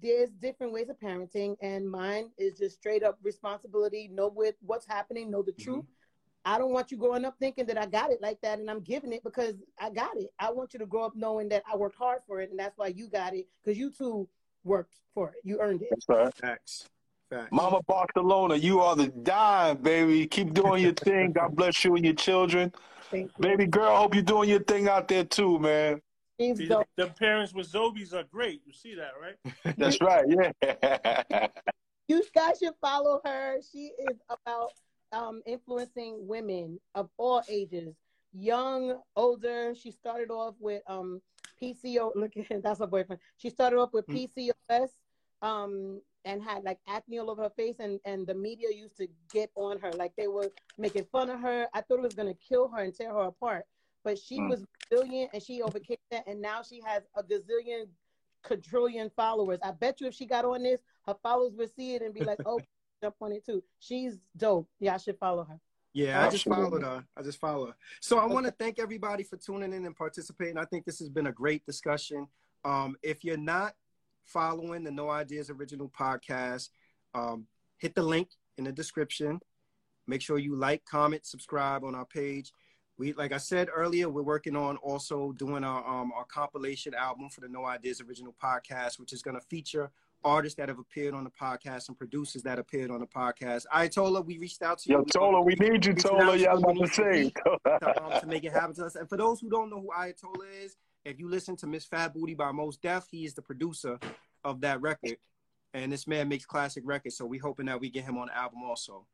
[0.00, 4.08] there's different ways of parenting, and mine is just straight up responsibility.
[4.08, 5.30] Know with what's happening.
[5.30, 5.72] Know the mm-hmm.
[5.72, 5.84] truth.
[6.44, 8.80] I don't want you growing up thinking that I got it like that and I'm
[8.80, 10.30] giving it because I got it.
[10.40, 12.76] I want you to grow up knowing that I worked hard for it and that's
[12.76, 14.28] why you got it because you too
[14.64, 15.36] worked for it.
[15.44, 15.88] You earned it.
[16.08, 16.88] That's right.
[17.32, 17.50] Thanks.
[17.50, 20.26] Mama Barcelona, you are the dime, baby.
[20.26, 21.32] Keep doing your thing.
[21.32, 22.70] God bless you and your children.
[23.10, 23.30] You.
[23.40, 26.02] Baby girl, hope you're doing your thing out there too, man.
[26.38, 28.60] See, the parents with Zobies are great.
[28.66, 29.76] You see that, right?
[29.78, 30.24] That's right.
[30.28, 31.46] Yeah.
[32.08, 33.60] you guys should follow her.
[33.72, 34.72] She is about
[35.12, 37.94] um, influencing women of all ages,
[38.34, 39.74] young, older.
[39.74, 41.22] She started off with um,
[41.62, 42.10] PCO.
[42.14, 43.22] Look, at that's her boyfriend.
[43.38, 44.28] She started off with mm.
[44.70, 44.88] PCOS.
[45.40, 49.06] Um, and had like acne all over her face and and the media used to
[49.32, 52.28] get on her like they were making fun of her i thought it was going
[52.28, 53.64] to kill her and tear her apart
[54.04, 54.48] but she mm.
[54.48, 57.86] was brilliant and she overcame that and now she has a gazillion
[58.42, 62.02] quadrillion followers i bet you if she got on this her followers would see it
[62.02, 62.60] and be like oh
[63.02, 65.58] jump on it too she's dope yeah i should follow her
[65.94, 67.04] yeah, I just followed her.
[67.16, 67.74] I just follow her.
[68.00, 70.56] So I want to thank everybody for tuning in and participating.
[70.56, 72.28] I think this has been a great discussion.
[72.64, 73.74] Um, if you're not
[74.24, 76.68] following the No Ideas Original podcast,
[77.14, 77.46] um,
[77.78, 78.28] hit the link
[78.58, 79.40] in the description.
[80.06, 82.52] Make sure you like, comment, subscribe on our page.
[82.98, 87.30] We, like I said earlier, we're working on also doing our um, our compilation album
[87.30, 89.90] for the No Ideas Original podcast, which is going to feature
[90.24, 93.66] artists that have appeared on the podcast and producers that appeared on the podcast.
[93.72, 94.98] I Tola, we reached out to you.
[94.98, 96.36] Yo, Tola, we need you, Tola.
[96.36, 97.32] Yeah, I was about to say.
[97.66, 98.94] to, um, to make it happen to us.
[98.94, 102.14] And for those who don't know who Ayatollah is, if you listen to Miss Fat
[102.14, 103.98] Booty by Mos Def, he is the producer
[104.44, 105.16] of that record.
[105.74, 107.16] and this man makes classic records.
[107.16, 109.06] So we're hoping that we get him on the album also.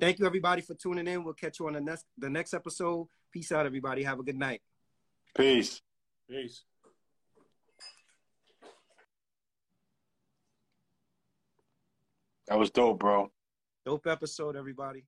[0.00, 1.24] Thank you everybody for tuning in.
[1.24, 3.08] We'll catch you on the next the next episode.
[3.32, 4.02] Peace out, everybody.
[4.02, 4.62] Have a good night.
[5.36, 5.80] Peace.
[6.28, 6.62] Peace.
[12.48, 13.30] That was dope, bro.
[13.84, 15.04] Dope episode, everybody.